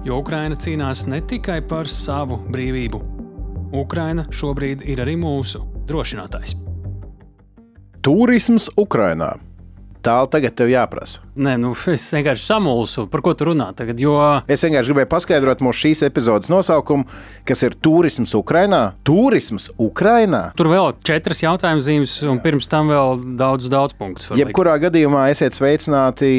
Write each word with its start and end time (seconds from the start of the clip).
Jo 0.00 0.22
Ukraina 0.22 0.56
cīnās 0.56 1.04
ne 1.12 1.18
tikai 1.20 1.58
par 1.68 1.88
savu 1.88 2.38
brīvību. 2.48 3.00
Ukraina 3.76 4.24
šobrīd 4.32 4.80
ir 4.88 5.02
arī 5.04 5.18
mūsu 5.20 5.60
drošinātājs. 5.90 6.56
Turisms 8.00 8.70
Ukrainā. 8.80 9.34
Tālu 10.00 10.30
tagad 10.32 10.54
tev 10.56 10.70
jāprasa. 10.72 11.20
Nē, 11.40 11.56
nu, 11.60 11.72
es 11.92 12.06
vienkārši 12.14 12.46
samulsu, 12.46 13.04
par 13.12 13.22
ko 13.24 13.34
tu 13.36 13.50
runā 13.50 13.70
tagad. 13.76 14.00
Jo... 14.00 14.14
Es 14.50 14.64
vienkārši 14.64 14.92
gribēju 14.92 15.10
paskaidrot 15.12 15.64
mūsu 15.64 15.86
šīs 15.86 16.04
epizodes 16.08 16.52
nosaukumu, 16.52 17.04
kas 17.48 17.64
ir 17.66 17.76
turisms 17.84 18.32
Ukrajinā. 18.38 18.80
Turisms 19.06 19.68
Ukrajinā. 19.80 20.46
Tur 20.56 20.70
vēl 20.72 20.94
četras 21.06 21.44
jautājumu 21.44 21.84
zīmes, 21.84 22.16
un 22.32 22.40
pirms 22.44 22.70
tam 22.70 22.92
vēl 22.92 23.20
daudz, 23.40 23.68
daudz 23.72 23.96
punktu. 23.98 24.38
Jebkurā 24.40 24.78
gadījumā 24.86 25.28
esiet 25.34 25.58
sveicināti 25.58 26.32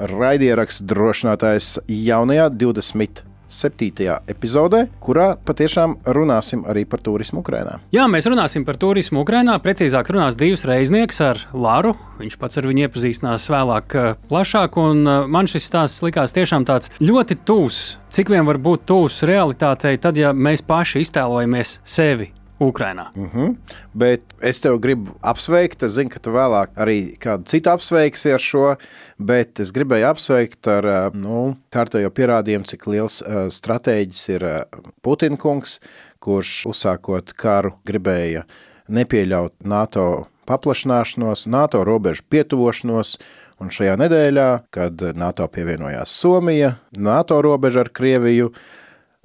raidierakstu 0.00 0.86
drošinātājs 0.92 1.78
jaunajā 1.88 2.50
20 2.60 3.29
septītajā 3.50 4.20
epizodē, 4.30 4.84
kurā 5.02 5.34
patiešām 5.46 5.98
runāsim 6.16 6.64
arī 6.70 6.86
par 6.88 7.02
turismu 7.04 7.42
Ukrajinā. 7.44 7.78
Jā, 7.94 8.06
mēs 8.10 8.28
runāsim 8.30 8.64
par 8.66 8.78
turismu 8.80 9.24
Ukrajinā. 9.24 9.58
Precīzāk 9.62 10.12
runās 10.14 10.38
divs 10.40 10.64
reiznieks 10.68 11.20
ar 11.26 11.44
Lāru. 11.52 11.96
Viņš 12.20 12.38
pats 12.40 12.60
ar 12.60 12.70
viņu 12.70 12.86
iepazīstinās 12.86 13.50
vēlāk, 13.52 13.94
eh, 13.98 14.10
plašāk. 14.30 14.80
Eh, 14.80 15.26
man 15.26 15.46
šis 15.46 15.68
stāsts 15.68 16.02
likās 16.06 16.36
tiešām 16.36 16.64
tāds 16.64 16.90
ļoti 17.00 17.38
tuvs. 17.44 17.96
Cik 18.10 18.28
vien 18.28 18.46
var 18.46 18.58
būt 18.58 18.86
tuvs 18.86 19.22
realitātei, 19.22 19.98
tad, 20.00 20.16
ja 20.16 20.32
mēs 20.32 20.62
paši 20.66 21.04
iztēlojamies 21.04 21.78
sevi 21.84 22.32
Ukrainā. 22.60 23.10
Mhm. 23.14 23.38
-huh. 23.38 23.56
Bet 23.94 24.22
es 24.40 24.60
tev 24.60 24.78
gribu 24.78 25.12
apsveikt. 25.22 25.82
Es 25.82 25.92
zinu, 25.92 26.10
ka 26.10 26.18
tu 26.18 26.30
vēlāk 26.30 26.68
arī 26.76 27.16
kādu 27.18 27.44
citu 27.44 27.70
apsveiksi 27.70 28.32
ar 28.32 28.38
šo, 28.38 28.76
bet 29.18 29.60
es 29.60 29.72
gribēju 29.72 30.06
apsveikt 30.06 30.68
ar 30.68 30.86
eh, 30.86 31.10
nu, 31.14 31.56
kārtējo 31.72 32.10
pierādījumu, 32.10 32.64
cik 32.64 32.86
liels 32.86 33.22
uh, 33.22 33.48
stratēģis 33.48 34.28
ir 34.28 34.44
uh, 34.44 34.62
Putinkungs, 35.02 35.80
kurš 36.18 36.66
uzsākot 36.66 37.32
karu 37.32 37.72
gribēja 37.86 38.44
nepieļaut 38.88 39.52
NATO 39.64 40.26
paplašināšanos, 40.50 41.46
NATO 41.46 41.84
robežu 41.84 42.22
pietuvošanos. 42.28 43.18
Un 43.60 43.68
šajā 43.68 43.96
nedēļā, 44.00 44.48
kad 44.70 45.02
NATO 45.14 45.46
pievienojās 45.52 46.08
Somija, 46.08 46.78
NATO 46.96 47.42
robeža 47.42 47.84
ar 47.84 47.90
Krieviju 47.92 48.52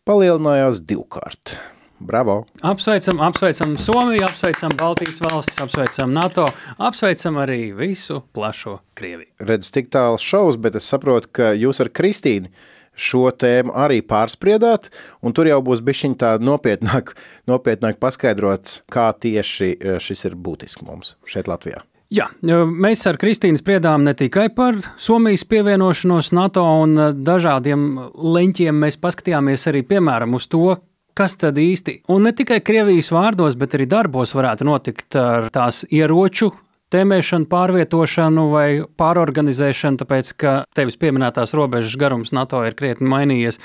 palielinājās 0.04 0.84
divkārt. 0.84 1.56
Bravo! 2.06 2.44
Apsveicam, 2.62 3.20
apsveicam 3.26 3.78
Somiju, 3.82 4.24
apsveicam 4.28 4.78
Baltijas 4.78 5.18
valstis, 5.24 5.58
apsveicam 5.64 6.14
NATO, 6.14 6.46
apsveicam 6.78 7.40
arī 7.42 7.74
visu 7.74 8.22
plašo 8.34 8.78
Krieviju. 8.94 9.32
Redz, 9.40 9.72
tik 9.74 9.90
tāls 9.94 10.22
šovs, 10.22 10.60
bet 10.62 10.78
es 10.78 10.86
saprotu, 10.92 11.32
ka 11.34 11.52
jūs 11.58 11.82
ar 11.82 11.90
Kristīnu 11.90 12.54
šo 12.96 13.28
tēmu 13.34 13.74
arī 13.76 14.00
pārspriedāt, 14.06 14.92
un 15.26 15.34
tur 15.36 15.50
jau 15.50 15.60
būs 15.66 15.82
bišķiņ 15.86 16.16
tā 16.22 16.36
nopietnāk, 16.40 17.16
nopietnāk 17.52 18.00
paskaidrots, 18.02 18.84
kā 18.92 19.10
tieši 19.12 19.74
e, 19.74 19.98
šis 20.00 20.26
ir 20.30 20.38
būtiski 20.40 20.88
mums 20.88 21.16
šeit 21.30 21.52
Latvijā. 21.52 21.84
Jā, 22.14 22.28
mēs 22.46 23.02
ar 23.10 23.18
Kristīnu 23.18 23.58
spriedām 23.58 24.04
ne 24.06 24.14
tikai 24.14 24.52
par 24.54 24.78
Somijas 25.02 25.44
pievienošanos 25.50 26.32
NATO 26.38 26.64
un 26.86 26.94
e, 26.98 27.12
dažādiem 27.18 27.88
leņķiem, 28.14 28.84
mēs 28.86 29.02
paskatījāmies 29.02 29.66
arī 29.72 29.82
piemēram 29.90 30.38
uz 30.38 30.48
to, 30.48 30.78
kas 31.16 31.38
tad 31.40 31.58
īsti, 31.62 32.02
un 32.12 32.28
ne 32.28 32.34
tikai 32.36 32.60
Krievijas 32.66 33.12
vārdos, 33.16 33.56
bet 33.60 33.78
arī 33.78 33.88
darbos 33.90 34.36
varētu 34.36 34.68
notikt 34.68 35.18
ar 35.20 35.50
tās 35.56 35.86
ieroču 35.88 36.52
tēmēšanu, 36.94 37.48
pārvietošanu 37.50 38.46
vai 38.52 38.68
pārorganizēšanu, 39.00 40.00
tāpēc 40.02 40.32
ka 40.42 40.54
tevis 40.78 41.00
pieminētās 41.02 41.56
robežas 41.58 41.98
garums 42.00 42.34
NATO 42.36 42.62
ir 42.68 42.78
krietni 42.78 43.10
mainījies. 43.12 43.60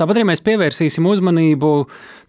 Tāpat 0.00 0.18
arī 0.18 0.28
mēs 0.32 0.44
pievērsīsim 0.46 1.06
uzmanību 1.10 1.72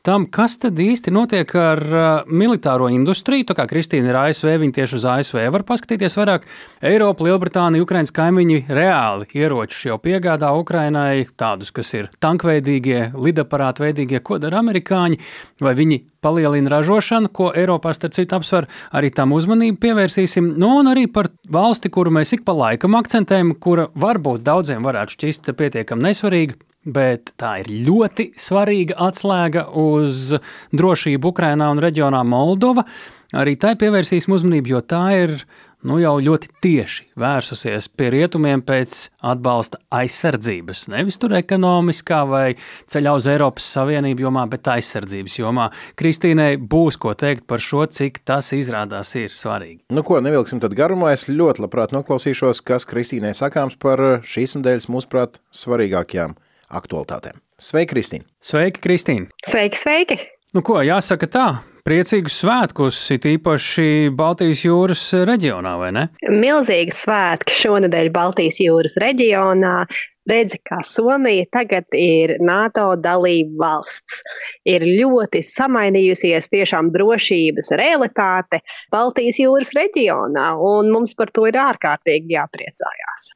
tam, 0.03 0.25
kas 0.27 0.57
tad 0.59 0.79
īsti 0.79 1.13
notiek 1.15 1.49
ar 1.55 1.81
uh, 1.87 2.07
militāro 2.27 2.89
industriju. 2.91 3.47
Tā 3.47 3.55
kā 3.55 3.65
Kristīna 3.69 4.11
ir 4.11 4.19
ASV, 4.19 4.49
viņa 4.59 4.75
tieši 4.77 4.97
uz 4.99 5.05
ASV 5.07 5.39
var 5.53 5.63
paskatīties 5.67 6.17
vairāk. 6.19 6.47
Eiropa, 6.83 7.23
Lielbritānija, 7.27 7.83
Ukraiņas 7.85 8.11
kaimiņi 8.15 8.57
reāli 8.67 9.29
ieročus 9.39 9.85
jau 9.87 9.97
piegādā 10.03 10.51
Ukrainai, 10.59 11.23
tādus, 11.39 11.71
kas 11.75 11.93
ir 11.95 12.09
tankveidīgie, 12.23 13.13
lidaparātu 13.15 13.85
veidīgie, 13.85 14.19
ko 14.19 14.41
dara 14.43 14.59
amerikāņi, 14.59 15.21
vai 15.63 15.73
viņi 15.79 16.01
palielina 16.23 16.75
ražošanu, 16.75 17.31
ko 17.35 17.53
Eiropā 17.55 17.95
starp 17.95 18.15
citu 18.17 18.35
apsver, 18.35 18.67
arī 18.95 19.11
tam 19.15 19.31
uzmanību 19.35 19.79
pievērsīsim. 19.83 20.51
Nu, 20.59 20.75
un 20.81 20.91
arī 20.91 21.07
par 21.11 21.31
valsti, 21.51 21.91
kuru 21.93 22.11
mēs 22.19 22.35
ik 22.35 22.43
pa 22.47 22.55
laikam 22.59 22.99
akcentējam, 22.99 23.55
kura 23.63 23.87
varbūt 23.95 24.43
daudziem 24.43 24.83
varētu 24.83 25.17
šķist 25.17 25.51
pietiekami 25.59 26.09
nesvarīga, 26.11 26.59
bet 26.85 27.33
tā 27.39 27.57
ir 27.63 27.71
ļoti 27.87 28.31
svarīga 28.39 28.97
atslēga 29.07 29.67
uz 29.79 30.31
drošību 30.75 31.33
Ukrajinā 31.33 31.71
un 31.73 31.83
reģionā 31.83 32.23
Moldova. 32.27 32.85
Arī 33.33 33.55
tai 33.57 33.73
pievērsīsim 33.79 34.35
uzmanību, 34.35 34.75
jo 34.75 34.81
tā 34.85 35.05
ir 35.23 35.39
nu, 35.87 35.97
jau 36.01 36.13
ļoti 36.23 36.49
tieši 36.63 37.07
vērsusies 37.19 37.89
pie 37.97 38.09
rietumiem 38.13 38.63
pēc 38.65 38.99
atbalsta 39.31 39.79
aizsardzības. 39.93 40.85
Nevis 40.93 41.19
tur 41.21 41.35
ekonomiskā 41.37 42.21
vai 42.29 42.45
ceļā 42.91 43.15
uz 43.17 43.27
Eiropas 43.31 43.67
Savienību 43.75 44.27
jomā, 44.27 44.45
bet 44.51 44.69
aizsardzības 44.75 45.39
jomā. 45.41 45.69
Kristīnai 45.99 46.55
būs 46.57 46.99
ko 47.01 47.15
teikt 47.17 47.47
par 47.49 47.63
šo, 47.63 47.85
cik 47.89 48.21
tas 48.27 48.53
izrādās 48.55 49.15
ir 49.19 49.35
svarīgi. 49.35 49.81
Nu, 49.93 50.05
ko 50.07 50.21
nevilksim 50.23 50.63
tad 50.63 50.77
garumā. 50.77 51.13
Es 51.17 51.27
ļoti 51.29 51.65
labprāt 51.65 51.95
noklausīšos, 51.95 52.63
kas 52.65 52.87
Kristīnai 52.89 53.35
sakāms 53.37 53.77
par 53.81 54.23
šīs 54.27 54.59
nedēļas, 54.59 54.89
mūsuprāt, 54.93 55.41
svarīgākajām 55.63 56.37
aktualitātēm. 56.73 57.39
Sveiki, 57.61 57.93
Kristīne! 57.93 58.25
Sveiki, 58.43 58.81
Kristīne! 58.83 59.29
Sveiki, 59.47 59.79
sveiki! 59.79 60.17
Nu, 60.53 60.61
ko 60.65 60.81
jāsaka 60.85 61.29
tā? 61.31 61.45
Priecīgus 61.83 62.37
svētkus, 62.39 62.97
it 63.11 63.25
īpaši 63.27 64.11
Baltijas 64.15 64.61
jūras 64.63 65.01
reģionā, 65.27 65.73
vai 65.81 65.89
ne? 65.95 66.03
Milzīgi 66.31 66.95
svētki 66.95 67.57
šonadēļ 67.59 68.11
Baltijas 68.15 68.61
jūras 68.63 68.95
reģionā 69.03 69.81
redzi, 70.29 70.59
kā 70.65 70.79
Somija 70.85 71.45
tagad 71.51 71.93
ir 71.97 72.37
NATO 72.43 72.93
dalība 72.99 73.65
valsts. 73.65 74.21
Ir 74.67 74.85
ļoti 74.85 75.43
samainījusies 75.45 76.49
tiešām 76.53 76.91
drošības 76.93 77.71
realitāte 77.79 78.61
Baltijas 78.93 79.39
jūras 79.41 79.73
reģionā, 79.75 80.53
un 80.59 80.91
mums 80.93 81.15
par 81.19 81.31
to 81.33 81.47
ir 81.49 81.57
ārkārtīgi 81.59 82.35
jāpriecājās. 82.35 83.27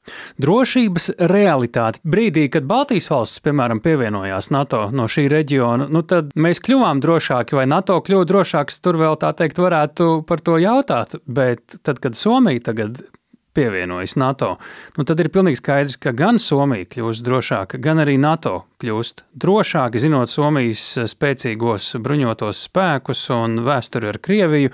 Drošības 0.41 1.09
realitāte. 1.31 2.01
Brīdī, 2.07 2.47
kad 2.53 2.67
Baltijas 2.69 3.09
valsts, 3.11 3.43
piemēram, 3.45 3.81
pievienojās 3.83 4.51
NATO 4.55 4.87
no 4.95 5.07
šī 5.11 5.27
reģiona, 5.33 5.89
nu 5.91 6.03
tad 6.07 6.33
mēs 6.37 6.61
kļuvām 6.63 7.01
drošāki, 7.03 7.57
vai 7.57 7.67
NATO 7.69 7.99
kļuva 8.05 8.27
drošāks, 8.29 8.81
tur 8.83 8.99
vēl 9.01 9.19
tā 9.21 9.33
teikt 9.37 9.59
varētu 9.61 10.09
par 10.27 10.43
to 10.43 10.57
jautāt, 10.61 11.17
bet 11.25 11.79
tad, 11.83 12.01
kad 12.03 12.17
Somija 12.17 12.69
tagad 12.71 13.01
pievienojas 13.57 14.15
NATO, 14.21 14.53
nu 14.97 15.05
tad 15.07 15.21
ir 15.23 15.31
pilnīgi 15.33 15.61
skaidrs, 15.61 15.97
ka 16.01 16.13
gan 16.17 16.37
Somija 16.41 16.87
kļūst 16.93 17.25
drošāka, 17.25 17.81
gan 17.81 18.03
arī 18.05 18.17
NATO 18.21 18.61
kļūst 18.83 19.25
drošāka, 19.33 20.01
zinot 20.01 20.31
Somijas 20.31 20.85
spēcīgos 21.13 21.95
bruņotos 22.05 22.63
spēkus 22.69 23.27
un 23.35 23.61
vēsturi 23.65 24.13
ar 24.13 24.21
Krieviju. 24.21 24.73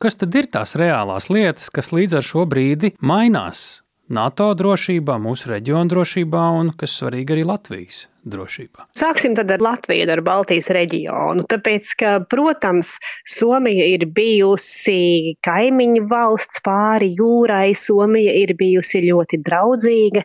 Kas 0.00 0.16
tad 0.16 0.34
ir 0.38 0.48
tās 0.48 0.78
reālās 0.80 1.28
lietas, 1.28 1.68
kas 1.74 1.92
līdz 1.92 2.20
ar 2.20 2.24
šo 2.24 2.46
brīdi 2.48 2.94
mainās 3.04 3.79
NATO 4.10 4.48
drošībā, 4.58 5.20
mūsu 5.22 5.52
reģiona 5.52 5.86
drošībā 5.92 6.46
un, 6.58 6.72
kas 6.78 6.96
svarīgi, 6.98 7.36
arī 7.36 7.44
Latvijas 7.46 8.00
drošībā. 8.26 8.88
Sāksim 8.98 9.36
tad 9.38 9.52
ar 9.54 9.62
Latviju, 9.62 10.08
ar 10.10 10.22
Baltijas 10.26 10.68
reģionu. 10.74 11.44
Tāpēc, 11.50 11.92
ka, 12.00 12.12
protams, 12.30 12.96
Somija 13.22 13.86
ir 13.92 14.08
bijusi 14.10 15.36
kaimiņu 15.46 16.08
valsts 16.10 16.62
pāri 16.66 17.12
jūrai, 17.20 17.70
Somija 17.78 18.34
ir 18.42 18.56
bijusi 18.58 19.04
ļoti 19.06 19.40
draudzīga 19.46 20.24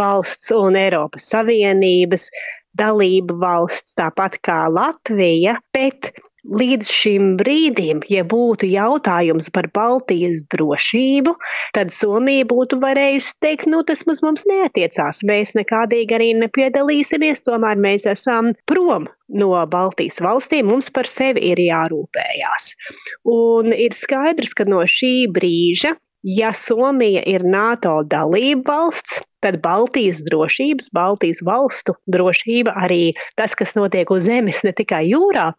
valsts 0.00 0.54
un 0.56 0.80
Eiropas 0.80 1.28
Savienības 1.34 2.30
dalība 2.76 3.36
valsts, 3.40 3.96
tāpat 3.96 4.40
kā 4.44 4.64
Latvija, 4.72 5.56
bet 5.76 6.12
līdz 6.46 6.90
šim 6.92 7.34
brīdim, 7.40 8.00
ja 8.12 8.22
būtu 8.26 8.68
jautājums 8.70 9.50
par 9.54 9.68
Baltijas 9.74 10.44
drošību, 10.52 11.34
tad 11.76 11.92
Somija 11.94 12.46
būtu 12.48 12.78
varējusi 12.82 13.34
teikt, 13.42 13.68
nu 13.72 13.82
tas 13.86 14.06
mums, 14.08 14.22
mums 14.24 14.46
neatiecās, 14.48 15.22
mēs 15.26 15.56
nekādīgi 15.58 16.16
arī 16.16 16.30
nepiedalīsimies, 16.38 17.44
tomēr 17.46 17.80
mēs 17.80 18.06
esam 18.10 18.52
prom 18.68 19.08
no 19.28 19.52
Baltijas 19.70 20.20
valstīm, 20.22 20.70
mums 20.70 20.90
par 20.94 21.10
sevi 21.10 21.50
ir 21.50 21.62
jārūpējās. 21.66 22.72
Un 23.32 23.72
ir 23.74 23.96
skaidrs, 23.98 24.54
ka 24.56 24.68
no 24.68 24.84
šī 24.86 25.14
brīža 25.32 25.96
Ja 26.26 26.48
Somija 26.58 27.20
ir 27.30 27.44
NATO 27.46 28.00
dalība 28.02 28.72
valsts, 28.72 29.20
tad 29.44 29.60
Baltijas 29.62 30.24
drošības, 30.26 30.88
Baltijas 30.96 31.38
valstu 31.46 31.94
drošība, 32.10 32.72
arī 32.82 33.12
tas, 33.38 33.54
kas 33.54 33.76
notiek 33.78 34.10
uz 34.10 34.24
zemes, 34.26 34.64
ne 34.66 34.72
tikai 34.74 35.04
jūrā, 35.06 35.52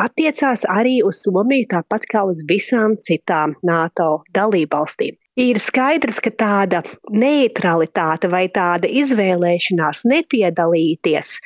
attiecās 0.00 0.64
arī 0.70 1.00
uz 1.06 1.22
Somiju, 1.24 1.68
tāpat 1.70 2.06
kā 2.10 2.24
uz 2.28 2.44
visām 2.48 2.96
citām 3.00 3.54
NATO 3.62 4.24
dalībvalstīm. 4.34 5.18
Ir 5.40 5.58
skaidrs, 5.58 6.20
ka 6.22 6.30
tāda 6.30 6.84
neutralitāte 7.10 8.30
vai 8.30 8.46
tāda 8.54 8.90
izvēlēšanās 9.02 10.04
nepiedalīties 10.06 11.38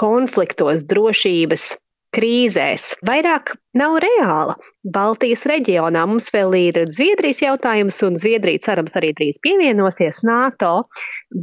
konfliktos, 0.00 0.86
drošības 0.88 1.74
krīzēs 2.14 2.94
vairāk 3.06 3.54
nav 3.78 3.98
reāla. 4.02 4.54
Baltijas 4.94 5.44
reģionā 5.50 6.04
mums 6.06 6.28
vēl 6.34 6.54
ir 6.58 6.78
Zviedrijas 6.92 7.40
jautājums, 7.42 7.98
un 8.06 8.18
Zviedrija 8.20 8.62
cerams 8.66 8.96
arī 9.00 9.12
drīz 9.16 9.40
pievienosies 9.44 10.22
NATO, 10.28 10.84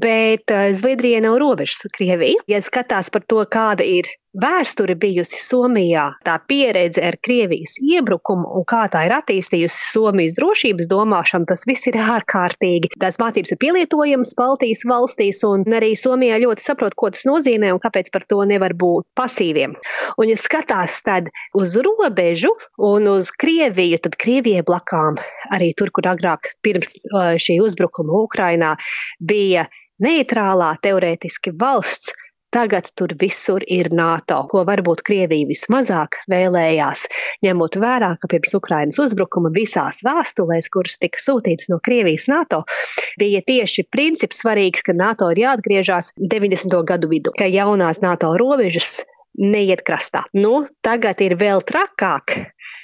bet 0.04 0.54
eh, 0.54 0.72
Zviedrija 0.78 1.24
nav 1.26 1.40
robežas 1.44 1.86
ar 1.88 1.96
Krieviju. 1.98 2.46
Ja 2.52 2.62
skatās 2.64 3.12
par 3.14 3.26
to, 3.28 3.42
kāda 3.52 3.88
ir 3.88 4.10
vēsture 4.38 4.96
bijusi 5.00 5.40
Somijā, 5.44 6.06
tā 6.26 6.38
pieredze 6.48 7.04
ar 7.04 7.18
Krievijas 7.24 7.76
iebrukumu 7.84 8.48
un 8.58 8.66
kā 8.68 8.86
tā 8.92 9.04
ir 9.08 9.16
attīstījusi 9.18 9.90
Somijas 9.92 10.38
drošības 10.40 10.90
domāšanu, 10.92 11.48
tas 11.50 11.66
viss 11.68 11.90
ir 11.92 12.00
ārkārtīgi. 12.00 12.94
Tās 13.02 13.20
mācības 13.22 13.54
ir 13.54 13.60
pielietojamas 13.62 14.34
Baltijas 14.40 14.86
valstīs, 14.88 15.44
un 15.48 15.66
arī 15.76 15.94
Somijā 16.00 16.40
ļoti 16.46 16.66
saprot, 16.66 16.96
ko 16.96 17.12
tas 17.14 17.28
nozīmē 17.28 17.74
un 17.76 17.82
kāpēc 17.84 18.12
par 18.14 18.26
to 18.30 18.40
nevar 18.48 18.76
būt 18.78 19.08
pasīviem. 19.20 19.76
Un, 20.16 20.32
ja 20.32 20.40
skatās 20.40 21.02
tad 21.06 21.30
uz 21.58 21.76
robežu 21.76 22.54
un 22.80 23.12
uz 23.12 23.34
Krieviju, 23.36 24.00
tad 24.06 24.18
Krievijai 24.22 24.64
blakām 24.68 25.20
arī 25.52 25.74
tur, 25.78 25.92
kur 25.92 26.08
agrāk 26.14 26.54
pirms 26.64 26.96
šī 27.12 27.60
uzbrukuma 27.64 28.24
Ukrainā 28.24 28.76
bija 29.20 29.68
neitrālā 30.02 30.74
teorētiski 30.82 31.54
valsts, 31.62 32.16
Tagad 32.52 32.90
tur 33.00 33.14
visur 33.16 33.64
ir 33.64 33.88
NATO, 33.96 34.42
ko 34.52 34.66
varbūt 34.68 35.06
Krievija 35.08 35.48
vismazāk 35.48 36.18
vēlējās, 36.32 37.06
ņemot 37.48 37.78
vērā, 37.80 38.10
ka 38.20 38.28
pirms 38.34 38.58
Ukrainas 38.58 39.00
uzbrukuma 39.00 39.54
visās 39.56 40.02
vēstulēs, 40.04 40.68
kuras 40.74 41.00
tika 41.00 41.22
sūtītas 41.24 41.72
no 41.72 41.80
Krievijas 41.80 42.28
NATO, 42.28 42.66
bija 43.22 43.40
tieši 43.48 43.88
princips 43.88 44.44
svarīgs, 44.44 44.84
ka 44.84 44.98
NATO 44.98 45.32
ir 45.32 45.46
jāatgriežas 45.46 46.12
90. 46.20 46.76
gadu 46.92 47.14
vidu, 47.14 47.32
ka 47.40 47.48
jaunās 47.48 48.04
NATO 48.04 48.34
robežas 48.36 49.00
neiet 49.40 49.86
krastā. 49.88 50.26
Nu, 50.36 50.66
tagad 50.84 51.24
ir 51.24 51.40
vēl 51.40 51.64
trakāk. 51.64 52.36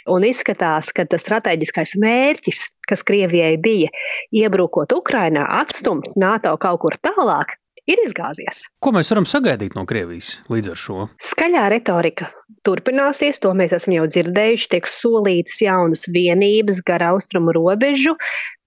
Un 0.08 0.24
izskatās, 0.24 0.94
ka 0.96 1.04
tas 1.04 1.26
strateģiskais 1.26 1.98
mērķis, 2.00 2.64
kas 2.88 3.04
Krievijai 3.04 3.58
bija 3.60 3.92
iebrukot 4.32 4.96
Ukrainā, 4.96 5.44
atstumt 5.60 6.14
NATO 6.16 6.56
kaut 6.56 6.86
kur 6.86 6.96
tālāk, 7.04 7.58
ir 7.88 8.02
izgāzies. 8.06 8.66
Ko 8.84 8.94
mēs 8.96 9.12
varam 9.14 9.28
sagaidīt 9.30 9.78
no 9.78 9.86
Krievijas 9.90 10.36
līdz 10.52 10.74
ar 10.74 10.82
šo? 10.82 11.08
Skaļā 11.24 11.68
retorika 11.74 12.30
turpināsies, 12.68 13.40
to 13.44 13.54
mēs 13.58 13.74
esam 13.78 13.96
jau 13.96 14.06
dzirdējuši, 14.10 14.70
tiek 14.74 14.90
solītas 14.92 15.62
jaunas 15.64 16.06
vienības 16.12 16.82
gar 16.88 17.06
austrumu 17.14 17.56
robežu, 17.56 18.18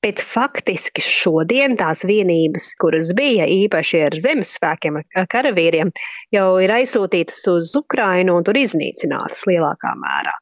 bet 0.05 0.23
faktiski 0.25 1.05
šodien 1.05 1.77
tās 1.81 2.05
vienības, 2.09 2.73
kuras 2.81 3.13
bija 3.17 3.49
īpaši 3.51 4.03
ar 4.07 4.17
zemes 4.25 4.55
spēkiem, 4.57 5.01
ar 5.01 5.29
karavīriem, 5.31 5.93
jau 6.35 6.49
ir 6.65 6.75
aizsūtītas 6.81 7.45
uz 7.53 7.77
Ukrainu 7.79 8.39
un 8.39 8.47
tur 8.49 8.59
iznīcinātas 8.61 9.45
lielākā 9.51 9.95
mērā. 10.01 10.37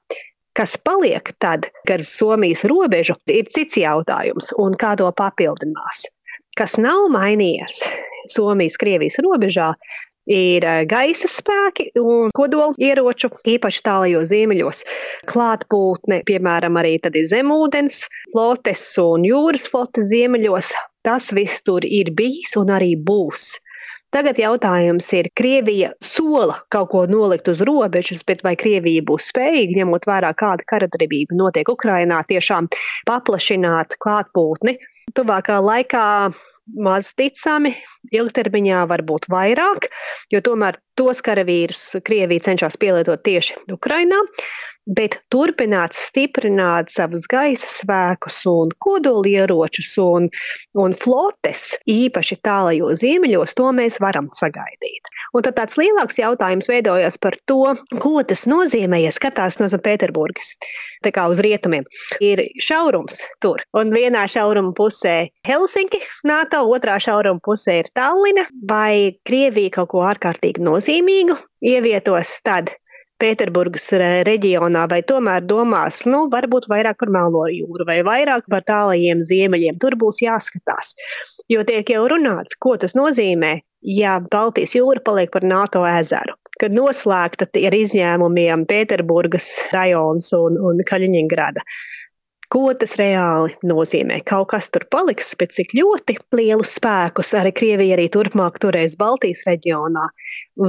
Kas 0.59 0.75
paliek 0.83 1.35
tad 1.39 1.69
gar 1.87 2.03
Somijas 2.03 2.65
robežu, 2.67 3.15
ir 3.31 3.47
cits 3.51 3.79
jautājums, 3.79 4.51
un 4.59 4.75
kā 4.79 4.97
to 4.99 5.07
papildinās. 5.15 6.09
Kas 6.59 6.75
nav 6.83 7.07
mainījies 7.15 7.85
Somijas-Krievijas 8.35 9.21
robežā, 9.23 9.73
ir 10.29 10.65
eh, 10.67 10.83
gaisa 10.89 11.29
spēki 11.31 11.89
un 12.03 12.33
kodola 12.37 12.77
ieroču, 12.79 13.31
īpaši 13.49 13.85
tālajos 13.87 14.29
ziemeļos. 14.33 14.85
Klātbūtne, 15.31 16.21
piemēram, 16.29 16.77
arī 16.81 16.99
zemūdens 17.33 18.05
flotes 18.33 18.85
un 19.03 19.25
jūras 19.29 19.69
flotes 19.73 20.11
ziemeļos. 20.13 20.75
Tas 21.07 21.31
viss 21.33 21.65
tur 21.65 21.87
ir 21.87 22.13
bijis 22.13 22.57
un 22.61 22.75
arī 22.75 22.95
būs. 22.97 23.57
Tagad 24.15 24.39
jautājums 24.41 25.05
ir, 25.19 25.29
Krievija 25.37 25.91
sola 26.01 26.55
kaut 26.73 26.89
ko 26.95 27.03
nolikt 27.11 27.51
uz 27.53 27.61
robežas, 27.67 28.23
bet 28.29 28.41
vai 28.47 28.55
Krievija 28.57 29.05
būs 29.05 29.29
spējīga, 29.33 29.83
ņemot 29.83 30.09
vērā, 30.09 30.31
kāda 30.39 30.65
karadarbība 30.73 31.37
notiek 31.37 31.69
Ukrainā, 31.69 32.23
tiešām 32.29 32.71
paplašināt 33.09 33.99
klātbūtni? 34.01 34.79
Tuvākā 35.13 35.59
laikā 35.61 36.07
maz 36.89 37.13
ticami, 37.17 37.75
ilgtermiņā 38.13 38.87
varbūt 38.89 39.29
vairāk, 39.33 39.91
jo 40.33 40.41
tomēr 40.45 40.81
tos 40.99 41.21
karavīrus 41.25 42.01
Krievija 42.05 42.49
cenšas 42.49 42.81
pielietot 42.81 43.23
tieši 43.29 43.61
Ukrainā 43.73 44.21
bet 44.89 45.19
turpināt 45.33 45.97
stiprināt 45.97 46.93
savus 46.93 47.27
gaisa 47.31 47.69
spēkus 47.69 48.41
un 48.49 48.73
kodolieročus 48.81 49.95
un, 50.03 50.29
un 50.79 50.97
flotes, 50.97 51.75
īpaši 51.89 52.39
tālajos 52.45 53.03
ziemeļos, 53.03 53.55
to 53.59 53.69
mēs 53.77 54.01
varam 54.03 54.31
sagaidīt. 54.35 55.13
Un 55.37 55.45
tad 55.45 55.59
tāds 55.59 55.77
lielāks 55.81 56.21
jautājums 56.21 56.71
veidojas 56.71 57.21
par 57.21 57.37
to, 57.49 57.75
ko 58.01 58.15
tas 58.27 58.47
nozīmē, 58.49 59.03
ja 59.05 59.13
skatās 59.15 59.61
no 59.61 59.69
Pēterburgas, 59.69 60.55
tā 61.05 61.13
kā 61.15 61.27
uz 61.31 61.43
rietumiem. 61.45 61.85
Ir 62.25 62.47
šaurums 62.65 63.21
tur, 63.45 63.63
un 63.77 63.93
vienā 63.95 64.25
šauruma 64.31 64.73
pusē 64.77 65.29
Helsinki, 65.47 66.01
NATO, 66.27 66.65
otrā 66.73 66.97
šauruma 67.03 67.43
pusē 67.45 67.81
ir 67.83 67.93
Tallina, 67.95 68.49
vai 68.69 69.19
Krievija 69.29 69.77
kaut 69.79 69.93
ko 69.93 70.05
ārkārtīgi 70.09 70.65
nozīmīgu 70.65 71.37
ievietos 71.69 72.39
tad, 72.47 72.73
Pēterburgas 73.19 73.89
reģionā, 74.29 74.85
vai 74.91 75.01
tomēr 75.07 75.47
domās, 75.47 76.05
nu, 76.07 76.27
varbūt 76.33 76.69
vairāk 76.71 77.01
par 77.01 77.11
Melno 77.15 77.47
jūru 77.51 77.87
vai 77.89 77.99
vairāk 78.07 78.47
par 78.51 78.67
tālajiem 78.69 79.23
ziemeļiem. 79.25 79.79
Tur 79.83 79.99
būs 79.99 80.23
jāskatās, 80.23 80.95
jo 81.51 81.65
tiek 81.67 81.91
jau 81.95 82.05
runāts, 82.11 82.59
ko 82.61 82.77
tas 82.79 82.95
nozīmē, 82.99 83.59
ja 83.83 84.19
Baltijas 84.23 84.77
jūra 84.79 85.03
paliek 85.05 85.33
par 85.35 85.47
NATO 85.47 85.85
ezeru. 85.89 86.39
Kad 86.59 86.75
noslēgta 86.75 87.47
ar 87.69 87.75
izņēmumiem 87.79 88.65
Pēterburgas 88.67 89.51
rajons 89.75 90.33
un, 90.39 90.59
un 90.71 90.83
Kaļiņingrada. 90.87 91.63
Ko 92.49 92.71
tas 92.81 92.95
reāli 92.97 93.53
nozīmē? 93.69 94.23
Kaut 94.25 94.49
kas 94.55 94.71
tur 94.73 94.87
paliks, 94.89 95.35
bet 95.37 95.53
cik 95.53 95.75
ļoti 95.77 96.15
lielus 96.33 96.71
spēkus 96.79 97.35
arī 97.37 97.53
Krievija 97.53 97.99
arī 97.99 98.07
turpmāk 98.13 98.57
turēs 98.63 98.95
Baltijas 98.97 99.43
reģionā 99.45 100.07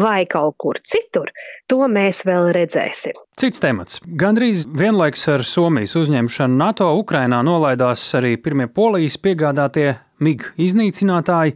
vai 0.02 0.26
kaut 0.28 0.58
kur 0.60 0.80
citur, 0.84 1.32
to 1.72 1.80
mēs 1.88 2.26
vēl 2.28 2.52
redzēsim. 2.58 3.16
Cits 3.40 3.64
temats. 3.64 4.02
Gandrīz 4.04 4.66
vienlaiks 4.68 5.24
ar 5.32 5.46
Somijas 5.48 5.96
uzņemšanu 5.96 6.60
NATO 6.60 6.90
Ukrainā 7.00 7.40
nolaidās 7.48 8.04
arī 8.20 8.34
pirmie 8.44 8.68
polijas 8.68 9.16
piegādātie 9.24 9.94
MIG 10.20 10.50
iznīcinātāji. 10.60 11.56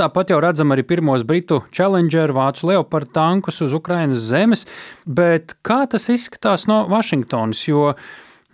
Tāpat 0.00 0.32
jau 0.32 0.40
redzam 0.42 0.74
arī 0.74 0.82
pirmos 0.88 1.22
britu 1.28 1.60
Challenger 1.76 2.32
vācu 2.34 2.72
Leopard 2.72 3.12
tankus 3.14 3.60
uz 3.62 3.76
Ukrainas 3.76 4.24
zemes, 4.32 4.66
bet 5.06 5.54
kā 5.62 5.84
tas 5.90 6.08
izskatās 6.10 6.66
no 6.66 6.82
Vašingtonas? 6.90 7.62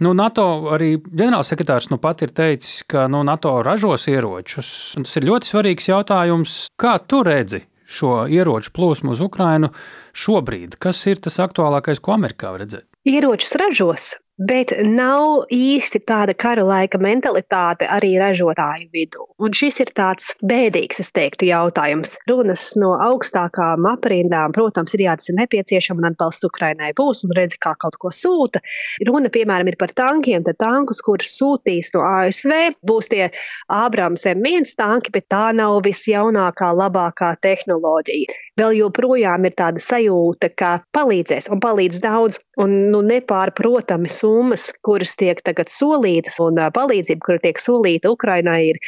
Nu, 0.05 0.13
NATO 0.13 0.45
arī 0.75 0.97
ģenerālsekretārs 1.01 1.89
nu 1.89 1.97
pat 2.01 2.21
ir 2.27 2.35
teicis, 2.37 2.83
ka 2.89 3.07
nu, 3.09 3.23
NATO 3.25 3.55
ražos 3.65 4.05
ieročus. 4.13 4.69
Tas 4.99 5.17
ir 5.17 5.29
ļoti 5.31 5.49
svarīgs 5.49 5.89
jautājums. 5.89 6.59
Kā 6.77 6.99
tu 7.01 7.23
redzi 7.25 7.63
šo 7.87 8.27
ieroču 8.29 8.75
plūsmu 8.77 9.15
uz 9.15 9.23
Ukrajinu 9.25 9.71
šobrīd? 10.13 10.77
Kas 10.83 11.01
ir 11.09 11.23
tas 11.25 11.41
aktuālākais, 11.41 12.03
ko 12.05 12.13
Amerikā 12.17 12.53
redzēt? 12.61 12.85
Ieročus 13.09 13.57
ražos. 13.63 14.13
Bet 14.37 14.73
nav 14.85 15.47
īsti 15.53 16.03
tāda 16.05 16.35
kara 16.37 16.65
laika 16.67 16.99
mentalitāte 17.01 17.89
arī 17.89 18.17
ražotāju 18.21 18.89
vidū. 18.93 19.25
Un 19.41 19.55
šis 19.57 19.81
ir 19.85 19.93
tāds 19.97 20.33
bēdīgs, 20.45 21.01
es 21.01 21.11
teiktu, 21.17 21.49
jautājums. 21.49 22.17
Runas 22.29 22.69
no 22.81 22.95
augstākām 23.01 23.89
aprindām, 23.89 24.55
protams, 24.57 24.95
ir 24.97 25.07
jā, 25.07 25.17
tas 25.17 25.33
ir 25.33 25.39
nepieciešams 25.41 26.03
un 26.03 26.11
atbalsts 26.11 26.49
Ukrainai 26.49 26.93
būs 26.97 27.25
un 27.25 27.35
redzi, 27.37 27.61
kā 27.63 27.75
kaut 27.81 27.97
ko 28.01 28.13
sūta. 28.13 28.61
Runa, 29.09 29.33
piemēram, 29.33 29.73
ir 29.73 29.79
par 29.81 29.95
tankiem, 29.97 30.45
tad 30.47 30.61
tankus, 30.61 31.01
kurus 31.05 31.37
sūtīs 31.41 31.93
no 31.97 32.05
ASV, 32.07 32.77
būs 32.87 33.13
tie 33.13 33.31
Ābrams 33.73 34.29
M1 34.29 34.69
tanki, 34.77 35.13
bet 35.17 35.29
tā 35.33 35.49
nav 35.57 35.81
visjaunākā, 35.87 36.73
labākā 36.77 37.33
tehnoloģija. 37.45 38.43
Vēl 38.57 38.79
joprojām 38.79 39.45
ir 39.45 39.53
tāda 39.53 39.83
sajūta, 39.85 40.49
ka 40.57 40.71
palīdzēs 40.97 41.51
un 41.53 41.61
palīdz 41.61 42.01
daudz 42.01 42.39
un 42.63 42.73
nu, 42.93 43.03
nepārprotami 43.05 44.09
summas, 44.27 44.71
kuras 44.85 45.15
tiek 45.21 45.43
tagad 45.47 45.71
solītas, 45.73 46.41
un 46.43 46.59
palīdzība, 46.75 47.23
kura 47.23 47.43
tiek 47.43 47.61
solīta 47.63 48.11
Ukrainai, 48.13 48.63
ir 48.73 48.81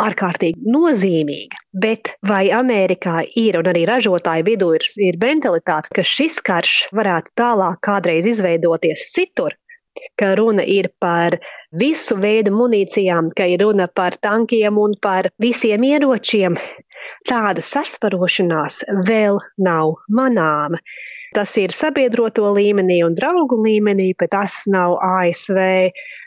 ārkārtīgi 0.00 0.70
nozīmīga. 0.74 1.60
Bet 1.84 2.14
vai 2.26 2.48
Amerikā 2.54 3.22
ir 3.40 3.58
un 3.60 3.70
arī 3.70 3.84
ražotāju 3.90 4.46
vidū 4.48 4.70
ir, 4.78 4.86
ir 5.08 5.18
mentalitāte, 5.22 5.92
ka 5.94 6.06
šis 6.14 6.40
karš 6.46 6.78
varētu 6.98 7.34
tālāk 7.40 7.82
kādreiz 7.84 8.26
izveidoties 8.30 9.10
citur? 9.14 9.54
Ka 10.18 10.32
runa 10.34 10.64
ir 10.66 10.88
par 10.98 11.36
visu 11.80 12.16
veidu 12.18 12.50
munīcijām, 12.50 13.28
ka 13.38 13.46
ir 13.46 13.62
runa 13.62 13.86
par 13.86 14.16
tankiem 14.18 14.80
un 14.82 14.96
par 15.02 15.30
visiem 15.38 15.86
ieročiem. 15.86 16.58
Tāda 17.30 17.62
sasparošanās 17.62 18.82
vēl 19.06 19.38
nav 19.62 19.94
manāma. 20.10 20.82
Tas 21.34 21.56
ir 21.58 21.72
sabiedroto 21.74 22.46
līmenī 22.54 23.00
un 23.06 23.16
draugu 23.18 23.58
līmenī, 23.58 24.12
bet 24.18 24.30
tas 24.36 24.62
nav 24.70 24.94
ASV 25.02 25.58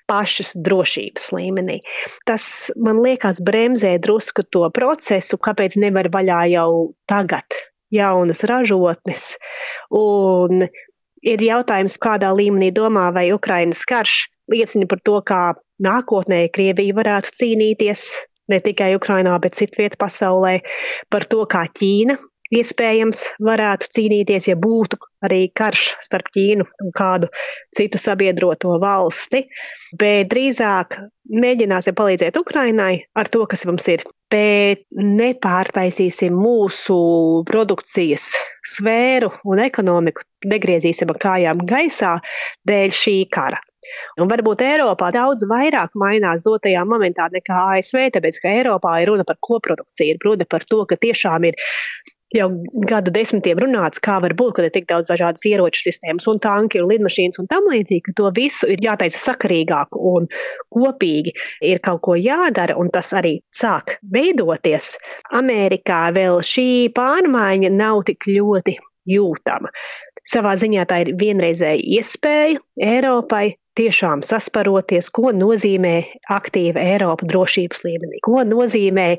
pašas 0.08 0.56
drošības 0.64 1.30
līmenī. 1.36 1.80
Tas 2.28 2.70
man 2.76 3.00
liekas 3.06 3.40
bremzē 3.44 3.96
drusku 4.04 4.44
to 4.52 4.68
procesu, 4.76 5.40
kāpēc 5.40 5.80
nevar 5.80 6.12
vaļā 6.12 6.42
jau 6.58 6.70
tagad 7.08 7.60
jaunas 7.94 8.44
ražotnes. 8.48 9.36
Un 9.96 10.68
ir 11.24 11.44
jautājums, 11.44 12.00
kādā 12.04 12.34
līmenī 12.36 12.74
domā, 12.76 13.08
vai 13.16 13.30
Ukrainas 13.36 13.86
karš 13.88 14.26
liecina 14.52 14.88
par 14.92 15.04
to, 15.04 15.20
kā 15.24 15.44
nākotnē 15.84 16.48
Krievija 16.52 16.96
varētu 16.98 17.36
cīnīties 17.40 18.10
ne 18.52 18.60
tikai 18.64 18.94
Ukrainā, 18.96 19.36
bet 19.44 19.60
citviet 19.60 19.98
pasaulē, 20.00 20.60
par 21.12 21.28
to, 21.32 21.44
kā 21.52 21.66
Ķīna 21.68 22.18
iespējams 22.54 23.24
varētu 23.44 23.90
cīnīties, 23.98 24.50
ja 24.52 24.58
būtu 24.60 25.00
arī 25.26 25.48
karš 25.56 25.98
starp 26.04 26.30
Ķīnu 26.34 26.66
un 26.84 26.94
kādu 26.96 27.30
citu 27.76 28.00
sabiedroto 28.02 28.78
valsti, 28.82 29.46
bet 30.00 30.30
drīzāk 30.32 31.00
mēģināsim 31.28 31.98
palīdzēt 31.98 32.38
Ukrainai 32.40 33.08
ar 33.18 33.30
to, 33.34 33.46
kas 33.50 33.66
mums 33.70 33.88
ir, 33.92 34.06
bet 34.32 34.86
nepārtaisīsim 34.96 36.36
mūsu 36.36 36.98
produkcijas 37.48 38.34
sfēru 38.68 39.32
un 39.48 39.64
ekonomiku, 39.64 40.24
negriezīsim 40.48 41.16
kājām 41.18 41.66
gaisā 41.68 42.18
dēļ 42.68 42.94
šī 43.02 43.18
kara. 43.32 43.62
Un 44.20 44.28
varbūt 44.28 44.62
Eiropā 44.66 45.14
daudz 45.16 45.46
vairāk 45.48 45.94
mainās 45.96 46.44
dotajā 46.44 46.84
momentā 46.88 47.30
nekā 47.32 47.60
ASV, 47.78 48.10
tāpēc 48.18 48.42
ka 48.44 48.52
Eiropā 48.60 48.98
ir 49.02 49.12
runa 49.14 49.24
par 49.28 49.40
koprodukciju, 49.48 50.16
ir 50.16 50.26
runa 50.28 50.48
par 50.50 50.66
to, 50.68 50.82
ka 50.90 51.00
tiešām 51.00 51.48
ir 51.48 51.60
jau 52.36 52.48
gadu 52.90 53.12
desmitiem 53.16 53.60
runāts, 53.62 54.02
kā 54.04 54.18
var 54.24 54.36
būt, 54.38 54.58
ka 54.58 54.66
ir 54.68 54.74
tik 54.76 54.88
daudz 54.90 55.12
dažādas 55.12 55.46
ieroču 55.48 55.86
sistēmas 55.86 56.28
un 56.32 56.42
tanki 56.44 56.82
un 56.82 56.90
lidmašīnas 56.92 57.40
un 57.42 57.48
tam 57.52 57.70
līdzīgi, 57.72 58.04
ka 58.10 58.16
to 58.20 58.32
visu 58.36 58.70
ir 58.74 58.84
jātaisa 58.84 59.22
sakarīgāk 59.22 59.96
un 59.96 60.28
kopīgi 60.74 61.36
ir 61.70 61.82
kaut 61.84 62.04
ko 62.08 62.18
jādara, 62.20 62.76
un 62.80 62.92
tas 62.94 63.14
arī 63.18 63.38
sāk 63.56 63.98
veidoties. 64.14 64.96
Amerikā 65.40 66.08
vēl 66.16 66.44
šī 66.46 66.70
pārmaiņa 66.98 67.72
nav 67.76 68.04
tik 68.10 68.28
ļoti 68.32 68.76
jūtama. 69.08 69.72
Savā 70.28 70.58
ziņā 70.60 70.84
tā 70.90 71.06
ir 71.06 71.14
vienreizēja 71.20 71.80
iespēja 71.98 72.60
Eiropai 72.84 73.54
tiešām 73.78 74.24
sasparoties, 74.26 75.08
ko 75.14 75.32
nozīmē 75.32 75.96
aktīva 76.34 76.82
Eiropa 76.96 77.28
drošības 77.30 77.86
līmenī, 77.86 78.20
ko 78.26 78.42
nozīmē 78.44 79.14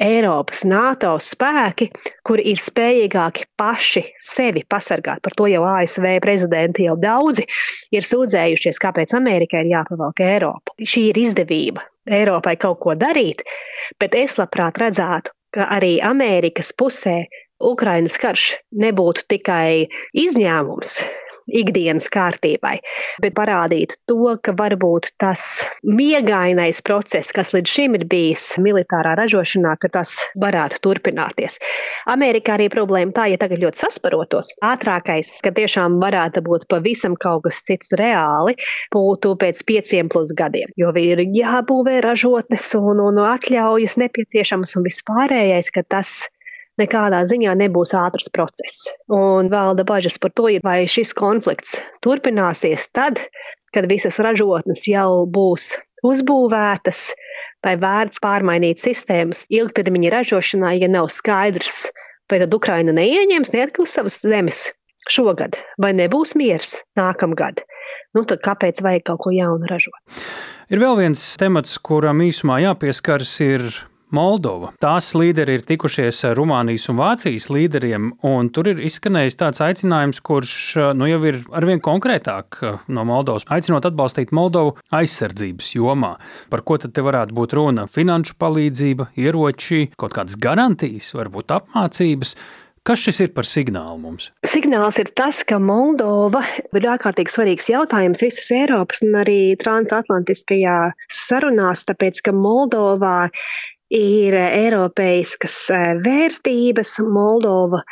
Eiropas 0.00 0.64
NATO 0.66 1.12
spēki, 1.22 1.86
kuri 2.26 2.48
ir 2.50 2.58
spējīgāki 2.58 3.46
paši 3.58 4.02
sevi 4.18 4.64
pasargāt. 4.66 5.22
Par 5.22 5.36
to 5.38 5.46
jau 5.46 5.62
ASV 5.70 6.16
prezidenti 6.24 6.88
jau 6.88 6.96
daudzi 6.98 7.46
ir 7.94 8.06
sūdzējušies, 8.08 8.80
kāpēc 8.82 9.14
Amerikai 9.14 9.62
ir 9.62 9.70
jāpavalk 9.76 10.24
Eiropa. 10.26 10.74
Šī 10.82 11.08
ir 11.12 11.22
izdevība 11.22 11.86
Eiropai 12.10 12.56
kaut 12.60 12.82
ko 12.82 12.98
darīt, 12.98 13.46
bet 14.02 14.18
es 14.18 14.34
labprāt 14.40 14.82
redzētu, 14.82 15.30
ka 15.54 15.70
arī 15.76 16.00
Amerikas 16.02 16.74
pusē 16.74 17.22
Ukrainas 17.62 18.18
karš 18.18 18.48
nebūtu 18.74 19.28
tikai 19.30 19.86
izņēmums, 20.18 20.98
ikdienas 21.50 22.08
kārtībai, 22.12 22.78
bet 23.22 23.34
parādītu 23.36 23.98
to, 24.08 24.34
ka 24.44 24.54
varbūt 24.56 25.10
tas 25.20 25.64
miegainais 25.84 26.80
process, 26.84 27.32
kas 27.34 27.52
līdz 27.56 27.74
šim 27.76 27.98
ir 27.98 28.06
bijis 28.10 28.46
militārā 28.62 29.14
ražošanā, 29.20 29.76
ka 29.80 29.90
tas 29.98 30.16
varētu 30.40 30.80
turpināties. 30.84 31.58
Amerikā 32.10 32.56
arī 32.56 32.68
problēma 32.72 33.14
tā, 33.16 33.28
ja 33.32 33.40
tagad 33.40 33.62
ļoti 33.62 33.84
sasparotos, 33.84 34.54
ātrākais, 34.64 35.36
ka 35.44 35.52
tiešām 35.54 35.98
varētu 36.02 36.44
būt 36.44 36.68
pavisam 36.70 37.18
kaut 37.20 37.44
kas 37.48 37.62
cits 37.66 37.92
reāli, 37.98 38.56
būtu 38.94 39.34
pēc 39.40 39.64
pieciem 39.68 40.10
plus 40.12 40.32
gadiem, 40.36 40.72
jo 40.80 40.92
ir 41.00 41.24
jābūvē 41.34 42.00
ražotnes 42.04 42.70
un, 42.78 43.02
un 43.04 43.20
atļaujas 43.24 43.98
nepieciešamas 44.00 44.76
un 44.78 44.86
vispārējais, 44.88 45.72
ka 45.74 45.84
tas 45.96 46.14
nekādā 46.80 47.22
ziņā 47.28 47.54
nebūs 47.60 47.94
ātrs 47.98 48.30
process. 48.34 48.90
Un 49.12 49.50
valda 49.52 49.86
bažas 49.86 50.18
par 50.22 50.34
to, 50.36 50.48
vai 50.64 50.84
šis 50.90 51.14
konflikts 51.16 51.76
turpināsies 52.04 52.88
tad, 52.94 53.20
kad 53.74 53.88
visas 53.90 54.20
ražotnes 54.22 54.86
jau 54.90 55.24
būs 55.30 55.72
uzbūvētas, 56.04 57.08
vai 57.64 57.74
vērts 57.80 58.20
pārmainīt 58.22 58.82
sistēmas 58.82 59.46
ilgtermiņa 59.52 60.12
ražošanā, 60.18 60.74
ja 60.82 60.90
nav 60.90 61.08
skaidrs, 61.14 61.86
vai 62.30 62.40
tad 62.44 62.54
Ukraina 62.54 62.94
neieņems 62.96 63.54
neatkarību 63.54 63.90
savas 63.90 64.20
zemes 64.22 64.66
šogad, 65.10 65.56
vai 65.80 65.92
nebūs 65.96 66.34
miers 66.38 66.78
nākamgad. 66.98 67.64
Nu, 68.16 68.24
tad 68.28 68.44
kāpēc 68.44 68.80
vajag 68.84 69.04
kaut 69.10 69.24
ko 69.24 69.32
jaunu 69.34 69.68
ražot? 69.68 69.96
Ir 70.72 70.80
vēl 70.80 70.96
viens 71.02 71.20
temats, 71.40 71.76
kuram 71.84 72.22
īsumā 72.24 72.60
jāpieskaras, 72.64 73.34
ir 73.44 73.66
Moldova. 74.14 74.72
Tās 74.82 75.10
līderi 75.18 75.58
ir 75.58 75.64
tikušies 75.66 76.20
ar 76.28 76.38
Rumānijas 76.38 76.86
un 76.92 77.00
Vācijas 77.00 77.48
līderiem, 77.52 78.12
un 78.26 78.50
tur 78.54 78.70
ir 78.70 78.82
izskanējis 78.86 79.38
tāds 79.40 79.62
aicinājums, 79.64 80.22
kurš 80.24 80.56
nu, 80.94 81.08
jau 81.10 81.20
ir 81.28 81.40
arvien 81.54 81.82
konkrētāk 81.84 82.60
no 82.94 83.06
Moldovas, 83.08 83.46
aicinot 83.52 83.86
atbalstīt 83.90 84.34
Moldovu 84.34 84.76
aizsardzības 84.94 85.74
jomā. 85.76 86.14
Par 86.52 86.64
ko 86.66 86.78
tad 86.82 86.94
te 86.94 87.04
varētu 87.04 87.34
būt 87.36 87.56
runa? 87.58 87.88
Finanšu 87.90 88.38
palīdzība, 88.40 89.10
ieroči, 89.18 89.88
kaut 89.98 90.14
kādas 90.16 90.38
garantijas, 90.40 91.10
varbūt 91.16 91.56
apmācības. 91.58 92.36
Kas 92.84 93.00
šis 93.00 93.16
ir 93.24 93.30
par 93.32 93.46
signālu 93.48 93.96
mums? 93.96 94.26
Signāls 94.44 94.98
ir 95.00 95.08
tas, 95.16 95.38
ka 95.48 95.56
Moldova 95.56 96.42
ir 96.76 96.84
ārkārtīgi 96.92 97.32
svarīgs 97.32 97.70
jautājums 97.72 98.20
visas 98.20 98.50
Eiropas 98.52 99.00
un 99.06 99.16
arī 99.22 99.54
transatlantiskajā 99.56 100.76
sarunās, 101.08 101.86
tāpēc 101.88 102.20
ka 102.26 102.34
Moldovā 102.36 103.30
ir 103.94 104.34
eiropeiskas 104.38 105.56
eh, 105.70 105.92
vērtības. 106.04 106.98
Moldova 107.14 107.82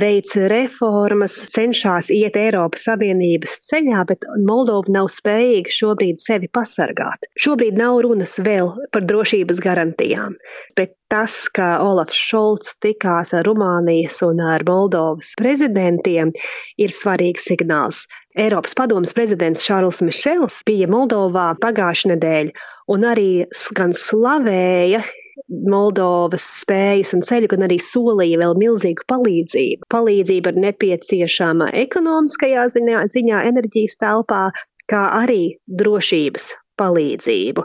veic 0.00 0.30
reformas, 0.48 1.34
cenšas 1.52 2.10
iet 2.14 2.36
Eiropas 2.38 2.86
Savienības 2.86 3.58
ceļā, 3.66 4.04
bet 4.08 4.24
Moldova 4.46 4.92
nav 4.94 5.10
spējīga 5.10 5.74
šobrīd 5.74 6.22
sevi 6.22 6.48
pasargāt. 6.48 7.26
Šobrīd 7.38 7.76
nav 7.78 8.00
runas 8.06 8.38
vēl 8.38 8.70
par 8.94 9.04
drošības 9.08 9.60
garantijām, 9.64 10.38
bet 10.78 10.94
tas, 11.10 11.48
ka 11.50 11.78
Olafs 11.82 12.16
Šolts 12.16 12.78
tikās 12.82 13.34
ar 13.34 13.46
Rumānijas 13.48 14.22
un 14.26 14.40
ar 14.46 14.64
Moldovas 14.68 15.34
prezidentiem, 15.40 16.32
ir 16.78 16.94
svarīgs 16.94 17.50
signāls. 17.50 18.06
Eiropas 18.38 18.76
padomas 18.78 19.14
prezidents 19.16 19.64
Šārls 19.66 20.04
Mišels 20.06 20.62
bija 20.68 20.86
Moldovā 20.86 21.50
pagājušajā 21.58 22.14
nedēļā 22.14 22.68
un 22.94 23.04
arī 23.04 23.30
gan 23.76 23.92
slavēja 23.96 25.02
Moldovas 25.48 26.46
spējas 26.62 27.14
un 27.16 27.22
ceļu, 27.26 27.50
gan 27.52 27.66
arī 27.68 27.78
solīja 27.82 28.40
vēl 28.42 28.56
milzīgu 28.60 29.06
palīdzību. 29.10 29.88
Palīdzība 29.92 30.52
ir 30.54 30.62
nepieciešama 30.66 31.70
ekonomiskajā 31.84 32.66
ziņā, 32.74 33.04
ziņā 33.14 33.44
enerģijas 33.50 33.98
telpā, 34.02 34.42
kā 34.90 35.04
arī 35.20 35.42
drošības 35.80 36.52
palīdzību. 36.80 37.64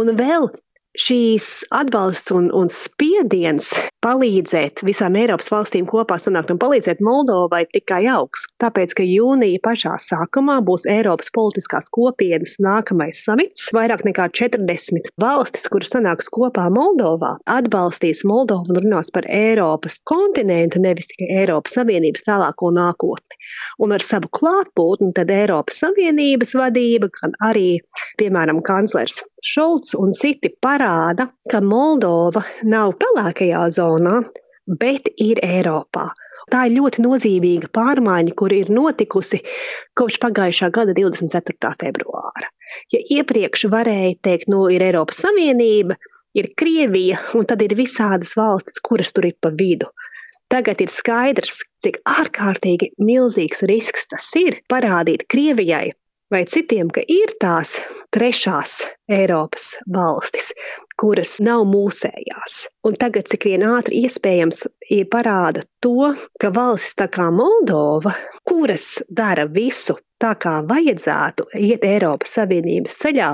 Un 0.00 0.14
vēl 0.18 0.50
šīs 0.98 1.46
atbalsts 1.70 2.32
un, 2.34 2.48
un 2.56 2.70
spiediens 2.72 3.70
palīdzēt 4.02 4.82
visām 4.86 5.14
Eiropas 5.20 5.50
valstīm 5.52 5.86
kopā 5.86 6.16
sanākt 6.18 6.50
un 6.50 6.58
palīdzēt 6.58 7.02
Moldovai 7.04 7.62
tikai 7.70 8.02
augs. 8.10 8.46
Tāpēc, 8.62 8.94
ka 8.98 9.06
jūnija 9.06 9.60
pašā 9.62 9.94
sākumā 10.02 10.58
būs 10.66 10.88
Eiropas 10.90 11.30
politiskās 11.36 11.90
kopienas 11.94 12.56
nākamais 12.64 13.22
samits, 13.26 13.68
vairāk 13.76 14.02
nekā 14.08 14.30
40 14.40 15.12
valstis, 15.20 15.68
kuras 15.70 15.94
sanāks 15.94 16.30
kopā 16.32 16.66
Moldovā, 16.74 17.36
atbalstīs 17.46 18.24
Moldovu 18.26 18.74
un 18.74 18.82
runās 18.82 19.12
par 19.14 19.28
Eiropas 19.30 20.00
kontinentu, 20.10 20.82
nevis 20.82 21.10
tikai 21.12 21.30
Eiropas 21.44 21.78
Savienības 21.78 22.26
tālāko 22.26 22.72
nākotni. 22.74 23.38
Un 23.80 23.94
ar 23.94 24.02
savu 24.04 24.30
klātbūtni 24.34 25.12
tad 25.16 25.30
Eiropas 25.34 25.84
Savienības 25.84 26.56
vadība, 26.58 27.12
gan 27.20 27.36
arī, 27.46 27.78
piemēram, 28.20 28.58
kanclers 28.66 29.22
Šolts 29.40 29.94
un 29.96 30.12
citi 30.12 30.50
parāda, 30.52 31.30
ka 31.48 31.62
Moldova 31.64 32.42
nav 32.68 32.92
pelēkajā 33.00 33.62
zonā, 33.72 34.18
bet 34.80 35.08
ir 35.16 35.40
Eiropā. 35.44 36.10
Tā 36.50 36.66
ir 36.66 36.74
ļoti 36.76 37.04
nozīmīga 37.04 37.70
pārmaiņa, 37.72 38.34
kur 38.36 38.52
ir 38.52 38.72
notikusi 38.74 39.40
kopš 39.96 40.18
pagājušā 40.24 40.68
gada 40.74 40.96
24. 40.98 41.72
februāra. 41.80 42.50
Ja 42.92 43.00
iepriekš 43.16 43.64
varēja 43.72 44.16
teikt, 44.26 44.50
no 44.50 44.64
nu, 44.64 44.74
ir 44.74 44.84
Eiropas 44.84 45.22
Savienība, 45.24 45.96
ir 46.36 46.50
Krievija, 46.58 47.22
un 47.38 47.48
tad 47.48 47.62
ir 47.64 47.74
visādas 47.78 48.36
valstis, 48.38 48.82
kuras 48.84 49.14
tur 49.16 49.30
ir 49.30 49.38
pa 49.40 49.54
vidu. 49.54 49.88
Tagad 50.50 50.82
ir 50.82 50.90
skaidrs, 50.90 51.62
cik 51.82 52.00
ārkārtīgi 52.10 52.92
milzīgs 52.98 53.62
risks 53.70 54.10
tas 54.10 54.28
ir 54.38 54.58
parādīt 54.70 55.28
Krievijai, 55.30 55.92
vai 56.30 56.44
citiem, 56.46 56.90
ka 56.94 57.02
ir 57.06 57.32
tās 57.42 57.76
trešās 58.14 58.80
Eiropas 59.10 59.72
valstis, 59.90 60.52
kuras 61.00 61.38
nav 61.42 61.64
mūsējās. 61.70 62.66
Un 62.86 62.98
tagad, 63.00 63.28
cik 63.30 63.48
vien 63.50 63.64
ātri 63.66 64.04
iespējams, 64.04 64.64
parāda 65.10 65.64
to, 65.82 66.12
ka 66.40 66.52
valstis 66.54 66.96
tā 66.98 67.08
kā 67.12 67.30
Moldova, 67.34 68.14
kuras 68.46 69.00
dara 69.08 69.46
visu 69.50 69.98
tā, 70.20 70.34
kā 70.38 70.60
vajadzētu 70.68 71.48
iet 71.58 71.84
Eiropas 71.86 72.36
Savienības 72.38 72.98
ceļā, 73.02 73.30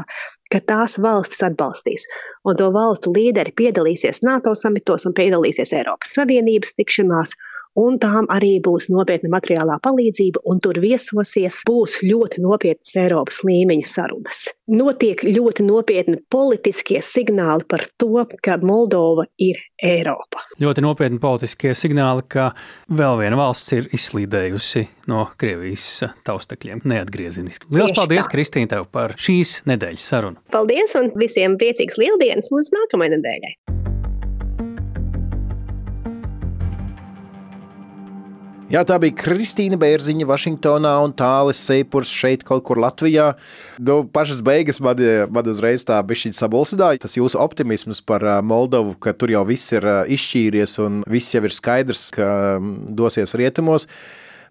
ka 0.53 0.63
tās 0.63 0.97
valstis 1.03 1.43
atbalstīs. 1.49 2.07
Un 2.47 2.59
to 2.59 2.71
valstu 2.75 3.13
līderi 3.17 3.55
piedalīsies 3.59 4.23
NATO 4.27 4.55
samitos 4.55 5.09
un 5.09 5.17
piedalīsies 5.17 5.75
Eiropas 5.77 6.15
Savienības 6.17 6.77
tikšanās 6.79 7.35
un 7.81 7.99
tām 8.03 8.29
arī 8.33 8.57
būs 8.65 8.89
nopietna 8.93 9.31
materiālā 9.37 9.79
palīdzība, 9.85 10.43
un 10.49 10.61
tur 10.65 10.81
viesosies 10.83 11.63
būs 11.69 11.99
ļoti 12.05 12.43
nopietnas 12.45 12.97
Eiropas 13.01 13.43
līmeņa 13.47 13.91
sarunas. 13.91 14.47
Notiek 14.73 15.23
ļoti 15.27 15.67
nopietni 15.67 16.19
politiskie 16.33 17.03
signāli 17.05 17.67
par 17.69 17.87
to, 18.01 18.25
ka 18.43 18.59
Moldova 18.63 19.27
ir 19.39 19.61
Eiropa. 19.83 20.43
Ļoti 20.63 20.85
nopietni 20.85 21.21
politiskie 21.23 21.75
signāli, 21.77 22.25
ka 22.33 22.51
vēl 22.89 23.21
viena 23.21 23.39
valsts 23.39 23.77
ir 23.77 23.91
izslīdējusi 23.97 24.87
no 25.13 25.27
Krievijas 25.39 25.87
taustekļiem 26.27 26.83
neatgriezeniski. 26.89 27.69
Lielas 27.71 27.93
Tieši 27.93 28.01
paldies, 28.03 28.25
tā. 28.27 28.35
Kristīne, 28.35 28.73
tev 28.73 28.89
par 28.91 29.17
šīs 29.21 29.61
nedēļas 29.69 30.11
sarunu. 30.15 30.43
Paldies 30.55 30.97
un 30.99 31.13
visiem 31.21 31.59
priecīgs 31.61 32.01
lieldienas 32.01 32.53
līdz 32.55 32.75
nākamajai 32.81 33.19
nedēļai! 33.19 33.76
Jā, 38.67 38.81
tā 38.83 38.97
bija 38.99 39.15
Kristīna 39.15 39.77
Bērziņa, 39.79 40.27
Vašingtonā 40.27 40.91
un 41.05 41.13
Tālis 41.15 41.61
Seipurs 41.69 42.11
šeit 42.11 42.41
kaut 42.43 42.65
kur 42.67 42.81
Latvijā. 42.83 43.29
Nu, 43.79 44.01
pašas 44.11 44.41
beigas 44.43 44.81
man, 44.83 44.99
man 45.31 45.51
uzreiz 45.53 45.85
tā 45.87 46.01
bišķiņ 46.03 46.35
sabulsidāja. 46.35 46.99
Tas 47.05 47.15
jūsu 47.15 47.39
optimisms 47.39 48.03
par 48.03 48.27
Moldovu, 48.43 48.97
ka 48.99 49.15
tur 49.15 49.31
jau 49.31 49.45
viss 49.47 49.71
ir 49.77 49.87
izšķīries 49.87 50.75
un 50.83 50.99
viss 51.07 51.37
jau 51.37 51.45
ir 51.47 51.55
skaidrs, 51.55 52.09
ka 52.19 52.29
dosies 52.91 53.37
rietumos. 53.39 53.87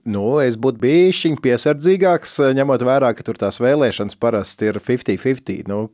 Nu, 0.07 0.23
es 0.39 0.55
būtu 0.55 0.79
bijis 0.85 1.25
piesardzīgāks, 1.43 2.39
ņemot 2.55 2.87
vērā, 2.87 3.11
ka 3.17 3.27
tur 3.27 3.35
tās 3.41 3.59
vēlēšanas 3.59 4.15
parasti 4.15 4.71
ir 4.71 4.79
50-50. 4.79 5.67
Nu, 5.67 5.89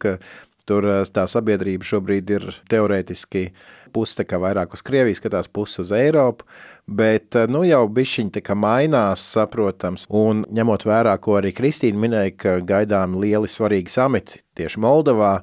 tur 0.70 0.92
tā 1.10 1.26
sabiedrība 1.26 1.90
šobrīd 1.90 2.38
ir 2.38 2.52
teorētiski 2.70 3.48
puse 3.94 4.26
vairāk 4.26 4.74
uz 4.74 4.84
Krieviju, 4.86 5.20
skatās 5.20 5.52
pusi 5.52 5.82
uz 5.84 5.92
Eiropu 5.96 6.48
bet 6.96 7.36
eh, 7.36 7.48
nu, 7.52 7.64
jau 7.68 7.86
bišķiņi 7.92 8.56
mainās, 8.58 9.24
saprotams. 9.36 10.08
Un 10.10 10.46
ņemot 10.52 10.86
vērā, 10.88 11.16
ko 11.24 11.38
arī 11.40 11.54
Kristīna 11.56 12.00
minēja, 12.02 12.36
ka 12.38 12.56
gaidām 12.66 13.18
lieli 13.22 13.50
svarīgi 13.52 13.92
samiti 13.92 14.42
tieši 14.58 14.82
Moldovā, 14.82 15.40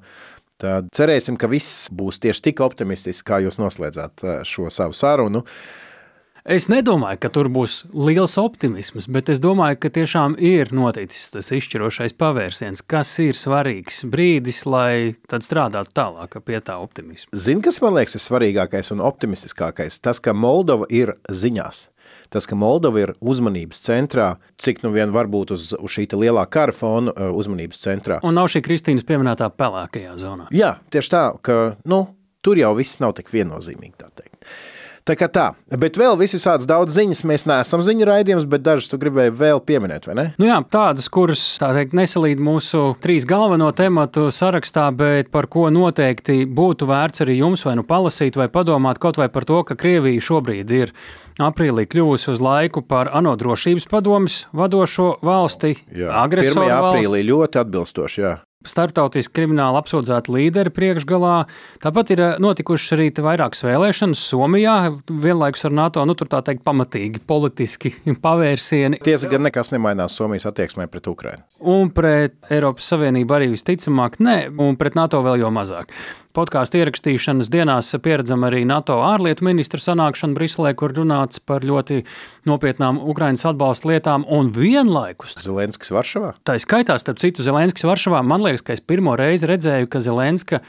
tad 0.59 0.91
cerēsim, 0.95 1.39
ka 1.39 1.51
viss 1.51 1.89
būs 1.95 2.21
tieši 2.23 2.49
tik 2.51 2.63
optimistisks, 2.65 3.27
kā 3.27 3.41
jūs 3.45 3.61
noslēdzāt 3.63 4.25
eh, 4.25 4.41
šo 4.49 4.71
savu 4.73 4.97
sarunu. 4.97 5.45
Es 6.49 6.65
nedomāju, 6.73 7.19
ka 7.21 7.29
tur 7.29 7.51
būs 7.53 7.83
liels 7.93 8.39
optimisms, 8.41 9.05
bet 9.13 9.29
es 9.29 9.41
domāju, 9.45 9.77
ka 9.83 9.91
tiešām 9.93 10.39
ir 10.41 10.71
noticis 10.73 11.27
tas 11.35 11.51
izšķirošais 11.53 12.15
pavērsiens, 12.17 12.81
kas 12.89 13.11
ir 13.21 13.37
svarīgs 13.37 13.99
brīdis, 14.09 14.63
lai 14.65 15.13
tad 15.29 15.45
strādātu 15.45 15.93
tālāk 15.99 16.39
pie 16.47 16.63
tā 16.65 16.79
optimisma. 16.81 17.29
Zini, 17.37 17.61
kas 17.67 17.83
man 17.85 17.99
liekas 17.99 18.17
ir 18.17 18.25
svarīgākais 18.25 18.89
un 18.95 19.05
optimistiskākais? 19.05 20.01
Tas, 20.01 20.23
ka 20.25 20.33
Moldova 20.33 20.89
ir 20.89 21.13
ziņās. 21.29 21.83
Tas, 22.33 22.49
ka 22.49 22.57
Moldova 22.57 23.03
ir 23.03 23.13
uzmanības 23.21 23.85
centrā, 23.85 24.31
cik 24.57 24.81
nu 24.87 24.95
vien 24.97 25.13
var 25.13 25.29
būt 25.29 25.53
uz, 25.53 25.75
uz 25.77 25.99
šī 25.99 26.09
lielā 26.17 26.47
kara 26.49 26.73
fona 26.73 27.13
uh, 27.13 27.29
uzmanības 27.37 27.85
centrā. 27.85 28.23
Un 28.25 28.41
nav 28.41 28.49
šī 28.49 28.65
Kristīnas 28.65 29.05
pieminētā 29.05 29.51
pelēkajā 29.53 30.17
zonā. 30.25 30.49
Jā, 30.57 30.79
tieši 30.89 31.13
tā, 31.13 31.27
ka 31.45 31.61
nu, 31.85 32.07
tur 32.41 32.57
jau 32.57 32.73
viss 32.81 33.05
nav 33.05 33.19
tik 33.21 33.29
viennozīmīgi, 33.37 33.99
tā 35.09 35.17
kā 35.19 35.29
tā, 35.33 35.47
bet 35.81 35.97
vēl 36.01 36.19
visādas 36.21 36.69
daudz 36.69 36.97
ziņas. 36.99 37.25
Mēs 37.29 37.47
neesam 37.49 37.83
ziņu 37.85 38.09
raidījums, 38.09 38.47
bet 38.51 38.65
dažas 38.67 38.91
tu 38.93 38.99
gribēji 39.01 39.35
vēl 39.39 39.63
pieminēt, 39.65 40.09
vai 40.09 40.17
ne? 40.19 40.27
Nu 40.41 40.49
jā, 40.49 40.59
tādas, 40.71 41.09
kuras 41.13 41.43
tā 41.61 41.71
teikt, 41.77 41.97
nesalīd 41.97 42.43
mūsu 42.43 42.95
trīs 43.05 43.27
galveno 43.29 43.71
tematu 43.77 44.29
sarakstā, 44.35 44.89
bet 44.97 45.33
par 45.35 45.49
ko 45.51 45.69
noteikti 45.75 46.43
būtu 46.47 46.89
vērts 46.89 47.25
arī 47.25 47.39
jums 47.41 47.65
vai 47.67 47.77
nu 47.79 47.87
palasīt, 47.89 48.39
vai 48.39 48.51
padomāt 48.53 49.01
kaut 49.03 49.21
vai 49.21 49.31
par 49.33 49.49
to, 49.49 49.63
ka 49.69 49.79
Krievija 49.79 50.25
šobrīd 50.29 50.75
ir 50.77 50.93
aprīlī 51.43 51.87
kļuvusi 51.89 52.33
uz 52.35 52.43
laiku 52.43 52.83
par 52.87 53.13
ANO 53.15 53.37
drošības 53.39 53.89
padomus 53.91 54.43
vadošo 54.57 55.17
valsti. 55.25 55.77
Jā, 55.95 56.13
agresoru 56.25 56.67
aprīlī 56.67 57.23
valsts. 57.23 57.33
ļoti 57.33 57.65
atbilstoši. 57.65 58.23
Jā 58.27 58.37
starptautiski 58.67 59.35
krimināli 59.39 59.79
apsūdzēti 59.79 60.33
līderi 60.35 60.73
priekšgalā. 60.75 61.35
Tāpat 61.83 62.13
ir 62.15 62.23
eh, 62.25 62.37
notikušas 62.43 62.97
arī 62.97 63.09
vairākas 63.23 63.63
vēlēšanas 63.67 64.23
Somijā, 64.33 64.77
vienlaikus 65.09 65.67
ar 65.69 65.77
NATO, 65.79 66.05
nu 66.09 66.17
tā 66.19 66.43
teikt, 66.47 66.65
pamatīgi 66.67 67.23
politiski 67.29 67.95
pavērsieni. 68.25 69.03
Tiesa 69.07 69.31
gan 69.31 69.47
nekas 69.47 69.71
nemainās 69.75 70.19
Somijas 70.19 70.49
attieksmē 70.51 70.89
pret 70.91 71.07
Ukrainu. 71.11 71.47
Un 71.61 71.93
pret 71.95 72.39
Eiropas 72.51 72.91
Savienību 72.91 73.39
arī 73.39 73.53
visticamāk 73.55 74.19
nē, 74.23 74.39
un 74.59 74.79
pret 74.81 74.99
NATO 74.99 75.23
vēl 75.27 75.45
jau 75.45 75.53
mazāk 75.55 75.95
podkāstu 76.39 76.79
ierakstīšanas 76.79 77.51
dienās 77.51 77.91
pieredzam 78.05 78.47
arī 78.47 78.63
NATO 78.69 79.01
ārlietu 79.03 79.47
ministru 79.47 79.81
sanākšanu 79.83 80.37
Briselē, 80.39 80.75
kur 80.79 80.95
runāts 80.95 81.43
par 81.43 81.67
ļoti 81.67 82.05
nopietnām 82.49 83.01
Ukraiņas 83.11 83.49
atbalsta 83.53 83.91
lietām 83.91 84.27
un 84.31 84.53
vienlaikus. 84.55 85.35
Zelenskis 85.43 85.91
Varšavā? 85.95 86.37
Tā 86.47 86.59
skaitā, 86.63 86.99
starp 87.03 87.19
citu, 87.23 87.47
Zelenskis 87.47 87.87
Varšavā. 87.89 88.23
Man 88.27 88.45
liekas, 88.47 88.67
ka 88.67 88.77
es 88.77 88.85
pirmo 88.85 89.17
reizi 89.19 89.51
redzēju, 89.51 89.91
ka 89.91 90.03
Zelenska 90.05 90.63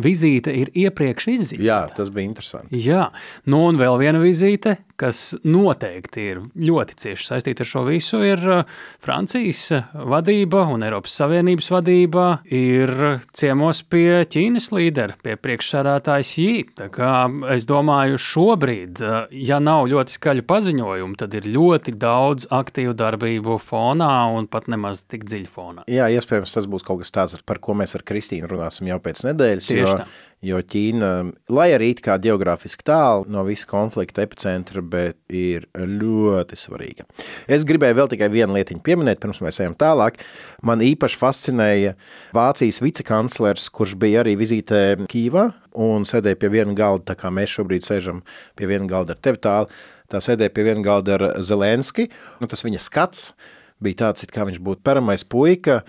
vizīte 0.00 0.52
ir 0.56 0.70
iepriekš 0.72 1.28
izzīmēta. 1.34 1.66
Jā, 1.66 1.80
tas 1.96 2.12
bija 2.14 2.30
interesanti. 2.30 2.80
Jā, 2.80 3.08
nu 3.50 3.66
un 3.68 3.80
vēl 3.80 3.98
viena 4.00 4.22
vizīte, 4.22 4.78
kas 5.02 5.32
noteikti 5.44 6.24
ir 6.30 6.40
ļoti 6.54 6.96
cieši 7.02 7.26
saistīta 7.26 7.64
ar 7.64 7.68
šo 7.68 7.82
visu, 7.88 8.20
ir 8.24 8.42
uh, 8.46 8.62
Francijas 9.02 9.64
vadība 9.92 10.64
un 10.70 10.84
Eiropas 10.86 11.16
Savienības 11.18 11.70
vadība 11.74 12.26
ir 12.54 12.92
ciemos 13.36 13.82
pie 13.90 14.22
Ķīnas 14.30 14.70
līdera, 14.72 15.16
pie 15.24 15.34
priekšsēdētājas 15.42 16.32
Jī. 16.38 16.54
Tā 16.78 16.88
kā 16.94 17.12
es 17.54 17.66
domāju, 17.68 18.20
šobrīd, 18.22 19.02
uh, 19.02 19.18
ja 19.34 19.58
nav 19.62 19.88
ļoti 19.90 20.16
skaļu 20.16 20.46
paziņojumu, 20.48 21.18
tad 21.20 21.36
ir 21.36 21.50
ļoti 21.50 21.96
daudz 22.00 22.48
aktīvu 22.54 22.94
darbību 22.96 23.58
fonā 23.62 24.12
un 24.36 24.48
pat 24.48 24.70
nemaz 24.72 25.04
tik 25.10 25.26
dziļi 25.28 25.50
fonā. 25.50 25.86
Jā, 25.90 26.08
iespējams, 26.14 26.54
tas 26.56 26.70
būs 26.70 26.86
kaut 26.86 27.02
kas 27.02 27.12
tāds, 27.14 27.42
par 27.44 27.60
ko 27.64 27.74
mēs 27.76 27.96
ar 27.98 28.06
Kristīnu 28.06 28.48
runāsim 28.50 28.88
jau 28.92 29.00
pēc 29.02 29.26
nedēļas. 29.26 29.72
Tieši 29.72 29.81
jo, 29.82 29.94
tā. 30.00 30.06
jo 30.48 30.60
Ķīna, 30.72 31.10
lai 31.52 31.68
arī 31.76 31.92
it 31.94 32.02
kā 32.04 32.16
geogrāfiski 32.22 32.86
tālu 32.88 33.26
no 33.32 33.44
visa 33.46 33.68
konflikta 33.70 34.24
epicentra, 34.24 34.82
bet 34.82 35.18
ir 35.28 35.68
ļoti 35.76 36.58
svarīga. 36.58 37.06
Es 37.50 37.66
gribēju 37.68 37.98
vēl 38.00 38.12
tikai 38.14 38.30
vienu 38.32 38.56
lietiņu 38.58 38.84
pieminēt, 38.86 39.22
pirms 39.22 39.42
mēs 39.44 39.62
ejam 39.64 39.76
tālāk. 39.78 40.20
Man 40.66 40.84
īpaši 40.84 41.20
fascinēja 41.20 41.96
Vācijas 42.36 42.82
vicekanclers, 42.84 43.70
kurš 43.74 43.96
bija 44.00 44.22
arī 44.24 44.36
vizītē 44.40 44.82
Kīvā 45.10 45.48
un 45.82 46.06
sēdēja 46.08 46.40
pie 46.40 46.52
viena 46.52 46.76
galda, 46.76 47.12
tā 47.12 47.18
kā 47.18 47.32
mēs 47.32 47.56
šobrīd 47.56 47.86
sēžam 47.86 48.22
pie 48.58 48.68
viena 48.70 48.88
galda 48.90 49.16
ar 49.16 49.24
tevi 49.24 49.40
tālu. 49.42 49.82
Tā 50.12 50.20
sēdēja 50.20 50.52
pie 50.52 50.66
viena 50.66 50.84
galda 50.84 51.16
ar 51.16 51.22
Zelenski, 51.40 52.10
nu, 52.42 52.48
tas 52.50 52.60
viņa 52.66 52.80
skats 52.84 53.30
bija 53.82 54.04
tāds, 54.06 54.24
it 54.24 54.32
kā 54.34 54.46
viņš 54.48 54.60
būtu 54.62 54.84
paramais 54.86 55.24
puika, 55.24 55.80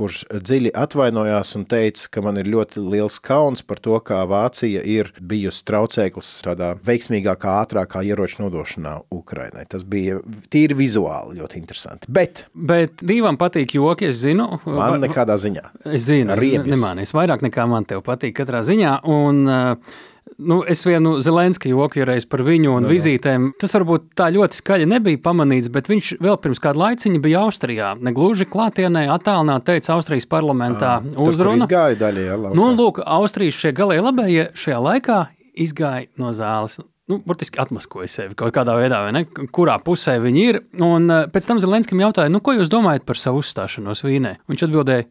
kurš 0.00 0.22
dziļi 0.32 0.72
atvainojās 0.80 1.52
un 1.58 1.66
teica, 1.68 2.08
ka 2.14 2.22
man 2.24 2.40
ir 2.40 2.48
ļoti 2.50 2.80
liels 2.80 3.18
kauns 3.22 3.62
par 3.66 3.80
to, 3.84 3.98
kā 4.04 4.22
Vācija 4.30 4.80
ir 4.86 5.12
bijusi 5.20 5.64
traucēklis 5.68 6.30
tādā 6.46 6.72
veiksmīgākā, 6.86 7.58
ātrākā 7.66 8.02
ieroču 8.08 8.44
nodošanā 8.46 8.96
Ukrainai. 9.14 9.66
Tas 9.70 9.84
bija 9.84 10.20
tīri 10.52 10.78
vizuāli 10.78 11.40
ļoti 11.40 11.60
interesanti. 11.60 12.08
Bet, 12.08 12.46
Bet 12.54 13.04
divam 13.06 13.36
patīk 13.40 13.76
joki, 13.76 14.08
es 14.10 14.22
zinu. 14.24 14.48
man 14.64 15.00
nekādā 15.04 15.36
ziņā. 15.40 15.66
Es 15.90 16.08
zinu, 16.08 16.36
Riebis. 16.40 16.72
nemānīs 16.74 17.12
vairāk 17.16 17.44
nekā 17.44 17.66
man 17.68 17.84
tev 17.88 18.04
patīk 18.06 18.38
katrā 18.40 18.64
ziņā. 18.66 19.00
Un, 19.10 19.42
uh, 19.48 19.98
Nu, 20.40 20.60
es 20.68 20.80
vienu 20.86 21.18
Zelenska 21.20 21.68
joku 21.68 22.04
reiz 22.08 22.24
par 22.28 22.42
viņu 22.46 22.76
un 22.78 22.86
no, 22.86 22.92
vizītēm. 22.92 23.50
Tas 23.60 23.74
varbūt 23.76 24.10
tā 24.18 24.30
ļoti 24.32 24.60
skaļi 24.62 24.88
nebija 24.88 25.20
pamanīts, 25.24 25.68
bet 25.72 25.90
viņš 25.90 26.14
vēl 26.22 26.38
pirms 26.40 26.62
kāda 26.62 26.80
laiciņa 26.80 27.20
bija 27.24 27.42
Austrijā. 27.44 27.90
Negluži 28.00 28.48
klātienē, 28.50 29.06
attālināti 29.12 29.74
teica 29.74 29.96
Austrijas 29.98 30.28
parlamentā 30.30 30.98
uzrunu. 31.20 31.68
Gāja 31.70 31.98
daļai. 32.00 32.54
Nu, 32.56 32.70
lūk, 32.78 33.02
Austrijas 33.04 33.60
šie 33.60 33.74
galēji 33.76 34.06
labējie 34.06 34.48
šajā 34.56 34.80
laikā 34.86 35.20
izgāja 35.60 36.08
no 36.20 36.32
zāles. 36.36 36.80
Nu, 37.10 37.18
burtiski 37.26 37.58
atmaskoja 37.58 38.06
sevi 38.06 38.36
kaut 38.38 38.54
kādā 38.54 38.76
veidā, 38.78 39.00
ne? 39.10 39.24
Kurā 39.50 39.80
pusē 39.82 40.14
viņi 40.22 40.42
ir. 40.46 40.60
Un 40.78 41.10
pēc 41.34 41.48
tam 41.48 41.58
Zelenskam 41.62 41.98
jautāja, 41.98 42.30
nu, 42.30 42.38
ko 42.44 42.54
jūs 42.54 42.70
domājat 42.70 43.02
par 43.08 43.18
savu 43.18 43.42
uzstāšanos 43.42 44.04
Vīnē? 44.06 44.36
Viņš 44.50 44.68
atbildēja, 44.68 45.08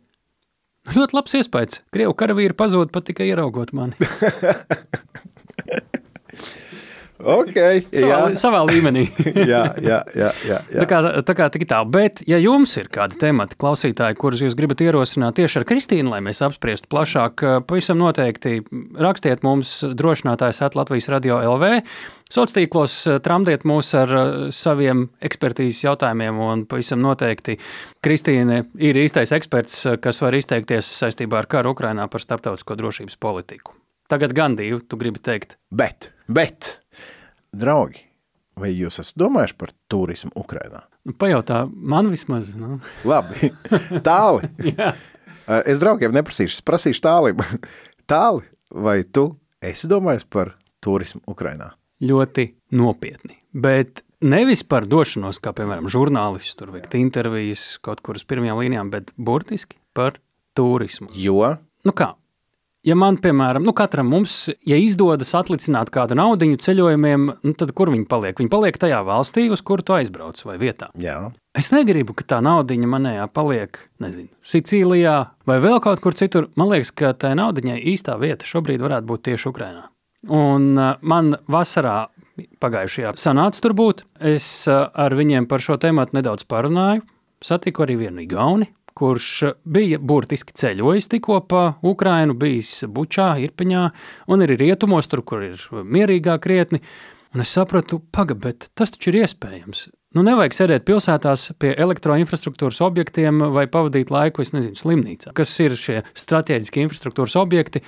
ļoti 0.97 1.17
labs 1.17 1.35
iespējas. 1.39 1.81
Krievu 1.93 2.13
karavīri 2.17 2.57
pazūd 2.57 2.89
pat 2.95 3.03
tikai 3.09 3.25
ieraugot 3.29 3.69
mani. 3.77 3.95
Okay, 7.19 7.81
savā, 7.91 8.07
jā, 8.07 8.19
savā 8.39 8.59
līmenī. 8.69 9.01
jā, 9.51 9.63
jā, 9.83 9.97
jā, 10.15 10.29
jā, 10.47 10.59
jā. 10.71 10.79
Tā 10.79 10.85
kā, 10.87 10.99
tā 11.27 11.33
kā 11.35 11.47
tik 11.51 11.65
tā, 11.67 11.81
bet, 11.83 12.21
ja 12.29 12.39
jums 12.39 12.77
ir 12.79 12.87
kādi 12.93 13.19
temati, 13.19 13.57
klausītāji, 13.59 14.15
kurus 14.19 14.43
jūs 14.45 14.55
gribat 14.55 14.79
ierosināt 14.85 15.35
tieši 15.39 15.59
ar 15.59 15.65
Kristīnu, 15.67 16.13
lai 16.13 16.21
mēs 16.23 16.39
apspriestu 16.45 16.87
plašāk, 16.91 17.43
pavisam 17.67 17.99
noteikti 17.99 18.61
rakstiet 18.95 19.43
mums 19.43 19.81
drošinātājs 19.99 20.61
at 20.63 20.79
Latvijas 20.79 21.09
radio 21.11 21.41
LV. 21.55 21.81
Sociālos 22.29 22.55
tīklos 22.55 22.95
tramdiet 23.25 23.65
mūs 23.67 23.89
ar 23.97 24.15
saviem 24.55 25.07
ekspertīzes 25.25 25.81
jautājumiem, 25.89 26.39
un 26.45 26.63
pavisam 26.69 27.01
noteikti 27.03 27.57
Kristīne 28.05 28.63
ir 28.79 29.01
īstais 29.01 29.33
eksperts, 29.35 29.81
kas 29.99 30.23
var 30.23 30.37
izteikties 30.37 30.93
saistībā 31.01 31.41
ar 31.41 31.51
karu 31.51 31.73
Ukrainā 31.75 32.07
par 32.07 32.23
starptautisko 32.23 32.79
drošības 32.79 33.19
politiku. 33.19 33.75
Tagad 34.09 34.33
gan 34.33 34.55
divi, 34.57 34.79
tu 34.89 34.97
gribi 34.97 35.21
teikt. 35.21 35.59
Bet, 35.69 36.09
bet, 36.25 36.79
draugi, 37.55 38.03
vai 38.59 38.71
jūs 38.73 38.99
esat 39.01 39.19
domājuši 39.21 39.57
par 39.59 39.73
turismu 39.91 40.31
Ukrajinā? 40.39 40.83
Nu, 41.07 41.15
pajautā 41.17 41.63
man 41.69 42.11
vismaz. 42.11 42.51
Nu. 42.57 42.79
Labi, 43.07 43.51
tāli. 44.07 44.51
Es 45.49 45.81
draugiem 45.81 46.13
neprasīšu, 46.13 46.59
es 46.59 46.65
prasīšu 46.65 47.01
tālim. 47.05 47.39
Tāli, 48.09 48.43
vai 48.73 49.01
tu 49.05 49.31
esi 49.61 49.89
domājis 49.89 50.25
par 50.29 50.55
turismu 50.81 51.21
Ukrajinā? 51.29 51.71
Ļoti 52.05 52.45
nopietni. 52.77 53.35
Bet 53.53 54.03
nevis 54.21 54.63
par 54.65 54.87
došanos, 54.89 55.37
kā 55.41 55.53
piemēram 55.57 55.89
žurnālists, 55.91 56.57
tur 56.57 56.71
veikt 56.73 56.95
intervijas 56.97 57.63
kaut 57.85 58.01
kur 58.05 58.17
uz 58.17 58.25
pirmajām 58.29 58.61
līnijām, 58.61 58.91
bet 58.93 59.11
burtiski 59.17 59.77
par 59.97 60.17
turismu. 60.57 61.09
Jo? 61.17 61.55
Nu 61.85 61.93
kā, 61.97 62.11
Ja 62.87 62.95
man, 62.95 63.17
piemēram, 63.19 63.65
nu 63.67 63.73
katram 63.75 64.07
mums, 64.07 64.45
ja 64.67 64.77
izdodas 64.79 65.33
atlicināt 65.35 65.89
kādu 65.91 66.15
naudu 66.15 66.47
ceļojumiem, 66.63 67.25
nu 67.43 67.51
tad 67.59 67.73
kur 67.75 67.91
viņi 67.91 68.05
paliek? 68.07 68.39
Viņi 68.39 68.51
paliek 68.53 68.79
tajā 68.79 69.01
valstī, 69.03 69.49
uz 69.51 69.59
kuru 69.67 69.83
tu 69.83 69.97
aizbrauc 69.97 70.39
vai 70.47 70.55
vietā. 70.61 70.87
Jā. 70.99 71.17
Es 71.59 71.73
negribu, 71.75 72.15
ka 72.15 72.23
tā 72.23 72.39
naudiņa 72.45 72.87
manējā 72.87 73.27
paliek, 73.35 73.81
nezinu, 73.99 74.31
Sicīlijā 74.39 75.17
vai 75.49 75.59
vēl 75.59 75.81
kaut 75.83 75.99
kur 75.99 76.15
citur. 76.15 76.47
Man 76.55 76.71
liekas, 76.71 76.93
ka 76.95 77.11
tai 77.19 77.33
naudiņai 77.41 77.81
īstā 77.91 78.15
vieta 78.21 78.47
šobrīd 78.47 78.79
varētu 78.85 79.11
būt 79.11 79.27
tieši 79.27 79.51
Ukrainā. 79.51 79.89
Un 80.31 80.71
uh, 80.79 80.95
man 81.03 81.35
vasarā 81.51 82.09
pagājušajā 82.63 83.15
sanāca 83.19 83.63
tur 83.63 83.75
būt. 83.75 84.05
Es 84.23 84.47
uh, 84.71 84.87
ar 84.95 85.15
viņiem 85.19 85.51
par 85.51 85.63
šo 85.63 85.75
tēmu 85.79 86.07
nedaudz 86.15 86.47
parunāju. 86.47 87.03
Satiku 87.43 87.85
arī 87.85 87.95
vienu 88.01 88.23
Igauni, 88.25 88.67
kurš 88.97 89.29
bija 89.65 89.99
burtiski 89.99 90.55
ceļojis 90.57 91.09
tikko 91.11 91.39
pa 91.49 91.63
Ukrajinu, 91.85 92.35
bijis 92.39 92.83
Bučā, 92.87 93.31
Irpiņā 93.43 93.85
un 94.31 94.45
arī 94.45 94.59
rietumos, 94.59 95.09
tur, 95.11 95.23
kur 95.23 95.45
ir 95.51 95.63
mierīgāk 95.69 96.43
krietni. 96.47 96.83
Un 97.35 97.43
es 97.43 97.51
sapratu, 97.53 97.99
pagaidi, 98.09 98.41
bet 98.41 98.69
tas 98.73 98.89
taču 98.89 99.11
ir 99.11 99.19
iespējams. 99.21 99.83
Nu, 100.17 100.23
nevajag 100.25 100.55
sēdēt 100.57 100.85
pilsētās 100.87 101.51
pie 101.61 101.75
elektroinfrastruktūras 101.77 102.79
objektiem 102.81 103.43
vai 103.53 103.67
pavadīt 103.69 104.09
laiku, 104.09 104.41
es 104.41 104.49
nezinu, 104.55 104.73
slimnīcā. 104.79 105.35
Kas 105.37 105.53
ir 105.61 105.75
šie 105.77 105.99
strateģiskie 106.17 106.81
infrastruktūras 106.87 107.37
objekti? 107.37 107.83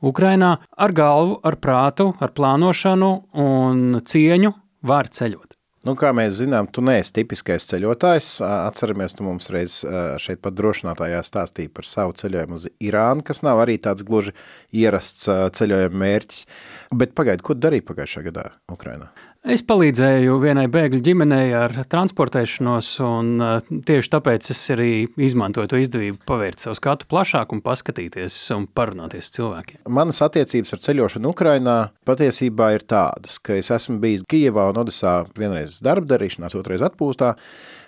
Ukrainā 0.00 0.54
ar 0.72 0.96
galvu, 0.96 1.36
ar 1.44 1.58
prātu, 1.60 2.08
ar 2.20 2.32
plānošanu 2.36 3.10
un 3.44 4.00
cieņu 4.08 4.54
var 4.88 5.12
ceļot. 5.12 5.45
Nu, 5.86 5.92
kā 5.94 6.08
mēs 6.16 6.40
zinām, 6.40 6.66
tu 6.66 6.82
neesi 6.82 7.12
tipiskais 7.14 7.68
ceļotājs. 7.70 8.30
Atceramies, 8.42 9.14
tu 9.14 9.22
mums 9.22 9.46
reiz 9.54 9.76
šeit 10.22 10.40
pat 10.42 10.56
drošinātājā 10.58 11.20
stāstīja 11.22 11.70
par 11.76 11.86
savu 11.86 12.16
ceļojumu 12.18 12.58
uz 12.58 12.66
Irānu, 12.82 13.22
kas 13.26 13.44
nav 13.46 13.62
arī 13.62 13.76
tāds 13.84 14.02
gluži 14.06 14.34
ierasts 14.74 15.28
ceļojuma 15.60 16.02
mērķis. 16.02 16.42
Bet 16.90 17.14
pagaidi, 17.18 17.46
ko 17.46 17.54
darīja 17.54 17.86
pagājušā 17.86 18.26
gadā 18.26 18.48
Ukrainā? 18.72 19.12
Es 19.46 19.60
palīdzēju 19.62 20.40
vienai 20.42 20.64
bēgļu 20.66 20.98
ģimenei 21.06 21.52
ar 21.54 21.70
transportēšanos, 21.86 22.86
un 23.06 23.28
uh, 23.38 23.68
tieši 23.86 24.10
tāpēc 24.10 24.48
es 24.50 24.62
arī 24.74 24.88
izmantoju 25.22 25.70
to 25.70 25.78
izdevību 25.78 26.18
pavērt 26.26 26.64
savu 26.64 26.74
skatu 26.74 27.06
plašāk 27.06 27.54
un 27.54 27.62
paskatīties 27.62 28.40
un 28.56 28.66
parunāties 28.66 29.30
ar 29.30 29.36
cilvēkiem. 29.38 29.84
Manas 30.00 30.18
attiecības 30.26 30.74
ar 30.74 30.82
ceļošanu 30.88 31.30
Ukrainā 31.30 31.76
patiesībā 32.10 32.72
ir 32.74 32.88
tādas, 32.90 33.38
ka 33.38 33.54
es 33.60 33.70
esmu 33.70 34.00
bijis 34.02 34.26
Kijevā 34.26 34.66
un 34.72 34.82
Odesā 34.82 35.14
vienreiz 35.38 35.78
darba 35.78 36.16
darīšanās, 36.16 36.58
otrais 36.58 36.82
atpūstā, 36.90 37.36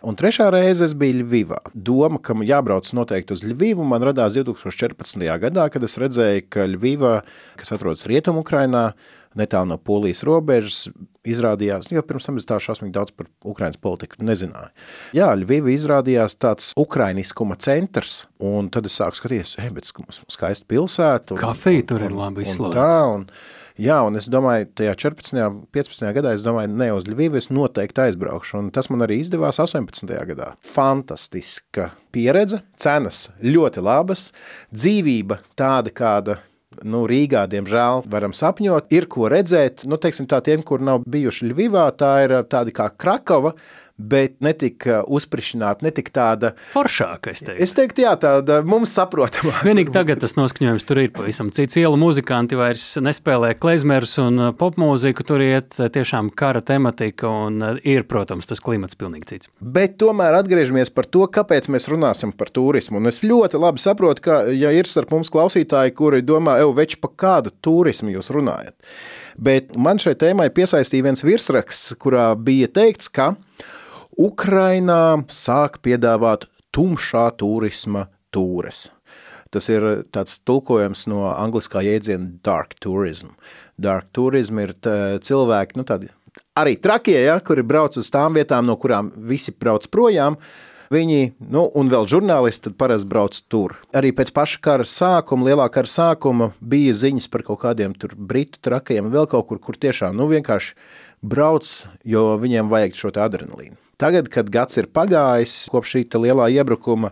un 0.07 0.23
trešā 0.23 0.53
reize 0.55 0.87
es 0.87 0.95
biju 0.95 1.25
Ļvivā. 1.25 1.65
Doma, 1.75 2.23
ka 2.23 2.39
jābrauc 2.39 2.87
noteikti 2.95 3.35
uz 3.35 3.43
Ļvivu, 3.43 3.83
man 3.83 4.07
radās 4.07 4.39
2014. 4.39 5.27
gadā, 5.43 5.67
kad 5.75 5.91
es 5.91 5.99
redzēju, 5.99 6.51
ka 6.55 6.71
Ļviva, 6.71 7.17
kas 7.59 7.75
atrodas 7.75 8.07
Rietumu 8.07 8.47
Ukrainā, 8.47 8.93
netālu 9.39 9.73
no 9.73 9.79
polijas 9.79 10.23
robežas, 10.27 10.87
izrādījās, 11.35 11.91
jo 11.93 12.03
pirms 12.07 12.29
tam 12.29 12.41
es 12.41 12.49
tā 12.49 12.59
šausmīgi 12.63 12.95
daudz 12.95 13.15
par 13.17 13.29
Ukrainas 13.49 13.81
politiku 13.81 14.25
nezināju. 14.25 14.73
Jā, 15.17 15.31
Ļviva 15.39 15.73
izrādījās 15.75 16.39
tāds 16.41 16.73
ukrainiskuma 16.79 17.59
centrs, 17.61 18.25
un 18.39 18.73
tad 18.75 18.89
es 18.89 18.99
sāku 18.99 19.21
skatīties, 19.21 19.59
ej, 19.63 19.71
bet 19.77 19.89
skaista 19.89 20.69
pilsēta. 20.69 21.37
Un, 21.37 21.43
Kafija 21.43 21.87
tur 21.93 22.05
ir 22.09 22.15
labi 22.17 22.47
izslēgta. 22.47 22.77
Tā, 22.79 22.99
un, 23.15 23.31
Jā, 23.79 24.01
un 24.03 24.19
es 24.19 24.27
domāju, 24.27 24.67
tajā 24.75 24.97
14. 25.07 25.69
15. 25.71 26.09
gadā, 26.17 26.33
es 26.35 26.43
domāju, 26.43 26.73
ne 26.81 26.89
uz 26.91 27.05
Ļuvivu 27.07 27.39
es 27.39 27.47
noteikti 27.55 28.03
aizbraukšu, 28.09 28.57
un 28.59 28.73
tas 28.75 28.91
man 28.91 29.05
arī 29.07 29.21
izdevās 29.23 29.61
18. 29.63 30.11
gadā. 30.33 30.49
Fantastiska 30.67 31.93
pieredze, 32.11 32.59
cenas 32.75 33.29
ļoti 33.39 33.85
labas, 33.87 34.33
dzīvība 34.75 35.39
tāda, 35.55 35.95
kāda 35.95 36.41
nu, 36.87 37.05
Rīgā, 37.11 37.47
diemžēl, 37.51 38.05
varam 38.11 38.35
sapņot. 38.37 38.93
Ir 38.95 39.09
ko 39.11 39.31
redzēt, 39.33 39.87
nu, 39.89 39.99
teiksim, 40.01 40.29
tā 40.31 40.41
tiem, 40.45 40.63
kur 40.67 40.83
nav 40.85 41.07
bijuši 41.09 41.51
Ļuvivā, 41.51 41.89
tā 41.99 42.13
ir 42.27 42.35
tāda 42.51 42.75
kā 42.75 42.91
Krakova, 42.95 43.55
bet 43.99 44.37
ne 44.45 44.53
tik 44.57 44.87
uzsprišināta, 45.11 45.83
ne 45.87 45.93
tik 45.95 46.13
tāda 46.15 46.53
foršāka. 46.73 47.35
Es 47.35 47.43
teiktu, 47.43 47.63
es 47.67 47.75
teiktu 47.75 48.05
jā, 48.05 48.15
tāda 48.23 48.61
mums 48.67 48.93
saprotama. 48.95 49.53
Vienīgi 49.67 49.93
tagad 49.95 50.23
tas 50.23 50.37
noskaņojums 50.39 50.87
tur 50.89 51.03
ir 51.03 51.13
pavisam 51.15 51.51
cits. 51.55 51.79
Ielu 51.81 51.99
muzikanti 52.01 52.59
vairs 52.59 52.87
nespēlē 53.03 53.53
klezmerus 53.59 54.15
un 54.23 54.49
popmūziku, 54.59 55.27
tur 55.27 55.43
iet 55.45 55.77
tiešām 55.79 56.31
kara 56.39 56.63
tematika 56.63 57.31
un 57.49 57.59
ir, 57.83 58.07
protams, 58.09 58.47
tas 58.49 58.63
klimats 58.63 58.99
pilnīgi 58.99 59.31
cits. 59.33 59.53
Bet 59.59 59.99
tomēr 60.01 60.39
atgriežamies 60.39 60.95
par 60.95 61.09
to, 61.11 61.27
kāpēc 61.35 61.71
mēs 61.73 61.91
runāsim 61.91 62.35
par 62.39 62.53
turismu. 62.55 63.03
Un 63.03 63.11
es 63.11 63.23
ļoti 63.27 63.61
labi 63.61 63.83
saprotu, 63.83 64.29
ka, 64.29 64.41
ja 64.55 64.71
ir 64.75 64.89
starp 64.91 65.13
mums 65.15 65.33
klausītāji, 65.35 65.97
kuri 65.99 66.23
domā, 66.27 66.61
ej, 66.63 66.71
veči, 66.79 67.01
pa 67.03 67.11
kādu 67.11 67.53
turismu 67.65 68.15
jūs 68.15 68.31
runājat. 68.35 68.77
Bet 69.39 69.77
man 69.79 70.01
šai 70.03 70.17
tēmai 70.19 70.49
piesaistīja 70.55 71.11
viens 71.11 71.23
virsraksts, 71.27 71.95
kurā 72.03 72.33
bija 72.35 72.71
teikts, 72.75 73.11
ka 73.11 73.33
Ukrainā 74.19 75.23
sāk 75.31 75.79
piedāvāt 75.85 76.49
tumšā 76.75 77.29
turisma 77.39 78.09
tūres. 78.35 78.89
Tas 79.55 79.69
ir 79.73 79.85
tāds 80.13 80.41
tulkojums 80.45 81.07
no 81.09 81.23
angliskā 81.31 81.81
jēdziena 81.87 82.43
dark 82.45 82.75
tourism. 82.83 83.33
Dark 83.79 84.11
tourism 84.13 84.59
ir 84.61 84.75
cilvēki, 85.25 85.79
nu 85.79 85.87
tādi 85.89 86.11
arī 86.59 86.75
trakie, 86.83 87.17
ja, 87.23 87.39
kuri 87.41 87.63
brauc 87.63 87.97
uz 87.97 88.11
tām 88.13 88.35
vietām, 88.37 88.67
no 88.67 88.77
kurām 88.77 89.13
visi 89.17 89.55
brauc 89.55 89.87
projām, 89.93 90.39
Viņi, 90.89 91.35
nu, 91.53 91.67
un 91.77 91.91
vēl 91.93 92.07
žurnālisti, 92.09 92.71
parasti 92.73 93.11
brauc 93.13 93.37
tur. 93.53 93.75
Arī 93.93 94.09
pēc 94.17 94.31
paša 94.33 94.61
kara 94.65 94.87
sākuma, 94.89 95.45
lielā 95.51 95.67
kara 95.69 95.91
sākuma, 95.93 96.47
bija 96.65 96.95
ziņas 96.97 97.29
par 97.29 97.45
kaut 97.45 97.61
kādiem 97.67 97.93
tur 97.93 98.15
britu 98.17 98.57
trakajiem, 98.65 99.11
vēl 99.13 99.29
kaut 99.29 99.51
kur, 99.51 99.61
kur 99.61 99.77
tiešām, 99.77 100.17
nu, 100.17 100.31
vienkārši 100.33 100.73
brauc, 101.21 101.75
jo 102.09 102.25
viņiem 102.41 102.73
vajag 102.73 102.97
šo 102.97 103.13
adrenalīnu. 103.13 103.77
Tagad, 103.99 104.29
kad 104.31 104.47
gads 104.55 104.79
ir 104.79 104.87
pagājis 104.95 105.65
kopš 105.73 105.97
šī 105.97 106.05
lielā 106.23 106.47
iebrukuma, 106.55 107.11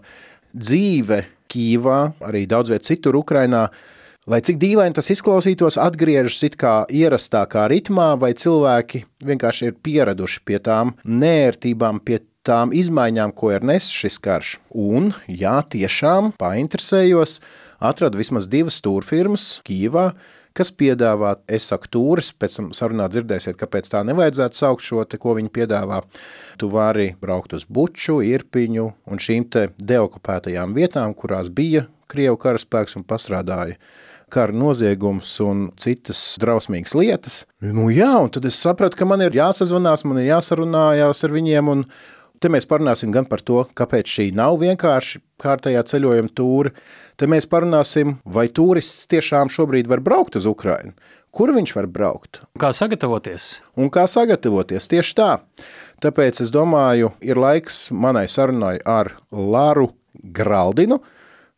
dzīve 0.54 1.24
Kīvā, 1.50 1.98
arī 2.26 2.44
daudz 2.46 2.70
vietā 2.70 2.86
citur 2.92 3.18
Ukrainā, 3.18 3.64
lai 4.30 4.38
cik 4.46 4.60
dīvaini 4.62 4.94
tas 4.94 5.10
izklausītos, 5.10 5.80
atgriežas 5.82 6.38
it 6.46 6.54
kā 6.58 6.76
ierastākā 6.86 7.66
ritmā, 7.70 8.12
vai 8.18 8.32
cilvēki 8.38 9.02
vienkārši 9.26 9.70
ir 9.70 9.76
pieraduši 9.82 10.42
pie 10.46 10.62
tām 10.62 10.94
nērtībām, 11.02 12.00
pie 12.06 12.20
tām 12.46 12.70
izmaiņām, 12.70 13.34
ko 13.34 13.50
ir 13.54 13.66
nesis 13.66 13.90
šis 13.90 14.18
karš. 14.22 14.54
Un, 14.70 15.10
jā, 15.26 15.58
tiešām 15.66 16.36
painteresējos, 16.38 17.40
atradu 17.82 18.22
vismaz 18.22 18.46
divas 18.50 18.78
stūrfirmas 18.78 19.56
Kīvā, 19.66 20.12
kas 20.56 20.72
piedāvā, 20.72 21.36
es 21.48 21.68
saku, 21.70 21.90
tūris, 21.96 22.32
pēc 22.36 22.56
tam 22.58 22.70
sarunā 22.76 23.08
dzirdēsiet, 23.12 23.58
kāpēc 23.60 23.90
tā 23.92 24.02
nevajadzētu 24.08 24.58
saukt 24.58 24.86
šo, 24.86 25.04
te, 25.04 25.20
ko 25.20 25.36
viņi 25.38 25.52
piedāvā. 25.52 26.00
Tu 26.60 26.70
vari 26.72 27.10
braukt 27.20 27.54
uz 27.56 27.66
Buču, 27.68 28.22
Irpiņu 28.24 28.88
un 29.06 29.22
šīm 29.22 29.48
te 29.52 29.68
deokupētajām 29.76 30.74
vietām, 30.76 31.14
kurās 31.18 31.52
bija 31.52 31.86
Krievu 32.10 32.38
karaspēks 32.40 32.96
un 32.98 33.04
pastrādāja 33.06 33.80
kara 34.32 34.54
noziegums 34.54 35.30
un 35.44 35.68
citas 35.78 36.20
drausmīgas 36.42 36.96
lietas. 36.98 37.38
Nu 37.62 37.88
jā, 37.94 38.10
un 38.22 38.32
tad 38.34 38.48
es 38.48 38.58
sapratu, 38.58 38.98
ka 38.98 39.06
man 39.06 39.22
ir 39.22 39.36
jāsazvanās, 39.36 40.02
man 40.08 40.18
ir 40.22 40.32
jāsarunājās 40.32 41.22
ar 41.26 41.34
viņiem, 41.34 41.70
un 41.70 41.84
te 42.42 42.50
mēs 42.52 42.66
parunāsim 42.68 43.14
gan 43.14 43.28
par 43.30 43.42
to, 43.46 43.62
kāpēc 43.78 44.10
šī 44.16 44.28
nav 44.36 44.58
vienkārši 44.62 45.22
kārtējā 45.42 45.84
ceļojuma 45.92 46.34
tūra, 46.36 46.74
Te 47.16 47.24
mēs 47.24 47.46
parunāsim, 47.48 48.18
vai 48.28 48.50
turists 48.52 49.06
tiešām 49.08 49.48
šobrīd 49.48 49.88
var 49.88 50.02
braukt 50.04 50.36
uz 50.36 50.44
Ukrajinu. 50.44 50.92
Kur 51.32 51.48
viņš 51.56 51.72
var 51.76 51.86
braukt? 51.88 52.42
Kā 52.60 52.74
sagatavoties? 52.76 53.46
Un 53.76 53.88
kā 53.92 54.04
sagatavoties 54.08 54.88
tieši 54.92 55.14
tā. 55.16 55.30
Tāpēc 56.04 56.42
es 56.44 56.52
domāju, 56.52 57.14
ir 57.24 57.40
laiks 57.40 57.86
manai 57.88 58.26
sarunai 58.28 58.74
ar 58.84 59.14
Lāru 59.32 59.88
Graldinu, 60.36 61.00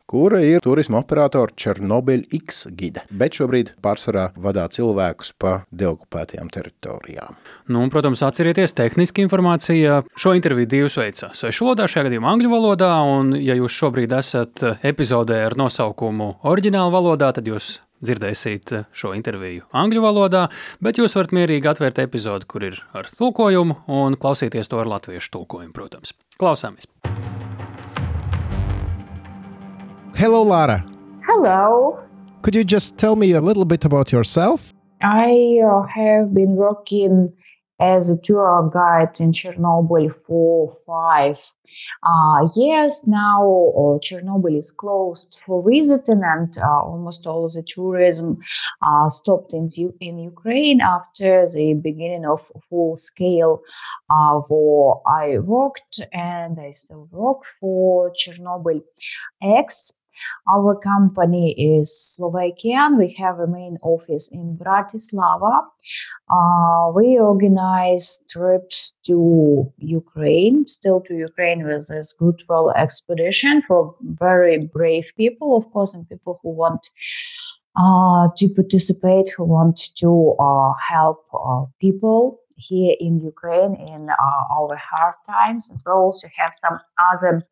kura 0.09 0.41
ir 0.41 0.63
turisma 0.65 1.03
operatora 1.03 1.53
Černobiļa 1.59 2.31
X 2.39 2.63
gide, 2.77 3.03
bet 3.13 3.37
šobrīd 3.37 3.75
pārsvarā 3.85 4.31
vadā 4.41 4.65
cilvēkus 4.73 5.35
pa 5.41 5.59
deokupētajām 5.69 6.49
teritorijām. 6.55 7.37
Nu, 7.69 7.83
un, 7.85 7.93
protams, 7.93 8.23
atcerieties, 8.25 8.73
tehniski 8.79 9.27
informācija 9.27 10.01
šo 10.17 10.33
interviju 10.39 10.71
divas 10.71 10.97
veidā. 10.97 11.33
Svešu 11.37 11.69
valodā, 11.69 11.89
šajā 11.91 12.09
gadījumā 12.09 12.33
angļu 12.33 12.55
valodā, 12.55 12.93
un 13.05 13.35
ja 13.37 13.57
jūs 13.59 13.77
šobrīd 13.83 14.17
esat 14.17 14.65
epizodē 14.89 15.43
ar 15.51 15.59
nosaukumu 15.61 16.39
oriģināla 16.49 16.95
valodā, 16.95 17.31
tad 17.37 17.51
jūs 17.51 17.77
dzirdēsiet 18.05 18.75
šo 18.95 19.13
interviju 19.19 19.67
angļu 19.77 20.05
valodā, 20.05 20.47
bet 20.85 21.01
jūs 21.03 21.19
varat 21.19 21.35
mierīgi 21.37 21.73
atvērt 21.73 22.01
epizodi, 22.05 22.49
kur 22.49 22.69
ir 22.71 22.81
ar 22.97 23.11
tulkojumu, 23.19 23.83
un 23.91 24.17
klausīties 24.21 24.71
to 24.71 24.81
ar 24.81 24.93
latviešu 24.97 25.35
tulkojumu, 25.35 25.75
protams. 25.77 26.15
Klausāmies! 26.39 26.87
Hello, 30.19 30.43
Lara. 30.43 30.85
Hello. 31.25 32.01
Could 32.43 32.57
you 32.57 32.65
just 32.65 32.99
tell 32.99 33.15
me 33.15 33.31
a 33.35 33.41
little 33.41 33.65
bit 33.65 33.85
about 33.85 34.11
yourself? 34.11 34.75
I 35.01 35.61
uh, 35.65 35.83
have 35.83 36.35
been 36.35 36.57
working 36.57 37.33
as 37.79 38.11
a 38.11 38.17
tour 38.17 38.69
guide 38.75 39.21
in 39.21 39.31
Chernobyl 39.31 40.13
for 40.27 40.77
five 40.85 41.39
uh, 42.03 42.49
years 42.57 43.07
now. 43.07 43.43
Uh, 43.45 43.99
Chernobyl 44.01 44.59
is 44.59 44.73
closed 44.73 45.39
for 45.47 45.63
visiting, 45.63 46.23
and 46.25 46.59
uh, 46.59 46.81
almost 46.83 47.25
all 47.29 47.49
the 47.49 47.63
tourism 47.63 48.39
uh, 48.83 49.09
stopped 49.11 49.53
in, 49.53 49.69
in 50.01 50.19
Ukraine 50.19 50.81
after 50.81 51.47
the 51.47 51.75
beginning 51.75 52.27
of 52.27 52.51
full 52.69 52.97
scale 52.97 53.63
uh, 54.11 54.41
war. 54.49 55.01
I 55.07 55.39
worked 55.39 56.01
and 56.13 56.59
I 56.59 56.73
still 56.73 57.09
work 57.13 57.43
for 57.61 58.11
Chernobyl 58.11 58.83
X 59.41 59.93
our 60.51 60.75
company 60.77 61.53
is 61.53 61.97
Slovakian. 62.15 62.97
We 62.97 63.15
have 63.19 63.39
a 63.41 63.47
main 63.47 63.77
office 63.83 64.29
in 64.29 64.57
Bratislava. 64.57 65.63
Uh, 66.31 66.93
we 66.95 67.19
organize 67.19 68.21
trips 68.31 68.95
to 69.07 69.73
Ukraine, 69.79 70.67
still 70.69 71.01
to 71.03 71.15
Ukraine 71.15 71.65
with 71.65 71.89
this 71.89 72.13
Goodwill 72.13 72.71
expedition 72.73 73.63
for 73.67 73.95
very 74.03 74.59
brave 74.59 75.13
people, 75.17 75.57
of 75.57 75.71
course, 75.73 75.95
and 75.95 76.09
people 76.09 76.41
who 76.43 76.51
want 76.51 76.91
uh, 77.77 78.29
to 78.37 78.49
participate, 78.49 79.31
who 79.31 79.45
want 79.45 79.95
to 79.97 80.35
uh, 80.39 80.73
help 80.89 81.25
uh, 81.33 81.65
people 81.81 82.41
here 82.57 82.97
in 82.99 83.21
Ukraine 83.21 83.75
in 83.75 84.11
uh, 84.11 84.55
our 84.57 84.77
hard 84.77 85.15
times. 85.25 85.71
And 85.71 85.81
we 85.87 85.93
also 85.93 86.29
have 86.37 86.55
some 86.55 86.81
other 87.13 87.47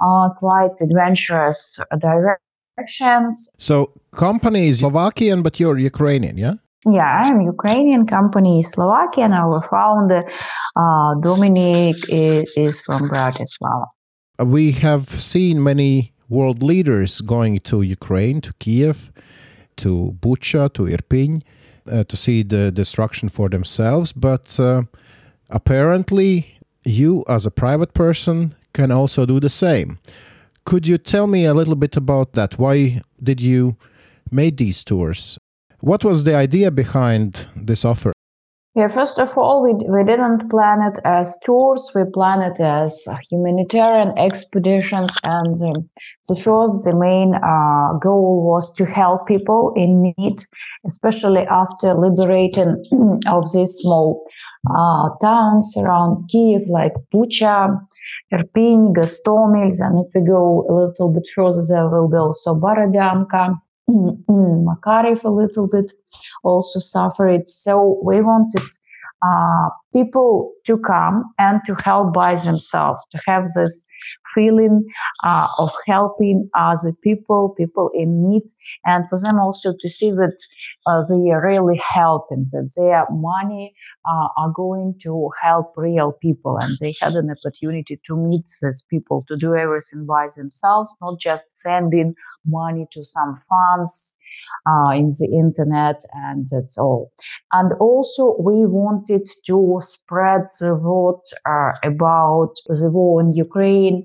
are 0.00 0.34
quite 0.34 0.80
adventurous 0.80 1.78
directions. 1.98 3.50
So, 3.58 3.92
company 4.12 4.68
is 4.68 4.78
Slovakian, 4.78 5.42
but 5.42 5.58
you're 5.58 5.78
Ukrainian, 5.78 6.36
yeah? 6.38 6.54
Yeah, 6.86 7.24
I'm 7.24 7.40
Ukrainian. 7.40 8.06
Company 8.06 8.60
is 8.60 8.70
Slovakian. 8.70 9.32
Our 9.32 9.66
founder, 9.68 10.22
uh, 10.76 11.14
Dominic, 11.20 11.96
is, 12.08 12.52
is 12.56 12.80
from 12.80 13.08
Bratislava. 13.10 13.86
We 14.38 14.72
have 14.72 15.08
seen 15.08 15.62
many 15.62 16.12
world 16.28 16.62
leaders 16.62 17.20
going 17.20 17.58
to 17.60 17.82
Ukraine, 17.82 18.40
to 18.42 18.52
Kiev, 18.60 19.10
to 19.78 20.16
Bucha, 20.20 20.72
to 20.74 20.82
Irpin, 20.82 21.42
uh, 21.90 22.04
to 22.04 22.16
see 22.16 22.42
the 22.42 22.70
destruction 22.70 23.28
for 23.28 23.48
themselves. 23.48 24.12
But 24.12 24.60
uh, 24.60 24.82
apparently, 25.50 26.58
you, 26.84 27.24
as 27.28 27.44
a 27.44 27.50
private 27.50 27.92
person, 27.94 28.54
can 28.78 28.90
also 28.92 29.26
do 29.26 29.40
the 29.40 29.54
same. 29.64 29.98
Could 30.64 30.86
you 30.86 30.98
tell 30.98 31.26
me 31.26 31.44
a 31.46 31.54
little 31.54 31.74
bit 31.84 31.96
about 31.96 32.32
that? 32.34 32.58
Why 32.58 33.00
did 33.28 33.40
you 33.40 33.76
make 34.30 34.56
these 34.56 34.84
tours? 34.84 35.38
What 35.80 36.04
was 36.04 36.22
the 36.22 36.36
idea 36.36 36.70
behind 36.70 37.48
this 37.56 37.84
offer? 37.84 38.12
Yeah, 38.78 38.86
first 38.86 39.18
of 39.18 39.36
all, 39.36 39.62
we, 39.64 39.72
we 39.94 40.04
didn't 40.04 40.48
plan 40.50 40.82
it 40.82 40.98
as 41.04 41.36
tours, 41.44 41.90
we 41.96 42.02
planned 42.14 42.44
it 42.50 42.60
as 42.60 42.92
humanitarian 43.28 44.16
expeditions. 44.16 45.10
And 45.24 45.56
the, 45.56 45.72
the 46.28 46.36
first, 46.36 46.84
the 46.84 46.94
main 46.94 47.34
uh, 47.34 47.98
goal 47.98 48.46
was 48.46 48.72
to 48.74 48.84
help 48.84 49.26
people 49.26 49.72
in 49.74 49.90
need, 50.02 50.44
especially 50.86 51.44
after 51.62 51.94
liberating 51.94 52.70
of 53.26 53.50
these 53.52 53.72
small 53.82 54.22
uh, 54.70 55.08
towns 55.20 55.74
around 55.76 56.28
Kiev, 56.28 56.62
like 56.68 56.94
Bucha, 57.12 57.80
Irpin, 58.32 58.92
Gostomels, 58.94 59.80
and 59.80 60.04
if 60.04 60.12
we 60.14 60.20
go 60.20 60.66
a 60.68 60.72
little 60.72 61.10
bit 61.12 61.28
further, 61.34 61.62
there 61.66 61.88
will 61.88 62.08
be 62.08 62.16
also 62.16 62.54
Borodyanka, 62.54 63.58
Makarev 63.88 65.24
a 65.24 65.30
little 65.30 65.66
bit 65.66 65.92
also 66.44 66.78
suffered. 66.78 67.48
So 67.48 67.98
we 68.04 68.20
wanted 68.20 68.68
uh, 69.22 69.70
people 69.92 70.52
to 70.66 70.78
come 70.78 71.24
and 71.38 71.60
to 71.66 71.74
help 71.82 72.12
by 72.12 72.34
themselves, 72.34 73.06
to 73.12 73.20
have 73.26 73.46
this 73.54 73.84
feeling 74.34 74.84
uh, 75.24 75.48
of 75.58 75.70
helping 75.86 76.48
other 76.54 76.92
people, 77.02 77.54
people 77.56 77.90
in 77.94 78.28
need, 78.28 78.42
and 78.84 79.04
for 79.08 79.20
them 79.20 79.38
also 79.38 79.74
to 79.80 79.88
see 79.88 80.10
that 80.10 80.36
uh, 80.86 81.02
they 81.08 81.30
are 81.30 81.44
really 81.44 81.80
helping, 81.82 82.46
that 82.52 82.70
their 82.76 83.06
money 83.10 83.74
uh, 84.08 84.28
are 84.36 84.52
going 84.54 84.94
to 85.02 85.30
help 85.42 85.72
real 85.76 86.12
people, 86.12 86.58
and 86.58 86.76
they 86.80 86.94
had 87.00 87.14
an 87.14 87.30
opportunity 87.30 88.00
to 88.06 88.16
meet 88.16 88.44
these 88.62 88.84
people, 88.90 89.24
to 89.28 89.36
do 89.36 89.54
everything 89.54 90.06
by 90.06 90.28
themselves, 90.36 90.96
not 91.00 91.18
just 91.20 91.44
sending 91.62 92.14
money 92.46 92.86
to 92.92 93.04
some 93.04 93.40
funds 93.48 94.14
uh, 94.66 94.90
in 94.90 95.10
the 95.18 95.28
internet, 95.32 96.02
and 96.12 96.46
that's 96.50 96.78
all. 96.78 97.12
And 97.52 97.72
also, 97.80 98.36
we 98.40 98.66
wanted 98.66 99.28
to 99.46 99.78
spread 99.82 100.42
the 100.60 100.74
word 100.74 101.20
uh, 101.46 101.72
about 101.84 102.54
the 102.66 102.90
war 102.90 103.20
in 103.20 103.34
Ukraine, 103.34 104.04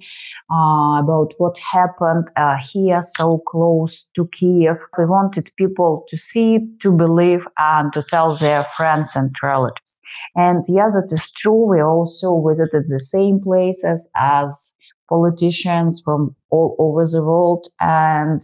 uh, 0.52 1.00
about 1.04 1.34
what 1.38 1.58
happened 1.60 2.30
uh, 2.38 2.56
here 2.72 3.02
so 3.18 3.39
close 3.48 4.08
to 4.16 4.28
Kiev. 4.34 4.78
We 4.98 5.06
wanted 5.06 5.52
people 5.58 6.06
to 6.10 6.18
see, 6.18 6.60
to 6.82 6.92
believe, 6.92 7.46
and 7.58 7.92
to 7.94 8.04
tell 8.04 8.36
their 8.38 8.66
friends 8.78 9.12
and 9.16 9.36
relatives. 9.42 10.00
And 10.36 10.63
yes, 10.68 10.96
it 10.96 11.12
is 11.12 11.32
true. 11.32 11.66
We 11.72 11.82
also 11.82 12.42
visited 12.48 12.86
the 12.88 13.00
same 13.00 13.42
places 13.42 14.10
as 14.16 14.74
politicians 15.10 16.02
from 16.04 16.36
all 16.50 16.76
over 16.80 17.06
the 17.06 17.24
world 17.24 17.68
and 17.80 18.42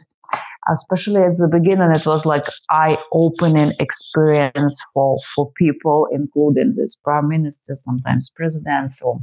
especially 0.72 1.22
at 1.22 1.38
the 1.38 1.48
beginning 1.48 1.92
it 1.92 2.06
was 2.06 2.26
like 2.26 2.46
eye-opening 2.70 3.74
experience 3.80 4.80
for 4.94 5.18
for 5.36 5.52
people 5.54 6.08
including 6.12 6.74
this 6.76 6.96
prime 6.96 7.28
minister 7.28 7.76
sometimes 7.76 8.32
presidents 8.36 9.02
or 9.02 9.20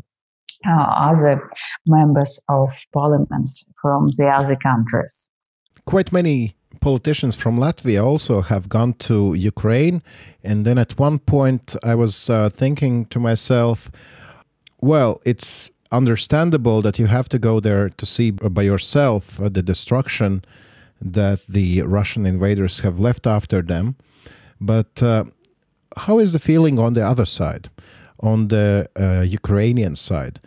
uh, 0.66 0.86
other 1.10 1.50
members 1.86 2.40
of 2.48 2.70
parliaments 2.92 3.66
from 3.80 4.08
the 4.16 4.26
other 4.26 4.56
countries 4.56 5.30
quite 5.84 6.12
many 6.12 6.56
politicians 6.80 7.34
from 7.34 7.58
Latvia 7.58 8.04
also 8.04 8.42
have 8.42 8.68
gone 8.68 8.92
to 8.94 9.34
Ukraine. 9.34 10.02
And 10.44 10.64
then 10.64 10.78
at 10.78 10.98
one 10.98 11.18
point, 11.18 11.74
I 11.82 11.94
was 11.94 12.30
uh, 12.30 12.50
thinking 12.50 13.06
to 13.06 13.18
myself, 13.18 13.90
Well, 14.80 15.20
it's 15.24 15.70
understandable 15.92 16.82
that 16.82 16.98
you 16.98 17.06
have 17.06 17.28
to 17.28 17.38
go 17.38 17.60
there 17.60 17.88
to 17.88 18.06
see 18.06 18.30
by 18.30 18.62
yourself 18.62 19.40
uh, 19.40 19.48
the 19.48 19.62
destruction 19.62 20.44
that 21.00 21.40
the 21.48 21.82
Russian 21.82 22.26
invaders 22.26 22.80
have 22.80 22.98
left 22.98 23.26
after 23.26 23.62
them. 23.62 23.96
But 24.60 25.02
uh, 25.02 25.24
how 25.96 26.18
is 26.18 26.32
the 26.32 26.38
feeling 26.38 26.78
on 26.78 26.94
the 26.94 27.06
other 27.06 27.26
side, 27.26 27.68
on 28.20 28.48
the 28.48 28.88
uh, 28.98 29.20
Ukrainian 29.20 29.96
side? 29.96 30.40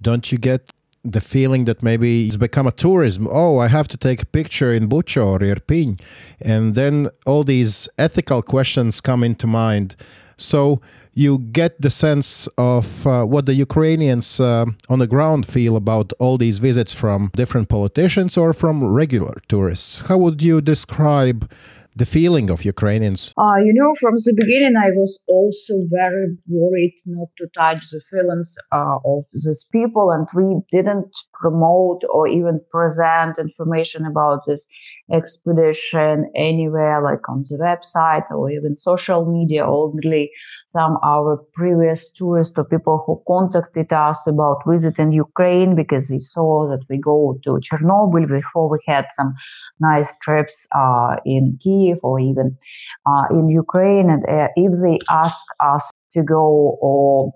Don't 0.00 0.30
you 0.30 0.38
get 0.38 0.70
the 1.04 1.20
feeling 1.20 1.66
that 1.66 1.82
maybe 1.82 2.26
it's 2.26 2.36
become 2.36 2.66
a 2.66 2.72
tourism. 2.72 3.28
Oh, 3.30 3.58
I 3.58 3.68
have 3.68 3.88
to 3.88 3.96
take 3.96 4.22
a 4.22 4.26
picture 4.26 4.72
in 4.72 4.88
Bucha 4.88 5.24
or 5.24 5.38
Irpin. 5.38 6.00
And 6.40 6.74
then 6.74 7.10
all 7.26 7.44
these 7.44 7.88
ethical 7.98 8.42
questions 8.42 9.02
come 9.02 9.22
into 9.22 9.46
mind. 9.46 9.96
So 10.36 10.80
you 11.14 11.38
get 11.38 11.80
the 11.80 11.90
sense 11.90 12.48
of 12.58 13.06
uh, 13.06 13.24
what 13.24 13.46
the 13.46 13.54
Ukrainians 13.54 14.40
uh, 14.40 14.66
on 14.88 14.98
the 14.98 15.06
ground 15.06 15.46
feel 15.46 15.76
about 15.76 16.12
all 16.18 16.36
these 16.38 16.58
visits 16.58 16.92
from 16.92 17.30
different 17.36 17.68
politicians 17.68 18.36
or 18.36 18.52
from 18.52 18.82
regular 18.82 19.36
tourists. 19.48 20.00
How 20.00 20.18
would 20.18 20.42
you 20.42 20.60
describe 20.60 21.48
the 21.96 22.06
feeling 22.06 22.50
of 22.50 22.64
Ukrainians? 22.64 23.32
Uh, 23.36 23.56
you 23.66 23.72
know, 23.72 23.94
from 24.00 24.14
the 24.16 24.34
beginning, 24.36 24.74
I 24.76 24.90
was 24.90 25.22
also 25.28 25.74
very 25.90 26.36
worried 26.48 26.96
not 27.06 27.28
to 27.38 27.46
touch 27.54 27.90
the 27.90 28.00
feelings 28.10 28.56
uh, 28.72 28.98
of 29.04 29.24
these 29.32 29.66
people, 29.70 30.10
and 30.10 30.26
we 30.34 30.60
didn't 30.76 31.16
promote 31.32 32.02
or 32.12 32.26
even 32.26 32.60
present 32.70 33.38
information 33.38 34.06
about 34.06 34.40
this 34.46 34.66
expedition 35.12 36.30
anywhere, 36.36 37.00
like 37.02 37.28
on 37.28 37.44
the 37.48 37.56
website 37.56 38.28
or 38.30 38.50
even 38.50 38.74
social 38.74 39.30
media. 39.30 39.66
Only 39.66 40.30
some 40.74 40.98
our 41.04 41.36
previous 41.54 42.12
tourists 42.12 42.58
or 42.58 42.64
people 42.64 43.02
who 43.06 43.22
contacted 43.28 43.92
us 43.92 44.26
about 44.26 44.62
visiting 44.66 45.12
Ukraine 45.12 45.76
because 45.76 46.08
they 46.08 46.18
saw 46.18 46.68
that 46.68 46.82
we 46.90 46.98
go 46.98 47.38
to 47.44 47.50
Chernobyl 47.66 48.26
before 48.28 48.68
we 48.68 48.78
had 48.86 49.06
some 49.12 49.34
nice 49.78 50.14
trips 50.20 50.66
uh, 50.76 51.16
in 51.24 51.58
Kiev 51.62 51.98
or 52.02 52.18
even 52.18 52.58
uh, 53.06 53.24
in 53.30 53.48
Ukraine. 53.48 54.10
And 54.10 54.22
uh, 54.28 54.48
if 54.56 54.72
they 54.82 54.98
ask 55.10 55.40
us 55.60 55.90
to 56.12 56.22
go 56.22 56.76
or 56.80 57.32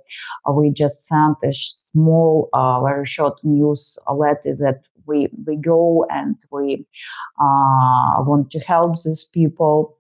we 0.52 0.70
just 0.70 1.06
sent 1.06 1.36
a 1.44 1.52
small, 1.52 2.48
uh, 2.52 2.80
very 2.82 3.06
short 3.06 3.38
news 3.44 3.98
letter 4.12 4.52
that 4.64 4.80
we, 5.06 5.28
we 5.46 5.56
go 5.56 6.06
and 6.10 6.36
we 6.50 6.86
uh, 7.40 8.22
want 8.28 8.50
to 8.50 8.60
help 8.60 9.02
these 9.02 9.24
people 9.24 9.97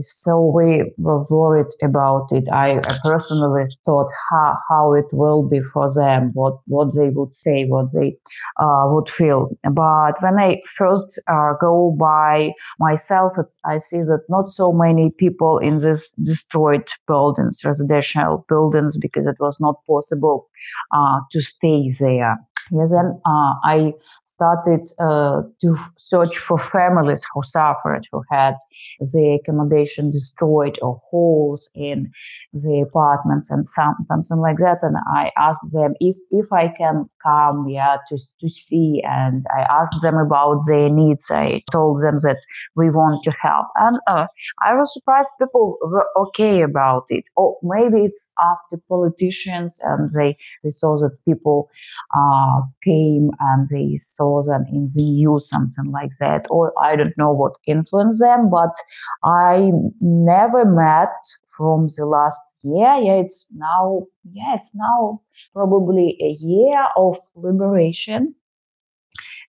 so 0.00 0.52
we 0.54 0.92
were 0.98 1.24
worried 1.24 1.72
about 1.82 2.32
it. 2.32 2.44
I, 2.52 2.78
I, 2.78 2.98
personally 3.04 3.64
thought 3.84 4.10
how, 4.30 4.58
how 4.68 4.94
it 4.94 5.06
will 5.12 5.42
be 5.42 5.60
for 5.72 5.92
them, 5.92 6.30
what, 6.34 6.58
what 6.66 6.94
they 6.96 7.08
would 7.08 7.34
say, 7.34 7.64
what 7.64 7.92
they 7.92 8.16
uh, 8.58 8.84
would 8.86 9.08
feel. 9.08 9.50
But 9.62 10.20
when 10.22 10.38
I 10.38 10.60
first 10.76 11.20
uh, 11.28 11.54
go 11.60 11.96
by 11.98 12.52
myself, 12.78 13.32
I 13.64 13.78
see 13.78 14.02
that 14.02 14.24
not 14.28 14.50
so 14.50 14.72
many 14.72 15.10
people 15.10 15.58
in 15.58 15.78
these 15.78 16.10
destroyed 16.22 16.90
buildings, 17.06 17.62
residential 17.64 18.44
buildings, 18.48 18.96
because 18.96 19.26
it 19.26 19.36
was 19.40 19.58
not 19.60 19.84
possible 19.86 20.48
uh, 20.92 21.20
to 21.32 21.40
stay 21.40 21.92
there. 21.98 22.36
Then 22.70 23.20
uh, 23.26 23.54
I 23.62 23.92
started 24.34 24.88
uh, 24.98 25.42
to 25.60 25.76
search 25.98 26.36
for 26.38 26.58
families 26.58 27.24
who 27.32 27.42
suffered, 27.44 28.06
who 28.12 28.20
had 28.30 28.54
the 29.00 29.38
accommodation 29.40 30.10
destroyed 30.10 30.78
or 30.82 31.00
holes 31.10 31.68
in 31.74 32.10
the 32.52 32.80
apartments 32.80 33.50
and 33.50 33.66
some, 33.66 33.94
something 34.06 34.38
like 34.38 34.58
that. 34.58 34.78
And 34.82 34.96
I 35.14 35.30
asked 35.36 35.72
them 35.72 35.94
if, 36.00 36.16
if 36.30 36.52
I 36.52 36.68
can 36.76 37.08
come, 37.24 37.68
yeah, 37.68 37.96
to, 38.08 38.18
to 38.40 38.48
see. 38.48 39.02
And 39.04 39.44
I 39.56 39.62
asked 39.62 40.02
them 40.02 40.16
about 40.16 40.62
their 40.66 40.88
needs. 40.88 41.30
I 41.30 41.62
told 41.72 42.02
them 42.02 42.18
that 42.22 42.38
we 42.76 42.90
want 42.90 43.22
to 43.24 43.32
help. 43.40 43.66
And 43.76 43.98
uh, 44.06 44.26
I 44.62 44.74
was 44.74 44.92
surprised 44.92 45.30
people 45.40 45.78
were 45.82 46.06
okay 46.16 46.62
about 46.62 47.04
it. 47.08 47.24
Or 47.36 47.56
maybe 47.62 48.04
it's 48.04 48.30
after 48.40 48.82
politicians 48.88 49.80
and 49.82 50.10
they, 50.12 50.36
they 50.62 50.70
saw 50.70 50.98
that 50.98 51.16
people 51.24 51.68
uh, 52.16 52.62
came 52.84 53.30
and 53.40 53.68
they 53.68 53.96
saw 53.96 54.23
them 54.46 54.64
in 54.70 54.86
the 54.94 55.02
EU, 55.02 55.38
something 55.40 55.90
like 55.90 56.12
that. 56.20 56.46
Or 56.50 56.72
I 56.82 56.96
don't 56.96 57.16
know 57.16 57.32
what 57.32 57.52
influenced 57.66 58.20
them, 58.20 58.50
but 58.50 58.74
I 59.22 59.70
never 60.00 60.64
met 60.64 61.14
from 61.56 61.88
the 61.96 62.06
last 62.06 62.40
year. 62.62 62.96
Yeah, 63.02 63.20
it's 63.24 63.46
now, 63.54 64.06
yeah, 64.32 64.56
it's 64.56 64.70
now 64.74 65.20
probably 65.52 66.16
a 66.20 66.32
year 66.44 66.86
of 66.96 67.18
liberation. 67.34 68.34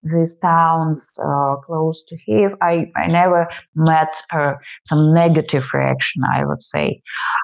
These 0.04 0.38
towns 0.38 1.18
uh, 1.20 1.56
close 1.66 2.04
to 2.04 2.18
here, 2.18 2.56
I, 2.62 2.92
I 2.96 3.08
never 3.08 3.48
met 3.74 4.16
uh, 4.32 4.54
some 4.86 5.14
negative 5.16 5.64
reaction, 5.74 6.22
I 6.32 6.46
would 6.46 6.62
say. 6.62 7.02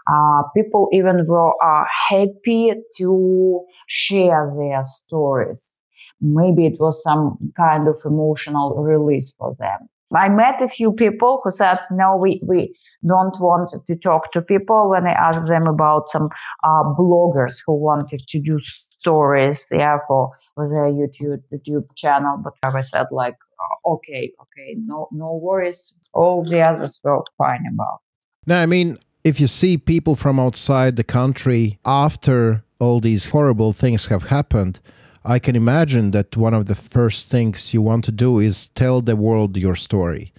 Uh, 0.08 0.44
people 0.56 0.88
even 0.94 1.26
were 1.26 1.54
uh, 1.64 1.86
happy 2.10 2.74
to 2.98 3.66
share 3.88 4.48
their 4.56 4.84
stories. 4.84 5.74
Maybe 6.22 6.66
it 6.66 6.80
was 6.80 7.02
some 7.04 7.38
kind 7.58 7.88
of 7.88 8.00
emotional 8.06 8.76
release 8.82 9.34
for 9.38 9.54
them. 9.56 9.90
I 10.16 10.30
met 10.30 10.62
a 10.62 10.68
few 10.68 10.92
people 10.92 11.42
who 11.44 11.52
said, 11.52 11.80
no, 11.90 12.18
we, 12.18 12.42
we 12.46 12.76
don't 13.08 13.40
want 13.40 13.74
to 13.86 13.96
talk 13.96 14.32
to 14.34 14.42
people 14.42 14.90
when 14.90 15.08
I 15.08 15.14
asked 15.14 15.48
them 15.48 15.68
about 15.68 16.10
some 16.10 16.30
uh, 16.64 16.84
bloggers 17.00 17.62
who 17.66 17.76
wanted 17.76 18.28
to 18.28 18.40
do 18.40 18.60
stories, 18.60 19.68
yeah, 19.72 19.98
for, 20.08 20.32
their 20.58 20.92
YouTube, 20.92 21.42
YouTube 21.52 21.86
channel. 21.96 22.38
But 22.44 22.54
I 22.62 22.82
said 22.82 23.08
like, 23.12 23.36
uh, 23.36 23.94
okay, 23.94 24.32
okay, 24.42 24.76
no, 24.78 25.08
no 25.12 25.40
worries. 25.42 25.96
All 26.14 26.44
the 26.44 26.62
others 26.62 27.00
were 27.04 27.24
fine 27.38 27.64
about. 27.74 28.02
No, 28.46 28.58
I 28.58 28.66
mean, 28.66 28.98
if 29.24 29.40
you 29.40 29.48
see 29.48 29.78
people 29.78 30.16
from 30.16 30.40
outside 30.40 30.98
the 30.98 31.04
country 31.04 31.80
after 31.86 32.64
all 32.80 33.00
these 33.00 33.28
horrible 33.28 33.74
things 33.74 34.08
have 34.08 34.24
happened, 34.24 34.80
I 35.24 35.40
can 35.40 35.56
imagine 35.56 36.12
that 36.12 36.36
one 36.36 36.54
of 36.54 36.66
the 36.66 36.76
first 36.76 37.28
things 37.28 37.74
you 37.74 37.82
want 37.82 38.06
to 38.06 38.12
do 38.12 38.40
is 38.40 38.68
tell 38.70 39.02
the 39.02 39.16
world 39.16 39.56
your 39.56 39.76
story. 39.76 40.34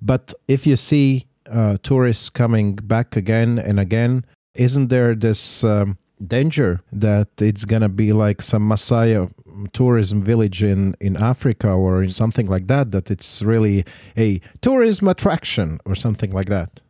But 0.00 0.32
if 0.48 0.66
you 0.66 0.76
see 0.76 1.26
uh, 1.50 1.76
tourists 1.82 2.30
coming 2.30 2.76
back 2.76 3.14
again 3.16 3.58
and 3.58 3.78
again, 3.78 4.24
isn't 4.54 4.88
there 4.88 5.14
this 5.14 5.64
um, 5.64 5.98
danger 6.26 6.80
that 6.92 7.28
it's 7.38 7.64
going 7.64 7.82
to 7.82 7.88
be 7.88 8.12
like 8.12 8.42
some 8.42 8.68
Maasai 8.68 9.30
tourism 9.72 10.22
village 10.22 10.62
in, 10.62 10.96
in 11.00 11.16
Africa 11.16 11.68
or 11.68 12.02
in 12.02 12.08
something 12.08 12.46
like 12.46 12.66
that, 12.68 12.90
that 12.90 13.10
it's 13.10 13.42
really 13.42 13.84
a 14.16 14.40
tourism 14.60 15.08
attraction 15.08 15.80
or 15.84 15.94
something 15.94 16.30
like 16.30 16.48
that? 16.48 16.80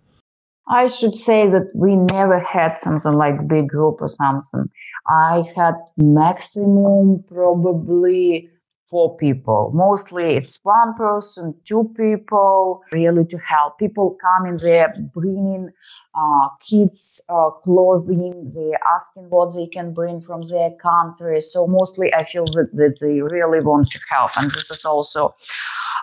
I 0.69 0.87
should 0.87 1.17
say 1.17 1.49
that 1.49 1.71
we 1.75 1.97
never 1.97 2.39
had 2.39 2.79
something 2.81 3.13
like 3.13 3.49
big 3.49 3.69
group 3.69 4.01
or 4.01 4.09
something. 4.09 4.71
I 5.09 5.45
had 5.57 5.75
maximum 5.97 7.25
probably 7.29 8.49
four 8.89 9.17
people. 9.17 9.73
Mostly 9.75 10.37
it's 10.37 10.61
one 10.63 10.95
person, 10.95 11.55
two 11.65 11.93
people, 11.97 12.83
really 12.93 13.25
to 13.25 13.39
help. 13.39 13.79
People 13.79 14.17
come 14.21 14.47
in 14.47 14.59
there 14.59 14.95
bringing 15.15 15.71
uh, 16.15 16.49
kids 16.61 17.25
uh, 17.31 17.51
clothing, 17.63 18.53
they're 18.55 18.79
asking 18.95 19.25
what 19.31 19.55
they 19.55 19.67
can 19.67 19.95
bring 19.95 20.21
from 20.21 20.43
their 20.43 20.71
country. 20.73 21.41
So 21.41 21.67
mostly 21.67 22.13
I 22.13 22.25
feel 22.27 22.45
that, 22.45 22.69
that 22.73 22.99
they 23.01 23.21
really 23.23 23.61
want 23.61 23.91
to 23.91 23.99
help. 24.11 24.31
And 24.37 24.51
this 24.51 24.71
is 24.71 24.85
also 24.85 25.35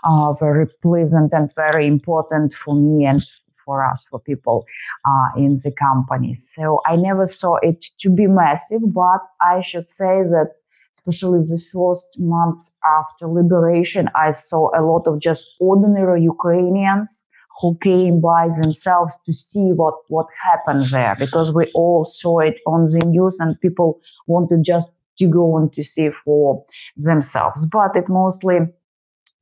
uh, 0.04 0.34
very 0.34 0.66
pleasant 0.82 1.32
and 1.32 1.54
very 1.56 1.86
important 1.86 2.56
for 2.56 2.76
me 2.76 3.06
and 3.06 3.24
for 3.70 3.86
us, 3.86 4.08
for 4.12 4.20
people 4.20 4.66
uh, 5.06 5.30
in 5.38 5.60
the 5.66 5.74
company. 5.88 6.36
So 6.36 6.82
I 6.88 6.98
never 6.98 7.28
saw 7.28 7.58
it 7.70 7.86
to 8.02 8.10
be 8.12 8.28
massive, 8.28 8.84
but 8.94 9.22
I 9.42 9.62
should 9.62 9.90
say 9.92 10.24
that 10.36 10.54
especially 10.96 11.42
the 11.42 11.62
first 11.74 12.20
months 12.20 12.74
after 13.00 13.28
liberation, 13.28 14.10
I 14.16 14.32
saw 14.32 14.72
a 14.80 14.84
lot 14.84 15.08
of 15.08 15.20
just 15.22 15.56
ordinary 15.62 16.24
Ukrainians 16.24 17.26
who 17.62 17.78
came 17.84 18.22
by 18.22 18.50
themselves 18.62 19.16
to 19.28 19.34
see 19.34 19.72
what, 19.82 19.96
what 20.10 20.28
happened 20.50 20.88
there 20.92 21.16
because 21.20 21.54
we 21.54 21.72
all 21.76 22.06
saw 22.06 22.40
it 22.42 22.58
on 22.68 22.88
the 22.88 23.00
news 23.06 23.38
and 23.42 23.62
people 23.62 24.02
wanted 24.28 24.64
just 24.64 24.92
to 25.20 25.28
go 25.28 25.58
and 25.60 25.74
to 25.74 25.84
see 25.84 26.10
for 26.26 26.66
themselves. 26.98 27.68
But 27.68 27.96
it 27.98 28.10
mostly 28.10 28.60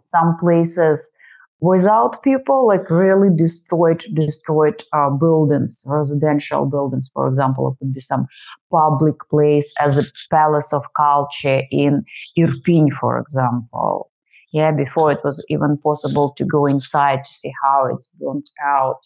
some 0.05 0.37
places 0.39 1.11
without 1.59 2.21
people 2.23 2.67
like 2.67 2.89
really 2.89 3.35
destroyed 3.35 4.05
destroyed 4.13 4.83
uh, 4.93 5.09
buildings 5.09 5.83
residential 5.87 6.65
buildings 6.65 7.09
for 7.13 7.27
example 7.27 7.69
it 7.71 7.79
could 7.79 7.93
be 7.93 7.99
some 7.99 8.27
public 8.71 9.15
place 9.29 9.73
as 9.79 9.97
a 9.97 10.05
palace 10.29 10.71
of 10.71 10.83
culture 10.95 11.63
in 11.71 12.03
irpin 12.37 12.87
for 12.99 13.19
example. 13.19 14.11
Yeah 14.53 14.71
before 14.71 15.11
it 15.11 15.19
was 15.23 15.43
even 15.49 15.77
possible 15.77 16.33
to 16.37 16.45
go 16.45 16.65
inside 16.65 17.19
to 17.27 17.33
see 17.33 17.51
how 17.63 17.85
it's 17.85 18.07
burnt 18.19 18.49
out 18.63 19.01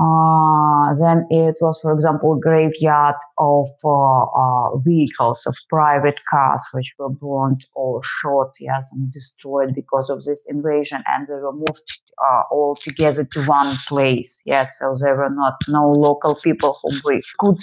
Uh, 0.00 0.94
then 0.94 1.26
it 1.28 1.56
was, 1.60 1.80
for 1.80 1.92
example, 1.92 2.36
graveyard 2.36 3.16
of 3.38 3.66
uh, 3.84 4.22
uh, 4.24 4.76
vehicles, 4.78 5.44
of 5.44 5.56
private 5.68 6.20
cars, 6.30 6.62
which 6.72 6.94
were 6.98 7.08
burned 7.08 7.66
or 7.74 8.00
shot, 8.04 8.52
yes, 8.60 8.88
and 8.92 9.10
destroyed 9.12 9.74
because 9.74 10.08
of 10.08 10.22
this 10.24 10.46
invasion, 10.48 11.02
and 11.08 11.26
they 11.26 11.34
were 11.34 11.52
moved 11.52 12.00
uh, 12.24 12.42
all 12.52 12.76
together 12.82 13.24
to 13.24 13.42
one 13.46 13.76
place. 13.88 14.40
Yes, 14.46 14.78
so 14.78 14.94
there 15.00 15.16
were 15.16 15.30
not 15.30 15.54
no 15.68 15.84
local 15.86 16.36
people 16.44 16.78
who 16.82 16.90
we 17.04 17.20
could 17.40 17.58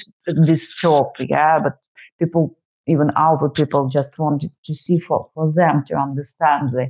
disturb, 0.45 1.07
yeah, 1.19 1.59
but 1.63 1.77
people, 2.19 2.57
even 2.85 3.11
our 3.15 3.49
people, 3.49 3.87
just 3.87 4.17
wanted 4.19 4.51
to 4.65 4.75
see 4.75 4.99
for, 4.99 5.29
for 5.33 5.47
them 5.53 5.85
to 5.87 5.95
understand 5.95 6.71
the 6.73 6.89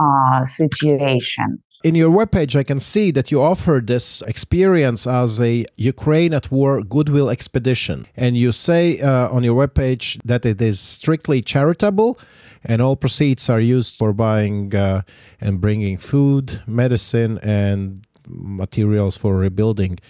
uh, 0.00 0.46
situation. 0.46 1.62
In 1.84 1.94
your 1.94 2.10
webpage, 2.10 2.56
I 2.56 2.64
can 2.64 2.80
see 2.80 3.12
that 3.12 3.30
you 3.30 3.40
offer 3.40 3.80
this 3.84 4.20
experience 4.22 5.06
as 5.06 5.40
a 5.40 5.64
Ukraine 5.76 6.34
at 6.34 6.50
War 6.50 6.82
Goodwill 6.82 7.30
Expedition. 7.30 8.08
And 8.16 8.36
you 8.36 8.50
say 8.50 9.00
uh, 9.00 9.28
on 9.28 9.44
your 9.44 9.54
webpage 9.54 10.20
that 10.24 10.44
it 10.44 10.60
is 10.60 10.80
strictly 10.80 11.40
charitable 11.40 12.18
and 12.64 12.82
all 12.82 12.96
proceeds 12.96 13.48
are 13.48 13.60
used 13.60 13.96
for 13.96 14.12
buying 14.12 14.74
uh, 14.74 15.02
and 15.40 15.60
bringing 15.60 15.98
food, 15.98 16.60
medicine, 16.66 17.38
and 17.44 18.04
materials 18.26 19.16
for 19.16 19.36
rebuilding 19.36 20.00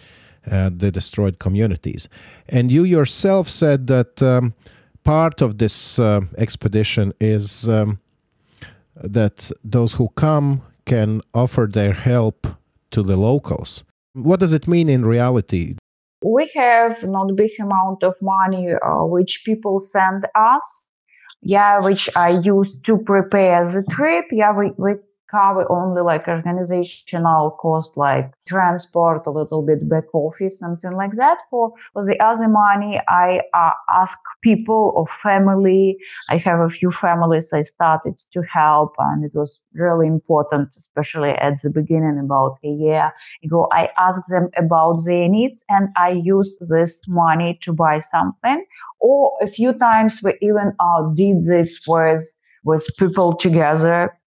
uh, 0.50 0.70
the 0.74 0.90
destroyed 0.90 1.38
communities. 1.38 2.08
And 2.48 2.72
you 2.72 2.84
yourself 2.84 3.46
said 3.46 3.88
that 3.88 4.22
um, 4.22 4.54
part 5.04 5.42
of 5.42 5.58
this 5.58 5.98
uh, 5.98 6.22
expedition 6.38 7.12
is 7.20 7.68
um, 7.68 8.00
that 8.96 9.50
those 9.62 9.92
who 9.92 10.08
come 10.16 10.62
can 10.88 11.20
offer 11.34 11.68
their 11.70 11.92
help 11.92 12.46
to 12.90 13.02
the 13.02 13.16
locals. 13.16 13.84
What 14.14 14.40
does 14.40 14.52
it 14.52 14.66
mean 14.66 14.88
in 14.88 15.04
reality? 15.04 15.76
We 16.24 16.50
have 16.54 17.04
not 17.04 17.36
big 17.36 17.50
amount 17.60 18.02
of 18.02 18.14
money 18.22 18.70
uh, 18.72 19.04
which 19.04 19.42
people 19.44 19.78
send 19.78 20.26
us. 20.34 20.88
Yeah, 21.40 21.78
which 21.80 22.08
I 22.16 22.30
use 22.30 22.78
to 22.86 22.98
prepare 22.98 23.64
the 23.64 23.84
trip. 23.88 24.24
Yeah, 24.32 24.52
we, 24.58 24.72
we 24.76 24.94
cover 25.30 25.70
only 25.70 26.02
like 26.02 26.28
organizational 26.28 27.50
cost 27.52 27.96
like 27.96 28.32
transport 28.46 29.26
a 29.26 29.30
little 29.30 29.62
bit 29.62 29.88
back 29.88 30.04
office 30.14 30.58
something 30.58 30.92
like 30.92 31.12
that. 31.12 31.38
For, 31.50 31.72
for 31.92 32.04
the 32.04 32.18
other 32.20 32.48
money 32.48 33.00
i 33.08 33.40
uh, 33.54 33.72
ask 33.90 34.18
people 34.42 34.92
or 34.96 35.06
family. 35.22 35.98
I 36.28 36.36
have 36.38 36.60
a 36.60 36.70
few 36.70 36.90
families 36.90 37.52
i 37.52 37.62
started 37.62 38.18
to 38.32 38.42
help 38.42 38.94
and 38.98 39.24
it 39.24 39.32
was 39.34 39.62
really 39.74 40.06
important 40.06 40.74
especially 40.76 41.30
at 41.30 41.60
the 41.62 41.70
beginning 41.70 42.18
about 42.18 42.58
a 42.64 42.68
year 42.68 43.12
ago. 43.44 43.68
I 43.72 43.90
ask 43.98 44.22
them 44.28 44.48
about 44.56 45.04
their 45.04 45.28
needs 45.28 45.64
and 45.68 45.88
i 45.96 46.10
use 46.10 46.58
this 46.68 47.00
money 47.08 47.58
to 47.62 47.72
buy 47.72 47.98
something. 48.00 48.64
Or 49.00 49.32
a 49.42 49.46
few 49.48 49.72
times 49.72 50.20
we 50.22 50.34
even 50.40 50.72
uh, 50.80 51.02
did 51.14 51.42
this 51.42 51.80
with 51.86 52.24
with 52.64 52.86
people 52.98 53.34
together 53.34 54.17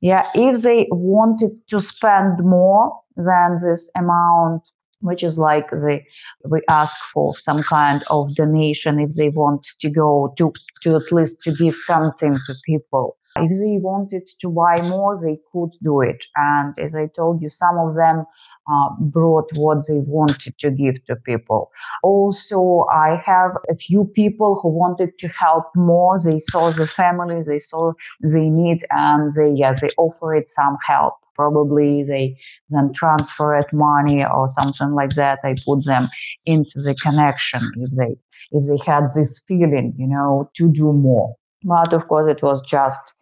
yeah, 0.00 0.28
if 0.34 0.62
they 0.62 0.88
wanted 0.90 1.52
to 1.70 1.80
spend 1.80 2.40
more 2.44 2.98
than 3.16 3.58
this 3.62 3.90
amount, 3.96 4.62
which 5.00 5.22
is 5.22 5.38
like 5.38 5.70
the 5.70 6.00
we 6.46 6.62
ask 6.70 6.96
for 7.12 7.38
some 7.38 7.62
kind 7.62 8.04
of 8.10 8.34
donation 8.34 9.00
if 9.00 9.16
they 9.16 9.28
want 9.28 9.66
to 9.80 9.90
go 9.90 10.34
to 10.38 10.52
to 10.82 10.96
at 10.96 11.12
least 11.12 11.42
to 11.42 11.52
give 11.52 11.74
something 11.74 12.34
to 12.34 12.54
people. 12.66 13.17
If 13.44 13.50
they 13.50 13.78
wanted 13.80 14.28
to 14.40 14.48
buy 14.50 14.76
more, 14.82 15.16
they 15.20 15.38
could 15.52 15.70
do 15.82 16.00
it. 16.00 16.24
And 16.36 16.78
as 16.78 16.94
I 16.94 17.06
told 17.06 17.42
you, 17.42 17.48
some 17.48 17.78
of 17.78 17.94
them 17.94 18.24
uh, 18.70 18.88
brought 19.00 19.50
what 19.54 19.86
they 19.88 19.98
wanted 20.00 20.58
to 20.58 20.70
give 20.70 21.02
to 21.06 21.16
people. 21.16 21.70
Also, 22.02 22.86
I 22.92 23.20
have 23.24 23.52
a 23.70 23.76
few 23.76 24.04
people 24.04 24.60
who 24.60 24.68
wanted 24.68 25.18
to 25.18 25.28
help 25.28 25.64
more. 25.74 26.18
They 26.22 26.38
saw 26.38 26.70
the 26.70 26.86
family, 26.86 27.42
they 27.42 27.58
saw 27.58 27.92
the 28.20 28.40
need, 28.40 28.84
and 28.90 29.32
they 29.34 29.50
yeah 29.50 29.72
they 29.72 29.88
offered 29.96 30.48
some 30.48 30.76
help. 30.86 31.14
Probably 31.34 32.02
they 32.02 32.36
then 32.68 32.92
transferred 32.92 33.72
money 33.72 34.24
or 34.24 34.48
something 34.48 34.92
like 34.92 35.14
that. 35.14 35.38
I 35.44 35.54
put 35.64 35.84
them 35.84 36.08
into 36.44 36.82
the 36.82 36.94
connection 37.00 37.60
if 37.76 37.90
they 37.92 38.16
if 38.50 38.66
they 38.66 38.78
had 38.84 39.04
this 39.14 39.42
feeling, 39.46 39.94
you 39.96 40.06
know, 40.06 40.50
to 40.56 40.70
do 40.70 40.92
more. 40.92 41.34
But 41.62 41.92
of 41.92 42.08
course, 42.08 42.28
it 42.28 42.42
was 42.42 42.60
just 42.62 43.14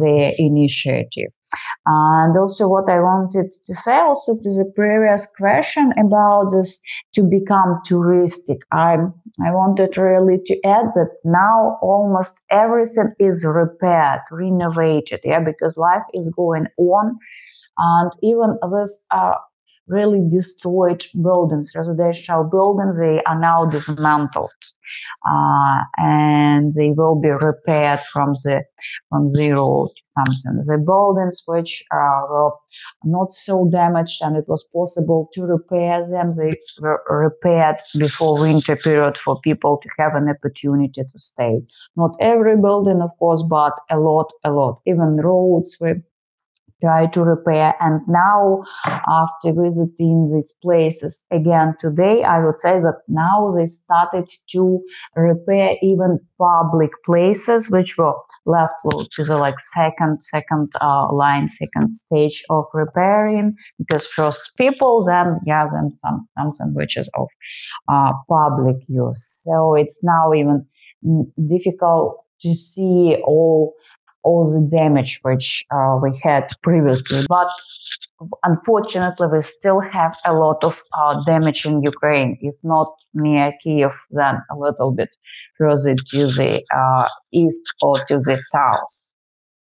their 0.00 0.32
initiative. 0.38 1.30
And 1.84 2.36
also, 2.36 2.68
what 2.68 2.88
I 2.88 3.00
wanted 3.00 3.52
to 3.66 3.74
say 3.74 3.98
also 3.98 4.36
to 4.36 4.50
the 4.50 4.72
previous 4.74 5.30
question 5.36 5.92
about 5.98 6.50
this 6.50 6.80
to 7.14 7.22
become 7.22 7.80
touristic, 7.86 8.58
I 8.70 8.96
I 9.44 9.50
wanted 9.50 9.98
really 9.98 10.38
to 10.46 10.54
add 10.64 10.86
that 10.94 11.10
now 11.24 11.78
almost 11.82 12.38
everything 12.50 13.12
is 13.18 13.44
repaired, 13.44 14.20
renovated, 14.30 15.20
yeah, 15.24 15.40
because 15.40 15.76
life 15.76 16.04
is 16.14 16.32
going 16.34 16.66
on, 16.78 17.18
and 17.78 18.12
even 18.22 18.58
this 18.70 19.04
uh, 19.10 19.34
really 19.88 20.20
destroyed 20.28 21.04
buildings, 21.22 21.72
residential 21.74 22.44
buildings, 22.44 22.98
they 22.98 23.20
are 23.26 23.38
now 23.38 23.66
dismantled. 23.66 24.50
Uh, 25.26 25.84
and 25.98 26.72
they 26.74 26.90
will 26.90 27.18
be 27.20 27.28
repaired 27.30 28.00
from 28.12 28.34
the 28.44 28.62
from 29.08 29.28
zero 29.28 29.86
to 29.86 30.02
something. 30.10 30.62
The 30.66 30.78
buildings 30.78 31.42
which 31.46 31.84
uh, 31.92 32.22
were 32.28 32.50
not 33.04 33.32
so 33.32 33.68
damaged 33.70 34.20
and 34.22 34.36
it 34.36 34.44
was 34.48 34.64
possible 34.74 35.30
to 35.34 35.42
repair 35.44 36.06
them, 36.08 36.32
they 36.36 36.52
were 36.80 37.02
repaired 37.08 37.76
before 37.98 38.40
winter 38.40 38.76
period 38.76 39.16
for 39.16 39.40
people 39.40 39.80
to 39.82 39.88
have 39.98 40.14
an 40.14 40.28
opportunity 40.28 41.02
to 41.02 41.18
stay. 41.18 41.60
Not 41.96 42.16
every 42.20 42.56
building, 42.56 43.00
of 43.00 43.10
course, 43.18 43.42
but 43.48 43.72
a 43.90 43.98
lot, 43.98 44.30
a 44.44 44.50
lot. 44.50 44.80
Even 44.86 45.16
roads 45.16 45.76
were 45.80 46.02
try 46.82 47.06
to 47.06 47.22
repair. 47.22 47.74
And 47.80 48.00
now, 48.08 48.64
after 49.08 49.52
visiting 49.52 50.32
these 50.34 50.54
places 50.62 51.24
again 51.30 51.74
today, 51.80 52.24
I 52.24 52.44
would 52.44 52.58
say 52.58 52.80
that 52.80 53.02
now 53.08 53.54
they 53.56 53.66
started 53.66 54.28
to 54.50 54.82
repair 55.16 55.76
even 55.82 56.18
public 56.38 56.90
places 57.06 57.70
which 57.70 57.96
were 57.96 58.14
left 58.46 58.74
to 59.12 59.24
the 59.24 59.36
like 59.36 59.60
second 59.60 60.22
second 60.22 60.72
uh, 60.80 61.12
line, 61.12 61.48
second 61.48 61.94
stage 61.94 62.44
of 62.50 62.64
repairing. 62.74 63.54
Because 63.78 64.06
first 64.06 64.52
people, 64.56 65.04
then 65.04 65.38
yeah, 65.46 65.66
then 65.72 65.96
some 65.98 66.28
something 66.36 66.74
which 66.74 66.96
is 66.96 67.08
of 67.14 67.28
uh, 67.88 68.12
public 68.28 68.76
use. 68.88 69.42
So 69.44 69.74
it's 69.74 70.00
now 70.02 70.32
even 70.34 70.66
mm, 71.04 71.24
difficult 71.48 72.24
to 72.40 72.54
see 72.54 73.16
all 73.24 73.74
all 74.24 74.52
the 74.52 74.76
damage 74.76 75.20
which 75.22 75.64
uh, 75.70 75.98
we 76.02 76.18
had 76.22 76.48
previously. 76.62 77.24
But 77.28 77.48
unfortunately, 78.44 79.26
we 79.32 79.42
still 79.42 79.80
have 79.80 80.14
a 80.24 80.34
lot 80.34 80.62
of 80.62 80.82
uh, 80.92 81.22
damage 81.24 81.66
in 81.66 81.82
Ukraine, 81.82 82.38
if 82.40 82.54
not 82.62 82.94
near 83.14 83.52
Kiev, 83.62 83.92
then 84.10 84.40
a 84.50 84.56
little 84.56 84.92
bit 84.92 85.10
further 85.58 85.94
to 85.94 86.26
the 86.26 86.62
uh, 86.74 87.08
east 87.32 87.62
or 87.82 87.96
to 88.08 88.18
the 88.18 88.40
south. 88.52 89.02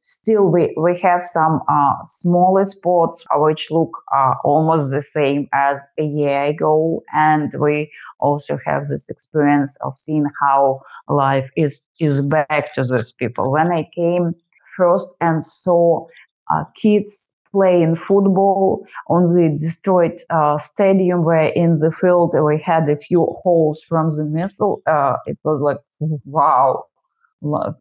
Still, 0.00 0.50
we, 0.50 0.74
we 0.80 0.98
have 1.00 1.22
some 1.22 1.60
uh, 1.68 1.94
smaller 2.06 2.64
spots 2.64 3.26
which 3.34 3.70
look 3.70 3.90
uh, 4.16 4.34
almost 4.42 4.90
the 4.90 5.02
same 5.02 5.48
as 5.52 5.76
a 5.98 6.04
year 6.04 6.44
ago, 6.44 7.02
and 7.14 7.52
we 7.60 7.90
also 8.20 8.58
have 8.64 8.86
this 8.86 9.08
experience 9.10 9.76
of 9.82 9.98
seeing 9.98 10.24
how 10.40 10.80
life 11.08 11.50
is 11.56 11.82
is 12.00 12.20
back 12.22 12.74
to 12.74 12.84
these 12.84 13.12
people. 13.12 13.50
When 13.50 13.72
I 13.72 13.88
came 13.94 14.34
first 14.78 15.16
and 15.20 15.44
saw 15.44 16.06
uh, 16.50 16.64
kids 16.80 17.28
playing 17.52 17.96
football 17.96 18.86
on 19.08 19.24
the 19.24 19.56
destroyed 19.58 20.18
uh, 20.30 20.58
stadium 20.58 21.24
where 21.24 21.48
in 21.48 21.74
the 21.76 21.90
field 21.90 22.34
we 22.44 22.62
had 22.64 22.88
a 22.88 22.96
few 22.96 23.26
holes 23.42 23.82
from 23.88 24.16
the 24.16 24.24
missile. 24.24 24.82
Uh, 24.86 25.16
it 25.26 25.38
was 25.44 25.60
like, 25.60 25.78
wow, 26.24 26.84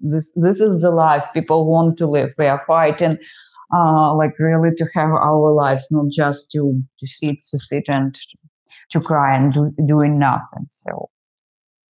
this, 0.01 0.33
this 0.33 0.61
is 0.61 0.81
the 0.81 0.91
life 0.91 1.23
people 1.33 1.69
want 1.69 1.97
to 1.97 2.07
live. 2.07 2.31
We 2.37 2.47
are 2.47 2.63
fighting, 2.65 3.17
uh, 3.75 4.15
like 4.15 4.39
really 4.39 4.71
to 4.77 4.85
have 4.93 5.11
our 5.11 5.51
lives, 5.53 5.87
not 5.91 6.11
just 6.11 6.51
to, 6.51 6.81
to 6.99 7.07
sit, 7.07 7.37
to 7.51 7.59
sit 7.59 7.83
and 7.87 8.17
to 8.91 9.01
cry 9.01 9.35
and 9.35 9.53
do, 9.53 9.73
doing 9.85 10.17
nothing. 10.17 10.65
So 10.69 11.09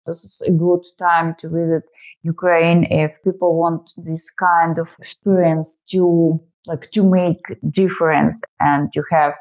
this 0.06 0.24
is 0.24 0.42
a 0.46 0.50
good 0.50 0.84
time 0.98 1.34
to 1.40 1.48
visit 1.48 1.84
Ukraine 2.22 2.84
if 2.90 3.12
people 3.24 3.58
want 3.58 3.92
this 3.96 4.30
kind 4.30 4.78
of 4.78 4.94
experience 4.98 5.82
to 5.92 6.40
like 6.66 6.90
to 6.92 7.02
make 7.08 7.42
difference 7.70 8.40
and 8.60 8.92
to 8.92 9.02
have 9.10 9.34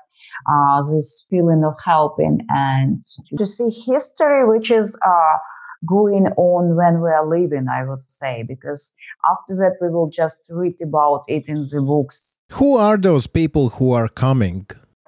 uh, 0.49 0.83
this 0.91 1.25
feeling 1.29 1.63
of 1.63 1.75
helping 1.83 2.39
and 2.49 3.03
to 3.37 3.45
see 3.45 3.69
history, 3.69 4.47
which 4.47 4.71
is 4.71 4.97
uh, 5.05 5.35
going 5.85 6.27
on 6.37 6.75
when 6.75 7.01
we 7.01 7.09
are 7.09 7.27
living, 7.27 7.67
I 7.69 7.83
would 7.87 8.09
say, 8.09 8.43
because 8.47 8.93
after 9.31 9.55
that 9.55 9.73
we 9.81 9.89
will 9.89 10.09
just 10.09 10.49
read 10.49 10.75
about 10.81 11.23
it 11.27 11.47
in 11.47 11.61
the 11.61 11.83
books. 11.85 12.39
Who 12.53 12.77
are 12.77 12.97
those 12.97 13.27
people 13.27 13.69
who 13.69 13.91
are 13.91 14.07
coming? 14.07 14.67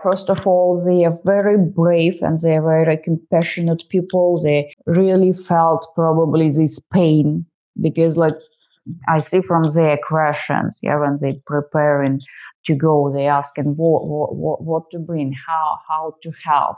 First 0.10 0.30
of 0.30 0.48
all, 0.48 0.82
they 0.86 1.06
are 1.06 1.18
very 1.26 1.58
brave 1.58 2.22
and 2.22 2.40
they 2.40 2.56
are 2.56 2.62
very 2.62 2.98
compassionate 2.98 3.84
people. 3.90 4.42
They 4.42 4.74
really 4.86 5.34
felt 5.34 5.88
probably 5.96 6.50
this 6.50 6.80
pain 6.94 7.46
because, 7.82 8.16
like, 8.18 8.38
I 9.10 9.18
see 9.20 9.42
from 9.42 9.64
their 9.76 9.98
questions, 10.08 10.80
yeah, 10.82 10.98
when 11.00 11.18
they 11.22 11.42
preparing 11.46 12.22
to 12.66 12.76
go, 12.76 13.12
they 13.14 13.28
asking 13.28 13.76
what, 13.76 14.08
what, 14.08 14.64
what 14.64 14.84
to 14.92 15.00
bring, 15.00 15.34
how, 15.34 15.78
how 15.88 16.14
to 16.24 16.32
help. 16.44 16.78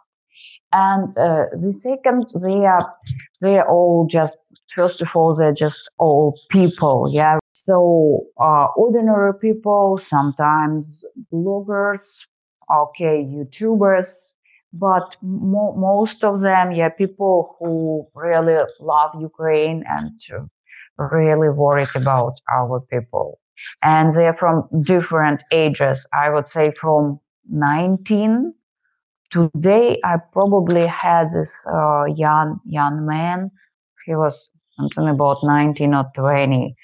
And 0.72 1.16
uh, 1.18 1.46
the 1.52 1.74
second, 1.74 2.28
they 2.44 2.66
are 2.66 2.96
they 3.42 3.60
are 3.60 3.70
all 3.70 4.08
just 4.10 4.38
first 4.74 5.02
of 5.02 5.14
all 5.14 5.36
they're 5.36 5.54
just 5.54 5.90
all 5.98 6.40
people, 6.50 7.10
yeah. 7.12 7.40
So 7.54 8.26
uh, 8.40 8.68
ordinary 8.78 9.34
people, 9.38 9.98
sometimes 9.98 11.06
bloggers, 11.34 12.26
okay, 12.72 13.24
YouTubers, 13.24 14.34
but 14.74 15.16
mo- 15.22 15.76
most 15.76 16.24
of 16.24 16.42
them, 16.42 16.72
yeah, 16.72 16.90
people 16.90 17.56
who 17.60 18.08
really 18.16 18.64
love 18.80 19.12
Ukraine 19.20 19.84
and 19.88 20.12
really 20.98 21.50
worried 21.50 21.96
about 21.96 22.34
our 22.52 22.82
people. 22.82 23.40
And 23.84 24.14
they're 24.14 24.36
from 24.36 24.68
different 24.84 25.44
ages. 25.52 26.08
I 26.14 26.30
would 26.30 26.48
say 26.48 26.74
from 26.80 27.20
19 27.50 28.54
today 29.32 30.00
I 30.04 30.18
probably 30.34 30.86
had 30.86 31.32
this 31.32 31.54
uh, 31.72 32.06
young 32.06 32.60
young 32.66 33.06
man. 33.06 33.52
He 34.06 34.16
was 34.16 34.52
something 34.80 35.08
about 35.08 35.38
19 35.44 35.94
or 35.94 36.06
20 36.16 36.76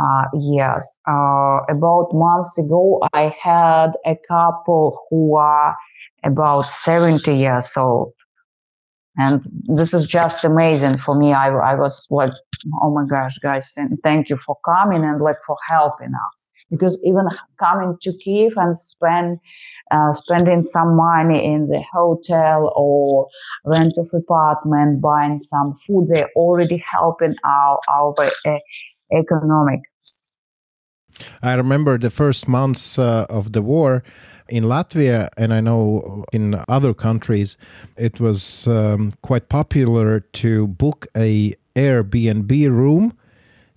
uh, 0.00 0.24
years. 0.34 0.98
Uh, 1.06 1.60
about 1.68 2.08
months 2.12 2.56
ago, 2.58 3.00
I 3.12 3.34
had 3.42 3.92
a 4.06 4.16
couple 4.26 4.98
who 5.10 5.36
are 5.36 5.76
about 6.24 6.62
70 6.62 7.34
years 7.36 7.72
old. 7.76 8.12
And 9.16 9.42
this 9.66 9.92
is 9.92 10.08
just 10.08 10.44
amazing 10.44 10.98
for 10.98 11.14
me. 11.14 11.32
I, 11.32 11.48
I 11.48 11.74
was 11.74 12.06
like, 12.10 12.32
oh 12.82 12.94
my 12.94 13.04
gosh, 13.08 13.36
guys, 13.38 13.74
thank 14.02 14.30
you 14.30 14.36
for 14.38 14.56
coming 14.64 15.04
and 15.04 15.20
like 15.20 15.36
for 15.46 15.56
helping 15.68 16.12
us. 16.32 16.50
Because 16.70 17.00
even 17.04 17.26
coming 17.58 17.98
to 18.02 18.12
Kiev 18.24 18.52
and 18.56 18.78
spend 18.78 19.38
uh, 19.90 20.12
spending 20.12 20.62
some 20.62 20.96
money 20.96 21.44
in 21.44 21.66
the 21.66 21.82
hotel 21.92 22.72
or 22.74 23.28
rent 23.66 23.92
of 23.98 24.08
apartment, 24.14 25.02
buying 25.02 25.40
some 25.40 25.76
food, 25.86 26.06
they're 26.08 26.30
already 26.34 26.82
helping 26.90 27.34
our 27.44 27.78
our 27.90 28.14
uh, 28.46 28.58
economic. 29.12 29.80
I 31.42 31.54
remember 31.54 31.98
the 31.98 32.10
first 32.10 32.48
months 32.48 32.98
uh, 32.98 33.26
of 33.28 33.52
the 33.52 33.62
war 33.62 34.02
in 34.48 34.64
Latvia, 34.64 35.28
and 35.36 35.54
I 35.54 35.60
know 35.60 36.24
in 36.32 36.62
other 36.68 36.94
countries, 36.94 37.56
it 37.96 38.20
was 38.20 38.66
um, 38.66 39.12
quite 39.22 39.48
popular 39.48 40.20
to 40.20 40.66
book 40.66 41.06
a 41.16 41.54
Airbnb 41.74 42.50
room 42.70 43.16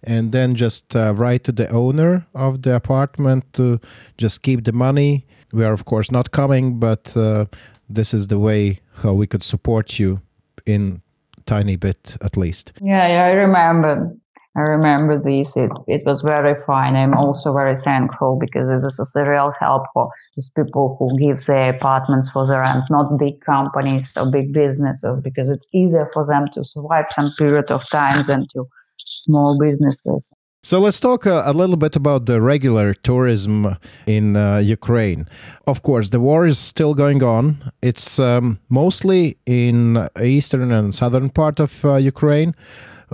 and 0.04 0.32
then 0.32 0.56
just 0.56 0.96
uh, 0.96 1.14
write 1.16 1.44
to 1.46 1.52
the 1.52 1.70
owner 1.70 2.26
of 2.36 2.62
the 2.62 2.76
apartment 2.76 3.44
to 3.54 3.80
just 4.18 4.44
keep 4.44 4.64
the 4.64 4.72
money. 4.72 5.26
We 5.52 5.64
are 5.64 5.74
of 5.74 5.86
course 5.86 6.12
not 6.12 6.32
coming, 6.32 6.80
but 6.80 7.16
uh, 7.18 7.46
this 7.90 8.14
is 8.14 8.28
the 8.28 8.40
way 8.40 8.82
how 8.98 9.14
we 9.14 9.28
could 9.28 9.44
support 9.44 10.00
you 10.00 10.22
in 10.66 11.02
tiny 11.46 11.76
bit 11.76 12.18
at 12.22 12.38
least. 12.38 12.74
Yeah, 12.82 13.08
yeah, 13.08 13.26
I 13.26 13.32
remember. 13.32 14.16
I 14.58 14.62
remember 14.62 15.22
this. 15.22 15.58
It, 15.58 15.70
it 15.88 16.03
was 16.06 16.22
very 16.22 16.60
fine. 16.62 16.95
I'm 16.95 17.14
also 17.14 17.53
very 17.53 17.76
thankful 17.76 18.38
because 18.39 18.70
this 18.70 18.99
is 18.99 19.16
a 19.16 19.26
real 19.26 19.51
help 19.60 19.84
for 19.93 20.10
these 20.36 20.49
people 20.56 20.95
who 20.97 21.18
give 21.20 21.45
their 21.45 21.76
apartments 21.76 22.30
for 22.30 22.47
the 22.47 22.60
rent, 22.60 22.86
not 22.89 23.18
big 23.18 23.41
companies 23.41 24.14
or 24.16 24.32
big 24.32 24.53
businesses, 24.53 25.20
because 25.20 25.49
it's 25.49 25.70
easier 25.74 26.10
for 26.14 26.26
them 26.26 26.45
to 26.53 26.64
survive 26.64 27.06
some 27.10 27.30
period 27.38 27.70
of 27.70 27.88
time 27.89 28.26
than 28.28 28.47
to 28.53 28.66
small 28.97 29.60
businesses. 29.60 30.34
So 30.64 30.80
let's 30.80 30.99
talk 30.99 31.28
a, 31.28 31.43
a, 31.45 31.53
little 31.53 31.78
bit 31.78 31.95
about 31.95 32.26
the 32.26 32.41
regular 32.41 32.95
tourism 32.95 33.78
in 34.08 34.36
uh, 34.36 34.58
Ukraine. 34.58 35.28
Of 35.68 35.84
course, 35.84 36.10
the 36.10 36.20
war 36.20 36.47
is 36.47 36.58
still 36.58 36.95
going 36.95 37.22
on. 37.22 37.72
It's 37.84 38.18
um, 38.18 38.58
mostly 38.68 39.38
in 39.45 40.10
eastern 40.20 40.72
and 40.72 40.95
southern 40.95 41.30
part 41.30 41.60
of 41.60 41.86
uh, 41.86 41.97
Ukraine. 41.97 42.56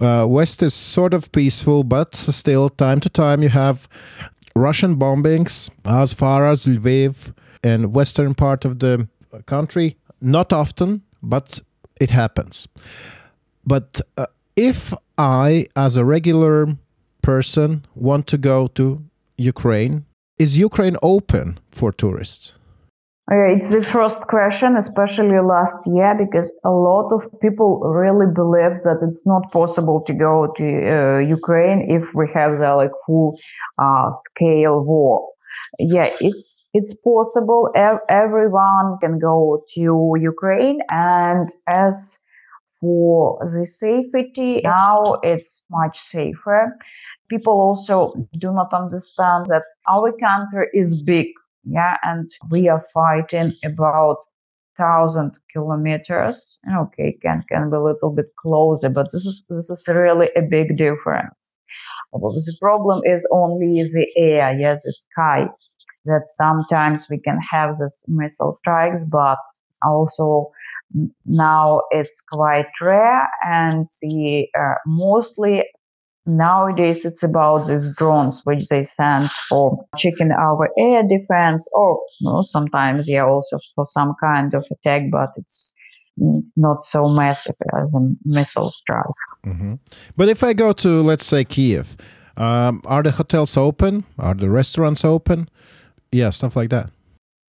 Uh, 0.02 0.26
West 0.28 0.64
is 0.64 0.74
sort 0.74 1.14
of 1.14 1.32
peaceful, 1.32 1.84
but 1.84 2.16
still, 2.16 2.70
time 2.70 3.00
to 3.00 3.10
time, 3.10 3.44
you 3.44 3.50
have 3.50 3.88
Russian 4.56 4.96
bombings 4.96 5.70
as 5.86 6.14
far 6.14 6.48
as 6.48 6.66
Lviv 6.66 7.34
and 7.64 7.94
western 7.94 8.34
part 8.34 8.66
of 8.66 8.80
the 8.80 9.08
country. 9.46 9.98
Not 10.20 10.52
often, 10.52 11.04
but 11.22 11.60
it 12.00 12.10
happens. 12.10 12.68
But 13.66 14.02
uh, 14.18 14.26
if 14.56 14.94
I, 15.18 15.68
as 15.76 15.98
a 15.98 16.04
regular 16.06 16.76
person, 17.22 17.86
want 17.94 18.26
to 18.28 18.38
go 18.40 18.68
to 18.70 19.04
Ukraine, 19.38 20.06
is 20.40 20.58
Ukraine 20.58 20.98
open 21.04 21.60
for 21.72 21.92
tourists? 21.92 22.54
It's 23.30 23.74
the 23.74 23.82
first 23.82 24.22
question, 24.28 24.76
especially 24.76 25.40
last 25.40 25.78
year, 25.88 26.16
because 26.18 26.52
a 26.66 26.70
lot 26.72 27.12
of 27.14 27.24
people 27.40 27.80
really 27.80 28.26
believe 28.26 28.82
that 28.84 29.00
it's 29.08 29.26
not 29.26 29.52
possible 29.54 30.02
to 30.02 30.14
go 30.14 30.54
to 30.58 30.66
uh, 30.66 31.20
Ukraine 31.20 31.90
if 31.90 32.14
we 32.14 32.30
have 32.34 32.60
the 32.60 32.74
like 32.76 32.92
full 33.06 33.38
uh, 33.78 34.12
scale 34.26 34.84
war. 34.84 35.30
Yeah, 35.80 36.10
it's 36.20 36.68
it's 36.74 36.94
possible. 36.96 37.70
Ev- 37.76 38.04
everyone 38.10 38.98
can 39.00 39.18
go 39.20 39.64
to 39.76 40.16
Ukraine, 40.20 40.80
and 40.90 41.48
as 41.68 42.20
for 42.82 43.40
the 43.54 43.66
safety, 43.66 44.62
now 44.64 45.04
it's 45.24 45.64
much 45.70 45.98
safer. 46.00 46.78
People 47.30 47.54
also 47.54 48.14
do 48.38 48.52
not 48.52 48.74
understand 48.74 49.46
that 49.48 49.64
our 49.88 50.12
country 50.12 50.68
is 50.74 51.02
big 51.04 51.28
yeah 51.64 51.98
and 52.04 52.30
we 52.50 52.68
are 52.70 52.86
fighting 52.94 53.54
about 53.66 54.18
thousand 54.78 55.32
kilometers. 55.54 56.58
Okay 56.78 57.18
can 57.22 57.44
can 57.50 57.70
be 57.70 57.76
a 57.76 57.82
little 57.82 58.10
bit 58.10 58.28
closer 58.42 58.90
but 58.90 59.12
this 59.12 59.26
is 59.26 59.46
this 59.50 59.70
is 59.70 59.86
really 59.88 60.30
a 60.36 60.42
big 60.42 60.78
difference. 60.78 61.36
The 62.14 62.58
problem 62.60 63.02
is 63.06 63.28
only 63.32 63.84
the 63.84 64.08
air. 64.18 64.58
Yes 64.60 64.84
the 64.84 64.94
sky 64.94 65.48
that 66.06 66.24
sometimes 66.26 67.10
we 67.10 67.20
can 67.20 67.40
have 67.52 67.78
this 67.78 68.04
missile 68.08 68.54
strikes 68.54 69.04
but 69.04 69.38
also 69.84 70.52
now 71.26 71.82
it's 71.92 72.22
quite 72.32 72.66
rare 72.82 73.28
and 73.46 73.88
the 74.02 74.48
uh, 74.60 74.76
mostly 74.86 75.64
Nowadays, 76.28 77.04
it's 77.04 77.24
about 77.24 77.68
these 77.68 77.96
drones 77.96 78.42
which 78.44 78.68
they 78.68 78.84
send 78.84 79.30
for 79.50 79.84
checking 79.98 80.32
our 80.32 80.70
air 80.78 81.02
defense, 81.02 81.68
or 81.74 82.00
you 82.20 82.30
know, 82.30 82.42
sometimes 82.44 83.10
yeah, 83.10 83.26
also 83.26 83.58
for 83.74 83.88
some 83.88 84.14
kind 84.22 84.54
of 84.54 84.66
attack, 84.72 85.04
but 85.12 85.30
it's 85.36 85.74
not 86.56 86.84
so 86.84 87.10
massive 87.10 87.56
as 87.82 87.94
a 87.96 88.00
missile 88.24 88.70
strike. 88.70 89.06
Mm-hmm. 89.46 89.76
But 90.16 90.30
if 90.30 90.44
I 90.44 90.54
go 90.54 90.74
to, 90.74 91.02
let's 91.02 91.26
say, 91.26 91.44
Kiev, 91.44 91.98
um, 92.38 92.82
are 92.86 93.02
the 93.02 93.12
hotels 93.12 93.58
open? 93.58 94.04
Are 94.20 94.36
the 94.36 94.50
restaurants 94.50 95.04
open? 95.04 95.50
Yeah, 96.12 96.30
stuff 96.30 96.56
like 96.56 96.70
that. 96.70 96.92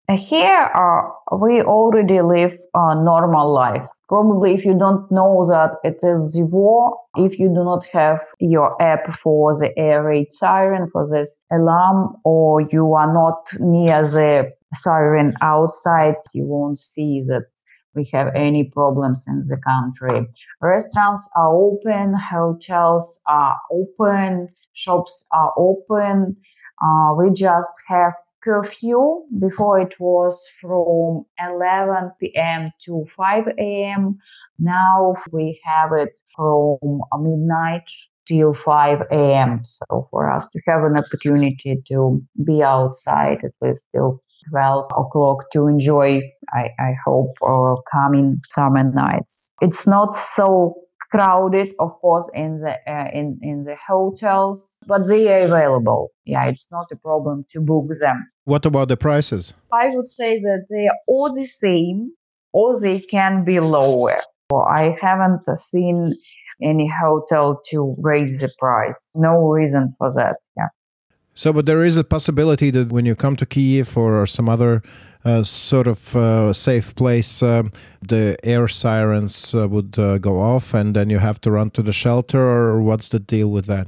Here, 0.09 0.71
uh, 0.75 1.37
we 1.37 1.63
already 1.63 2.21
live 2.21 2.53
a 2.75 2.95
normal 2.95 3.53
life 3.53 3.87
probably 4.11 4.55
if 4.55 4.65
you 4.65 4.77
don't 4.77 5.09
know 5.13 5.47
that 5.49 5.71
it 5.85 5.99
is 6.03 6.33
the 6.33 6.45
war, 6.45 6.99
if 7.15 7.39
you 7.39 7.47
do 7.47 7.63
not 7.63 7.85
have 7.93 8.21
your 8.41 8.71
app 8.83 9.05
for 9.23 9.57
the 9.57 9.71
air 9.79 10.03
raid 10.03 10.33
siren, 10.33 10.91
for 10.91 11.09
this 11.09 11.41
alarm, 11.53 12.17
or 12.25 12.61
you 12.61 12.93
are 12.95 13.15
not 13.15 13.41
near 13.61 14.03
the 14.03 14.51
siren 14.75 15.33
outside, 15.43 16.17
you 16.35 16.43
won't 16.45 16.81
see 16.81 17.23
that 17.29 17.47
we 17.95 18.11
have 18.13 18.35
any 18.35 18.65
problems 18.65 19.27
in 19.29 19.45
the 19.47 19.59
country. 19.59 20.27
Restaurants 20.61 21.31
are 21.37 21.55
open, 21.55 22.13
hotels 22.13 23.21
are 23.29 23.61
open, 23.71 24.49
shops 24.73 25.29
are 25.33 25.53
open. 25.57 26.37
Uh, 26.85 27.15
we 27.17 27.31
just 27.31 27.71
have 27.87 28.15
curfew. 28.43 29.23
Before 29.39 29.81
it 29.81 29.95
was 29.99 30.47
from 30.61 31.25
11 31.39 32.13
p.m. 32.21 32.71
to 32.85 33.05
5 33.09 33.45
a.m. 33.59 34.19
Now 34.59 35.15
we 35.33 35.61
have 35.65 35.93
it 35.93 36.11
from 36.37 36.79
midnight 37.19 37.91
till 38.27 38.55
5 38.55 39.03
a.m. 39.11 39.63
So 39.65 40.09
for 40.11 40.31
us 40.31 40.49
to 40.51 40.61
have 40.67 40.85
an 40.85 40.97
opportunity 40.99 41.83
to 41.89 42.23
be 42.45 42.63
outside 42.63 43.45
at 43.45 43.53
least 43.61 43.87
till 43.93 44.23
12 44.51 44.91
o'clock 44.97 45.51
to 45.53 45.67
enjoy, 45.67 46.23
I, 46.53 46.69
I 46.79 46.95
hope, 47.05 47.35
uh, 47.47 47.77
coming 47.93 48.41
summer 48.49 48.85
nights. 48.85 49.51
It's 49.61 49.87
not 49.87 50.15
so 50.15 50.75
crowded, 51.11 51.75
of 51.79 51.93
course, 52.01 52.31
in 52.35 52.61
the 52.61 52.75
uh, 52.91 53.09
in 53.13 53.39
in 53.43 53.65
the 53.65 53.77
hotels, 53.77 54.79
but 54.87 55.07
they 55.07 55.33
are 55.33 55.47
available. 55.47 56.11
Yeah, 56.25 56.47
it's 56.47 56.71
not 56.71 56.87
a 56.93 56.97
problem 56.97 57.45
to 57.51 57.61
book 57.61 57.87
them. 58.01 58.31
What 58.45 58.67
about 58.67 58.89
the 58.89 58.97
prices? 58.97 59.55
I 59.73 59.89
would 59.95 60.09
say 60.09 60.39
that 60.39 60.67
they 60.71 60.87
are 60.89 60.99
all 61.07 61.33
the 61.33 61.45
same, 61.45 62.13
or 62.53 62.81
they 62.81 63.01
can 63.01 63.45
be 63.45 63.61
lower. 63.61 64.21
I 64.53 64.97
haven't 65.01 65.47
seen 65.59 66.15
any 66.63 66.89
hotel 66.89 67.61
to 67.71 67.95
raise 67.99 68.41
the 68.41 68.51
price. 68.59 69.09
No 69.15 69.49
reason 69.49 69.95
for 69.99 70.13
that. 70.15 70.37
Yeah. 70.57 70.69
So, 71.35 71.53
but 71.53 71.67
there 71.67 71.83
is 71.83 71.97
a 71.97 72.05
possibility 72.05 72.71
that 72.71 72.91
when 72.93 73.07
you 73.07 73.15
come 73.15 73.37
to 73.37 73.47
Kiev 73.47 73.97
or 73.97 74.27
some 74.27 74.49
other 74.49 74.83
uh, 75.25 75.43
sort 75.43 75.87
of 75.87 76.17
uh, 76.17 76.53
safe 76.53 76.95
place, 76.95 77.43
uh, 77.43 77.65
the 78.03 78.37
air 78.43 78.67
sirens 78.69 79.55
uh, 79.55 79.69
would 79.69 79.99
uh, 79.99 80.19
go 80.19 80.41
off 80.41 80.75
and 80.75 80.97
then 80.97 81.11
you 81.11 81.19
have 81.19 81.41
to 81.43 81.51
run 81.51 81.71
to 81.71 81.83
the 81.83 81.93
shelter, 81.93 82.41
or 82.41 82.81
what's 82.83 83.11
the 83.11 83.21
deal 83.21 83.51
with 83.51 83.67
that? 83.67 83.87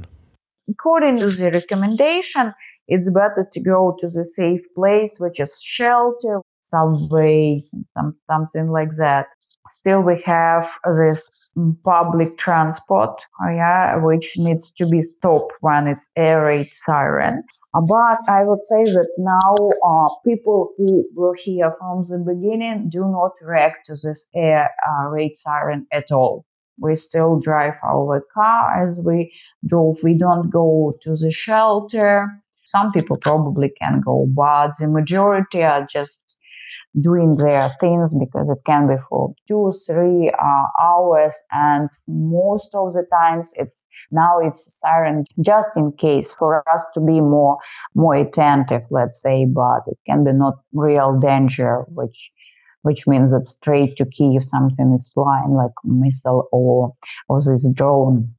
According 0.71 1.19
to 1.19 1.31
the 1.31 1.51
recommendation, 1.51 2.55
it's 2.89 3.11
better 3.11 3.49
to 3.53 3.61
go 3.61 3.97
to 4.01 4.09
the 4.09 4.25
safe 4.25 4.63
place, 4.75 5.19
which 5.19 5.41
is 5.41 5.61
shelter, 5.63 6.41
subways, 6.63 7.75
some, 7.97 8.17
something 8.31 8.69
like 8.69 8.93
that. 8.99 9.27
Still, 9.73 10.03
we 10.03 10.23
have 10.27 10.71
this 10.99 11.51
public 11.83 12.37
transport, 12.39 13.25
yeah, 13.43 13.97
which 13.97 14.35
needs 14.37 14.71
to 14.73 14.87
be 14.87 15.01
stopped 15.01 15.55
when 15.61 15.87
it's 15.89 16.11
air 16.15 16.45
raid 16.45 16.69
siren. 16.73 17.43
But 17.73 18.19
I 18.29 18.45
would 18.45 18.63
say 18.65 18.85
that 18.85 19.09
now 19.17 19.55
uh, 19.83 20.09
people 20.27 20.73
who 20.77 21.09
were 21.15 21.35
here 21.35 21.75
from 21.79 22.05
the 22.05 22.19
beginning 22.19 22.91
do 22.91 23.01
not 23.01 23.33
react 23.41 23.87
to 23.87 23.95
this 23.95 24.29
air 24.35 24.71
uh, 24.87 25.09
raid 25.09 25.39
siren 25.39 25.87
at 25.91 26.13
all. 26.13 26.45
We 26.79 26.95
still 26.95 27.41
drive 27.41 27.75
our 27.83 28.23
car 28.35 28.87
as 28.87 29.01
we 29.03 29.33
drove. 29.67 29.99
We 30.03 30.15
don't 30.15 30.51
go 30.51 30.99
to 31.01 31.17
the 31.17 31.31
shelter. 31.31 32.29
Some 32.65 32.93
people 32.93 33.17
probably 33.17 33.71
can 33.71 34.03
go, 34.03 34.27
but 34.29 34.73
the 34.79 34.89
majority 34.89 35.63
are 35.63 35.87
just 35.87 36.37
doing 37.01 37.37
their 37.37 37.71
things 37.81 38.15
because 38.15 38.49
it 38.49 38.59
can 38.67 38.87
be 38.87 38.95
for 39.09 39.35
two, 39.49 39.73
three 39.87 40.31
uh, 40.31 40.67
hours, 40.81 41.35
and 41.53 41.89
most 42.07 42.75
of 42.75 42.93
the 42.93 43.07
times 43.13 43.53
it's 43.57 43.85
now 44.11 44.39
it's 44.39 44.81
siren 44.81 45.25
just 45.41 45.71
in 45.77 45.93
case 45.93 46.33
for 46.33 46.63
us 46.73 46.87
to 46.95 47.01
be 47.01 47.21
more 47.21 47.59
more 47.95 48.15
attentive, 48.15 48.83
let's 48.91 49.21
say, 49.21 49.45
but 49.45 49.83
it 49.87 49.99
can 50.07 50.25
be 50.25 50.33
not 50.33 50.55
real 50.73 51.19
danger, 51.19 51.85
which 51.89 52.33
which 52.83 53.07
means 53.07 53.31
that 53.31 53.47
straight 53.47 53.97
to 53.97 54.05
Kiev 54.05 54.45
something 54.45 54.93
is 54.93 55.11
flying 55.15 55.55
like 55.55 55.73
missile 55.85 56.49
or 56.53 56.95
or 57.29 57.41
this 57.41 57.69
drone. 57.75 58.35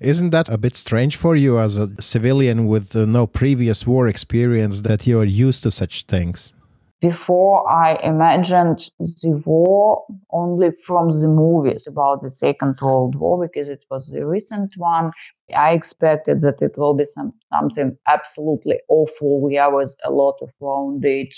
Isn't 0.00 0.30
that 0.30 0.48
a 0.48 0.58
bit 0.58 0.76
strange 0.76 1.16
for 1.16 1.36
you 1.36 1.58
as 1.58 1.76
a 1.76 1.90
civilian 2.00 2.66
with 2.66 2.94
uh, 2.94 3.04
no 3.04 3.26
previous 3.26 3.86
war 3.86 4.08
experience 4.08 4.82
that 4.82 5.06
you 5.06 5.18
are 5.20 5.24
used 5.46 5.62
to 5.64 5.70
such 5.70 6.04
things? 6.04 6.52
Before 7.00 7.68
I 7.70 7.96
imagined 8.02 8.90
the 8.98 9.42
war 9.44 10.04
only 10.30 10.70
from 10.86 11.10
the 11.10 11.28
movies 11.28 11.86
about 11.86 12.22
the 12.22 12.30
Second 12.30 12.78
World 12.80 13.16
War 13.16 13.46
because 13.46 13.68
it 13.68 13.84
was 13.90 14.10
the 14.10 14.24
recent 14.26 14.74
one. 14.76 15.12
I 15.54 15.72
expected 15.72 16.40
that 16.40 16.62
it 16.62 16.76
will 16.78 16.94
be 16.94 17.04
some 17.04 17.34
something 17.52 17.96
absolutely 18.08 18.80
awful. 18.88 19.48
There 19.50 19.70
was 19.70 19.96
a 20.04 20.10
lot 20.10 20.36
of 20.40 20.50
wounded 20.60 21.32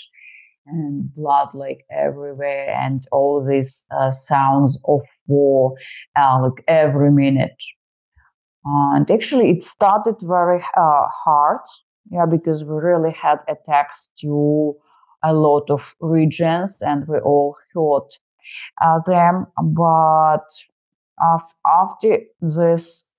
and 0.67 1.13
blood 1.15 1.49
like 1.53 1.85
everywhere, 1.91 2.69
and 2.69 3.03
all 3.11 3.43
these 3.45 3.85
uh, 3.91 4.11
sounds 4.11 4.81
of 4.87 5.01
war 5.27 5.75
uh, 6.15 6.41
like 6.43 6.63
every 6.67 7.11
minute. 7.11 7.61
And 8.65 9.09
actually, 9.09 9.51
it 9.51 9.63
started 9.63 10.15
very 10.21 10.61
uh, 10.77 11.07
hard, 11.25 11.61
yeah, 12.11 12.25
because 12.25 12.63
we 12.63 12.75
really 12.75 13.11
had 13.11 13.39
attacks 13.47 14.09
to 14.21 14.75
a 15.23 15.33
lot 15.33 15.69
of 15.69 15.95
regions 16.01 16.81
and 16.81 17.07
we 17.07 17.19
all 17.19 17.55
heard 17.73 18.09
uh, 18.81 18.99
them. 19.07 19.47
But 19.63 20.45
after 21.65 22.19
this 22.41 23.09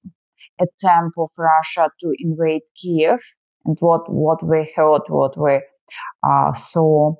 attempt 0.60 1.16
of 1.18 1.30
Russia 1.38 1.90
to 2.00 2.14
invade 2.18 2.62
Kiev 2.76 3.20
and 3.66 3.76
what, 3.80 4.10
what 4.12 4.42
we 4.44 4.72
heard, 4.76 5.02
what 5.08 5.38
we 5.38 5.60
uh, 6.22 6.54
saw, 6.54 7.16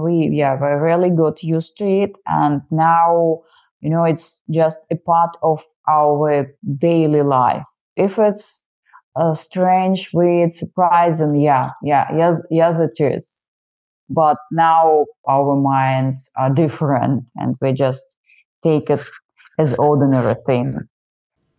we 0.00 0.28
yeah 0.32 0.54
we 0.60 0.68
really 0.68 1.10
got 1.10 1.42
used 1.42 1.76
to 1.78 1.84
it 1.86 2.12
and 2.26 2.62
now 2.70 3.42
you 3.80 3.90
know 3.90 4.04
it's 4.04 4.40
just 4.50 4.78
a 4.90 4.96
part 4.96 5.36
of 5.42 5.62
our 5.88 6.46
daily 6.78 7.22
life 7.22 7.64
if 7.96 8.18
it's 8.18 8.66
uh, 9.16 9.32
strange 9.34 10.10
weird 10.12 10.52
surprising 10.52 11.36
yeah 11.40 11.70
yeah 11.82 12.06
yes 12.16 12.42
yes 12.50 12.78
it 12.80 13.00
is 13.00 13.45
but 14.08 14.38
now 14.50 15.06
our 15.28 15.56
minds 15.56 16.30
are 16.36 16.50
different 16.50 17.30
and 17.36 17.56
we 17.60 17.72
just 17.72 18.18
take 18.62 18.90
it 18.90 19.04
as 19.58 19.74
ordinary 19.78 20.34
thing. 20.46 20.74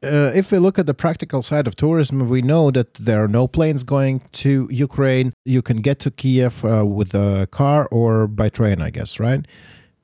Uh, 0.04 0.32
if 0.36 0.52
we 0.52 0.60
look 0.60 0.78
at 0.78 0.86
the 0.86 0.94
practical 0.94 1.42
side 1.42 1.66
of 1.66 1.76
tourism, 1.76 2.30
we 2.30 2.42
know 2.42 2.70
that 2.70 2.94
there 2.96 3.24
are 3.24 3.28
no 3.28 3.48
planes 3.48 3.84
going 3.84 4.22
to 4.32 4.68
Ukraine. 4.72 5.34
You 5.44 5.64
can 5.64 5.78
get 5.78 6.00
to 6.02 6.12
Kiev 6.12 6.64
uh, 6.64 6.86
with 6.86 7.16
a 7.16 7.48
car 7.50 7.88
or 7.88 8.28
by 8.28 8.50
train, 8.50 8.80
I 8.80 8.92
guess, 8.92 9.20
right? 9.20 9.44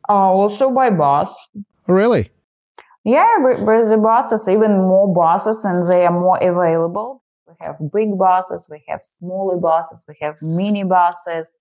Uh, 0.09 0.13
also 0.13 0.71
by 0.71 0.89
bus. 0.89 1.29
Oh, 1.55 1.93
really? 1.93 2.31
Yeah, 3.05 3.37
with, 3.39 3.59
the 3.59 3.99
buses, 4.01 4.47
even 4.47 4.71
more 4.77 5.13
buses, 5.13 5.63
and 5.63 5.87
they 5.87 6.05
are 6.05 6.11
more 6.11 6.37
available. 6.37 7.21
We 7.47 7.53
have 7.59 7.75
big 7.93 8.17
buses, 8.17 8.67
we 8.71 8.81
have 8.87 9.01
smaller 9.03 9.57
buses, 9.57 10.05
we 10.07 10.15
have 10.21 10.35
mini 10.41 10.83
buses 10.83 11.55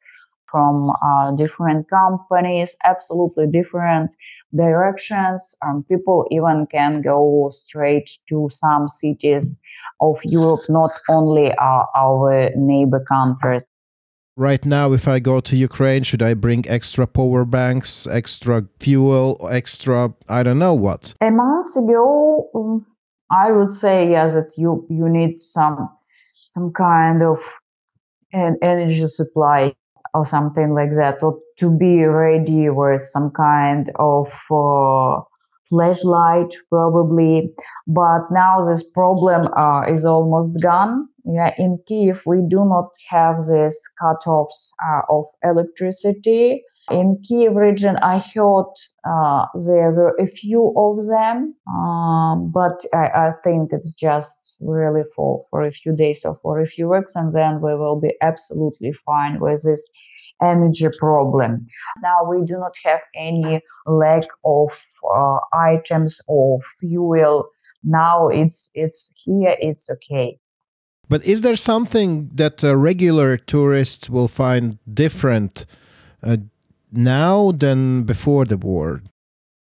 from 0.53 0.93
uh, 1.05 1.33
different 1.33 1.89
companies, 1.91 2.77
absolutely 2.85 3.47
different 3.49 4.11
directions. 4.55 5.57
Um, 5.67 5.85
people 5.89 6.29
even 6.31 6.67
can 6.71 7.03
go 7.03 7.49
straight 7.53 8.11
to 8.29 8.49
some 8.53 8.89
cities 8.89 9.59
of 10.01 10.19
Europe, 10.25 10.61
not 10.69 10.93
only 11.11 11.51
uh, 11.53 11.85
our 11.97 12.51
neighbor 12.55 13.03
countries. 13.09 13.65
Right 14.37 14.65
now, 14.65 14.93
if 14.93 15.09
I 15.09 15.19
go 15.19 15.41
to 15.41 15.57
Ukraine, 15.57 16.05
should 16.05 16.23
I 16.23 16.35
bring 16.35 16.67
extra 16.69 17.07
power 17.07 17.45
banks, 17.45 18.07
extra 18.07 18.65
fuel, 18.81 19.49
extra 19.51 20.15
I 20.29 20.43
don't 20.43 20.59
know 20.59 20.75
what? 20.75 21.15
A 21.21 21.31
month 21.31 21.77
ago, 21.77 22.49
um, 22.55 22.87
I 23.31 23.53
would 23.53 23.73
say 23.73 24.11
yes 24.11 24.33
that 24.33 24.53
you 24.57 24.87
you 24.89 25.09
need 25.09 25.43
some 25.43 25.91
some 26.55 26.73
kind 26.73 27.23
of 27.23 27.39
an 28.33 28.57
energy 28.63 29.07
supply 29.07 29.75
or 30.15 30.27
something 30.27 30.75
like 30.75 30.91
that, 30.97 31.23
or 31.23 31.39
to 31.59 31.71
be 31.77 32.05
ready 32.05 32.69
with 32.71 33.03
some 33.03 33.31
kind 33.31 33.91
of 33.97 34.29
uh, 34.51 35.21
flashlight 35.69 36.55
probably. 36.71 37.53
But 37.87 38.31
now 38.31 38.65
this 38.65 38.89
problem 38.91 39.49
uh, 39.57 39.83
is 39.89 40.05
almost 40.05 40.61
gone. 40.63 41.09
Yeah, 41.25 41.55
in 41.59 41.79
Kiev 41.87 42.23
we 42.27 42.43
do 42.49 42.65
not 42.65 42.91
have 43.11 43.37
these 43.39 43.79
cutoffs 44.03 44.71
uh, 44.87 45.03
of 45.09 45.25
electricity. 45.45 46.63
In 46.91 47.23
Kiev 47.23 47.55
region, 47.55 47.97
I 47.97 48.19
heard 48.19 48.73
uh, 49.09 49.47
there 49.67 49.93
were 49.93 50.17
a 50.19 50.27
few 50.27 50.75
of 50.77 51.07
them, 51.07 51.55
um, 51.69 52.51
but 52.51 52.85
I, 52.93 53.07
I, 53.07 53.33
think 53.45 53.73
it's 53.73 53.93
just 53.93 54.57
really 54.61 55.03
for, 55.15 55.47
for 55.51 55.63
a 55.63 55.71
few 55.71 55.95
days 55.95 56.25
or 56.25 56.39
for 56.43 56.61
a 56.61 56.67
few 56.67 56.89
weeks, 56.89 57.15
and 57.15 57.33
then 57.33 57.61
we 57.61 57.77
will 57.77 58.01
be 58.01 58.15
absolutely 58.21 58.93
fine 59.07 59.39
with 59.39 59.63
this 59.63 59.89
energy 60.43 60.89
problem. 60.99 61.67
Now 62.03 62.25
we 62.29 62.45
do 62.45 62.59
not 62.59 62.75
have 62.85 63.01
any 63.15 63.61
lack 63.87 64.25
of 64.45 64.77
uh, 65.15 65.39
items 65.53 66.21
or 66.27 66.61
fuel. 66.81 67.49
Now 67.85 68.27
it's 68.27 68.71
it's 68.75 69.13
here. 69.25 69.57
It's 69.61 69.89
okay. 69.89 70.39
But 71.09 71.25
is 71.25 71.43
there 71.43 71.57
something 71.57 72.31
that 72.35 72.65
a 72.65 72.77
regular 72.77 73.37
tourist 73.37 74.11
will 74.11 74.29
find 74.29 74.79
different 74.93 75.67
uh, 76.23 76.37
now 76.93 77.53
than 77.53 78.05
before 78.05 78.45
the 78.45 78.57
war? 78.57 79.03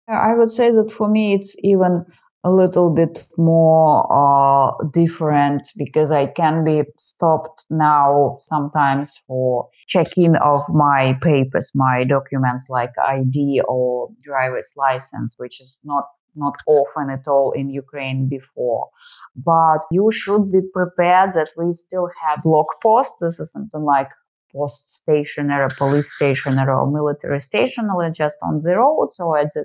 I 0.07 0.33
would 0.33 0.51
say 0.51 0.71
that 0.71 0.91
for 0.91 1.07
me, 1.09 1.33
it's 1.33 1.55
even 1.63 2.05
a 2.43 2.51
little 2.51 2.91
bit 2.91 3.27
more 3.37 4.07
uh, 4.09 4.71
different 4.93 5.69
because 5.75 6.11
I 6.11 6.27
can 6.27 6.63
be 6.63 6.83
stopped 6.97 7.65
now 7.69 8.37
sometimes 8.39 9.17
for 9.27 9.67
checking 9.87 10.35
of 10.37 10.61
my 10.69 11.17
papers, 11.21 11.71
my 11.75 12.05
documents 12.05 12.69
like 12.69 12.91
ID 13.05 13.61
or 13.67 14.09
driver's 14.23 14.73
license, 14.77 15.35
which 15.37 15.59
is 15.59 15.77
not 15.83 16.05
not 16.37 16.55
often 16.67 17.09
at 17.09 17.27
all 17.27 17.51
in 17.51 17.67
Ukraine 17.69 18.29
before. 18.29 18.89
But 19.35 19.79
you 19.91 20.11
should 20.11 20.51
be 20.51 20.61
prepared 20.71 21.33
that 21.33 21.49
we 21.57 21.73
still 21.73 22.09
have 22.23 22.39
block 22.43 22.67
posts. 22.81 23.17
This 23.19 23.39
is 23.39 23.51
something 23.51 23.81
like 23.81 24.09
post 24.57 24.97
station 24.97 25.51
or 25.51 25.63
a 25.63 25.69
police 25.69 26.09
station 26.15 26.59
or 26.59 26.69
a 26.69 26.91
military 26.91 27.41
station, 27.41 27.89
or 27.93 28.09
just 28.09 28.37
on 28.41 28.59
the 28.61 28.77
road. 28.77 29.13
So 29.13 29.35
it's 29.35 29.55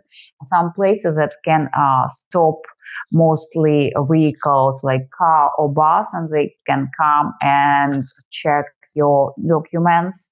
some 0.45 0.73
places 0.75 1.17
that 1.17 1.33
can 1.45 1.69
uh, 1.77 2.09
stop 2.09 2.59
mostly 3.11 3.93
vehicles 4.11 4.83
like 4.83 5.11
car 5.11 5.51
or 5.59 5.73
bus, 5.73 6.13
and 6.13 6.31
they 6.31 6.55
can 6.67 6.91
come 7.01 7.33
and 7.41 8.03
check 8.31 8.67
your 8.95 9.35
documents, 9.49 10.31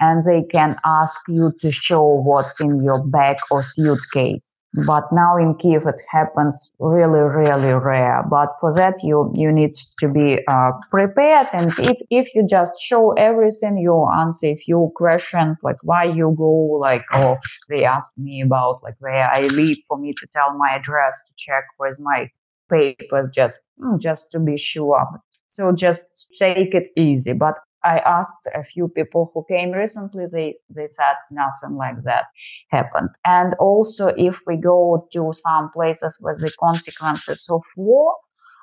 and 0.00 0.24
they 0.24 0.42
can 0.42 0.76
ask 0.84 1.20
you 1.28 1.52
to 1.60 1.70
show 1.70 2.02
what's 2.02 2.60
in 2.60 2.84
your 2.84 3.06
bag 3.06 3.36
or 3.50 3.62
suitcase 3.62 4.44
but 4.86 5.04
now 5.12 5.36
in 5.36 5.54
Kiev 5.56 5.86
it 5.86 6.00
happens 6.08 6.72
really, 6.78 7.20
really 7.20 7.74
rare. 7.74 8.24
But 8.28 8.48
for 8.60 8.72
that, 8.74 9.02
you 9.02 9.30
you 9.34 9.52
need 9.52 9.74
to 10.00 10.08
be 10.08 10.38
uh, 10.48 10.72
prepared. 10.90 11.46
And 11.52 11.70
if 11.78 11.98
if 12.10 12.34
you 12.34 12.46
just 12.48 12.72
show 12.80 13.12
everything, 13.12 13.78
you 13.78 14.06
answer 14.06 14.46
a 14.48 14.56
few 14.56 14.90
questions 14.96 15.58
like 15.62 15.76
why 15.82 16.04
you 16.04 16.34
go, 16.38 16.78
like 16.80 17.04
oh 17.12 17.36
they 17.68 17.84
asked 17.84 18.16
me 18.18 18.42
about 18.42 18.82
like 18.82 18.94
where 19.00 19.28
I 19.30 19.42
live 19.48 19.76
for 19.86 19.98
me 19.98 20.14
to 20.14 20.26
tell 20.34 20.56
my 20.56 20.76
address 20.76 21.22
to 21.28 21.34
check 21.36 21.64
with 21.78 21.98
my 22.00 22.28
papers, 22.70 23.28
just 23.34 23.62
mm, 23.80 23.98
just 24.00 24.32
to 24.32 24.40
be 24.40 24.56
sure. 24.56 25.06
So 25.48 25.72
just 25.72 26.28
take 26.38 26.74
it 26.74 26.88
easy. 26.96 27.32
But 27.34 27.56
I 27.84 27.98
asked 27.98 28.46
a 28.54 28.64
few 28.64 28.88
people 28.88 29.30
who 29.34 29.44
came 29.48 29.72
recently, 29.72 30.26
they, 30.30 30.56
they 30.70 30.88
said 30.88 31.14
nothing 31.30 31.76
like 31.76 32.02
that 32.04 32.26
happened. 32.70 33.10
And 33.24 33.54
also, 33.54 34.08
if 34.08 34.38
we 34.46 34.56
go 34.56 35.08
to 35.12 35.32
some 35.34 35.70
places 35.72 36.18
with 36.20 36.40
the 36.40 36.52
consequences 36.58 37.46
of 37.50 37.62
war, 37.76 38.14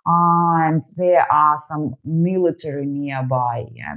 uh, 0.07 0.67
and 0.67 0.83
there 0.97 1.31
are 1.31 1.59
some 1.67 1.95
military 2.03 2.85
nearby, 2.85 3.65
yeah, 3.73 3.95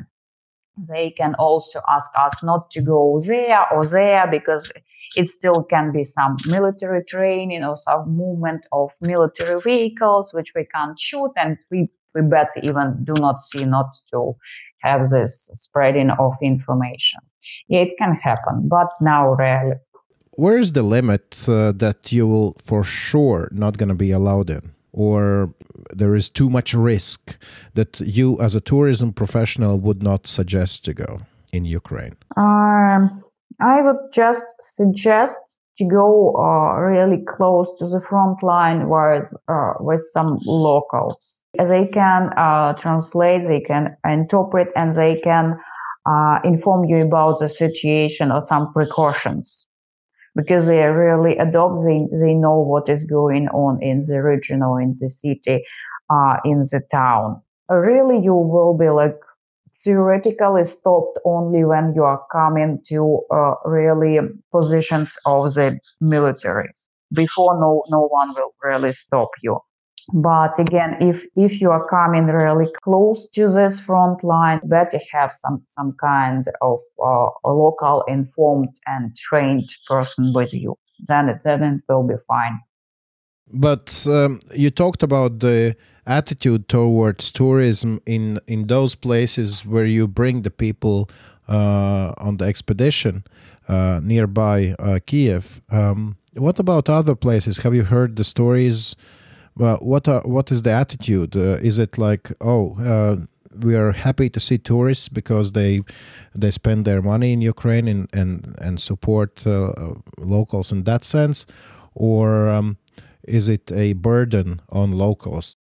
they 0.77 1.11
can 1.11 1.35
also 1.37 1.81
ask 1.89 2.11
us 2.19 2.43
not 2.43 2.71
to 2.73 2.83
go 2.83 3.21
there 3.27 3.73
or 3.73 3.87
there 3.87 4.27
because 4.31 4.73
it 5.17 5.29
still 5.29 5.63
can 5.63 5.93
be 5.93 6.05
some 6.05 6.37
military 6.47 7.05
training 7.05 7.65
or 7.65 7.77
some 7.77 8.17
movement 8.17 8.67
of 8.73 8.93
military 9.03 9.61
vehicles 9.61 10.33
which 10.33 10.53
we 10.55 10.65
can't 10.65 10.99
shoot 10.99 11.31
and 11.37 11.59
we 11.71 11.89
we 12.15 12.23
better 12.23 12.61
even 12.63 13.05
do 13.05 13.15
not 13.19 13.43
see 13.43 13.65
not 13.65 13.97
to 14.13 14.35
have 14.83 15.09
this 15.11 15.51
spreading 15.55 16.11
of 16.11 16.35
information. 16.43 17.21
Yeah, 17.69 17.81
it 17.81 17.97
can 17.99 18.15
happen, 18.15 18.69
but 18.69 18.89
now 19.01 19.35
rarely. 19.35 19.77
Where 20.33 20.59
is 20.59 20.73
the 20.73 20.83
limit 20.83 21.45
uh, 21.49 21.73
that 21.73 22.11
you 22.11 22.27
will 22.27 22.55
for 22.59 22.83
sure 22.83 23.49
not 23.53 23.77
going 23.77 23.91
to 23.91 23.95
be 23.95 24.11
allowed 24.11 24.49
in? 24.51 24.73
Or 24.93 25.55
there 25.95 26.15
is 26.15 26.29
too 26.29 26.51
much 26.51 26.75
risk 26.75 27.39
that 27.75 28.01
you, 28.01 28.41
as 28.41 28.55
a 28.55 28.61
tourism 28.61 29.13
professional, 29.13 29.79
would 29.81 30.03
not 30.03 30.27
suggest 30.27 30.85
to 30.87 30.95
go 30.95 31.21
in 31.53 31.65
Ukraine? 31.65 32.17
Um, 32.37 33.23
I 33.61 33.83
would 33.83 34.13
just 34.13 34.47
suggest 34.61 35.41
to 35.77 35.85
go 35.85 36.35
uh, 36.37 36.79
really 36.81 37.25
close 37.37 37.73
to 37.79 37.87
the 37.87 38.01
front 38.01 38.43
line 38.43 38.89
with, 38.89 39.33
uh, 39.49 39.73
with 39.81 40.03
some 40.13 40.39
locals. 40.45 41.41
They 41.59 41.87
can 41.93 42.31
uh, 42.37 42.75
translate, 42.75 43.49
they 43.49 43.61
can 43.61 43.97
interpret, 44.07 44.69
and 44.77 44.95
they 44.95 45.21
can 45.23 45.59
uh, 46.07 46.39
inform 46.45 46.85
you 46.85 46.99
about 46.99 47.39
the 47.39 47.49
situation 47.49 48.31
or 48.31 48.43
some 48.43 48.73
precautions. 48.73 49.67
Because 50.35 50.67
they 50.67 50.83
are 50.83 50.97
really 50.97 51.37
adopt, 51.37 51.85
they, 51.85 52.07
they 52.11 52.33
know 52.35 52.59
what 52.59 52.89
is 52.89 53.05
going 53.05 53.49
on 53.49 53.83
in 53.83 54.03
the 54.07 54.23
region 54.23 54.63
or 54.63 54.81
in 54.81 54.95
the 54.99 55.09
city, 55.09 55.63
uh, 56.09 56.37
in 56.45 56.61
the 56.61 56.81
town. 56.91 57.43
Really, 57.69 58.23
you 58.23 58.35
will 58.35 58.77
be 58.77 58.89
like 58.89 59.19
theoretically 59.85 60.65
stopped 60.65 61.19
only 61.25 61.65
when 61.65 61.93
you 61.95 62.05
are 62.05 62.23
coming 62.31 62.81
to 62.87 63.21
uh, 63.31 63.55
really 63.65 64.19
positions 64.51 65.19
of 65.27 65.55
the 65.55 65.79
military. 66.01 66.71
Before, 67.13 67.61
no, 67.61 67.83
no 67.91 68.07
one 68.09 68.35
will 68.35 68.55
really 68.63 68.93
stop 68.93 69.31
you. 69.43 69.59
But 70.13 70.59
again, 70.59 70.97
if 71.01 71.25
if 71.37 71.61
you 71.61 71.71
are 71.71 71.87
coming 71.89 72.27
really 72.27 72.71
close 72.83 73.29
to 73.31 73.49
this 73.49 73.79
front 73.79 74.25
line, 74.25 74.61
better 74.65 74.99
have 75.13 75.33
some 75.33 75.63
some 75.69 75.95
kind 76.01 76.45
of 76.61 76.81
uh, 77.03 77.29
local 77.45 78.03
informed 78.09 78.75
and 78.87 79.15
trained 79.15 79.69
person 79.87 80.33
with 80.35 80.53
you. 80.55 80.77
Then 81.07 81.29
it 81.29 81.43
then 81.45 81.63
it 81.63 81.83
will 81.89 82.03
be 82.03 82.15
fine. 82.27 82.61
But 83.53 84.07
um, 84.09 84.41
you 84.55 84.71
talked 84.71 85.03
about 85.03 85.39
the 85.39 85.77
attitude 86.07 86.69
towards 86.69 87.31
tourism 87.31 88.01
in 88.07 88.41
in 88.47 88.67
those 88.67 88.95
places 88.95 89.65
where 89.65 89.85
you 89.85 90.09
bring 90.09 90.43
the 90.43 90.51
people 90.51 91.09
uh, 91.49 92.13
on 92.19 92.37
the 92.39 92.45
expedition 92.45 93.25
uh, 93.69 94.01
nearby 94.03 94.75
uh, 94.79 94.99
Kiev. 95.07 95.61
Um, 95.71 96.17
what 96.35 96.59
about 96.59 96.89
other 96.89 97.15
places? 97.15 97.59
Have 97.59 97.75
you 97.75 97.85
heard 97.85 98.17
the 98.17 98.25
stories? 98.25 98.97
Well, 99.57 99.77
what 99.77 100.09
are, 100.09 100.23
what 100.23 100.51
is 100.51 100.63
the 100.63 100.71
attitude? 100.71 101.37
Uh, 101.37 101.59
is 101.63 101.79
it 101.79 101.99
like 101.99 102.33
oh? 102.41 102.77
Uh, 102.81 103.27
we 103.61 103.77
are 103.77 103.93
happy 103.93 104.31
to 104.31 104.41
see 104.41 104.57
tourists 104.57 105.09
because 105.11 105.53
they 105.53 105.83
they 106.35 106.51
spend 106.51 106.85
their 106.85 107.03
money 107.03 107.33
in 107.33 107.43
Ukraine 107.43 107.87
and 107.87 108.09
and 108.13 108.55
and 108.59 108.81
support 108.81 109.47
uh, 109.47 109.73
locals 110.19 110.73
in 110.73 110.85
that 110.85 111.05
sense, 111.05 111.47
or 111.95 112.49
um, 112.49 112.79
is 113.25 113.49
it 113.49 113.71
a 113.71 113.93
burden 113.93 114.63
on 114.71 114.93
locals? 114.93 115.57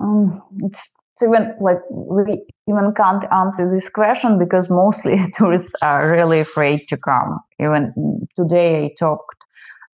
Um, 0.00 0.42
it's 0.60 0.94
even 1.22 1.54
like 1.60 1.78
we 1.90 2.42
even 2.66 2.94
can't 2.96 3.24
answer 3.32 3.70
this 3.70 3.88
question 3.90 4.38
because 4.38 4.70
mostly 4.70 5.18
tourists 5.34 5.72
are 5.82 6.10
really 6.10 6.40
afraid 6.40 6.86
to 6.88 6.96
come. 6.96 7.38
Even 7.58 8.26
today, 8.36 8.86
I 8.86 8.94
talked 8.98 9.36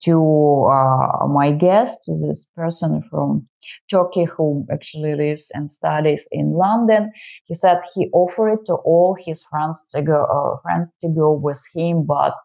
to 0.02 0.68
uh, 0.70 1.26
my 1.28 1.50
guest, 1.52 2.10
this 2.20 2.46
person 2.54 3.02
from 3.10 3.48
Turkey 3.90 4.24
who 4.24 4.66
actually 4.70 5.14
lives 5.14 5.50
and 5.54 5.70
studies 5.70 6.28
in 6.30 6.52
London. 6.52 7.10
He 7.44 7.54
said 7.54 7.78
he 7.94 8.10
offered 8.12 8.66
to 8.66 8.74
all 8.74 9.16
his 9.18 9.42
friends 9.44 9.86
to 9.94 10.02
go, 10.02 10.24
uh, 10.24 10.60
friends 10.60 10.92
to 11.00 11.08
go 11.08 11.32
with 11.32 11.62
him, 11.74 12.04
but 12.04 12.36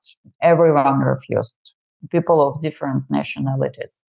everyone 0.42 1.00
refused 1.00 1.58
people 2.12 2.48
of 2.48 2.62
different 2.62 3.04
nationalities. 3.10 4.02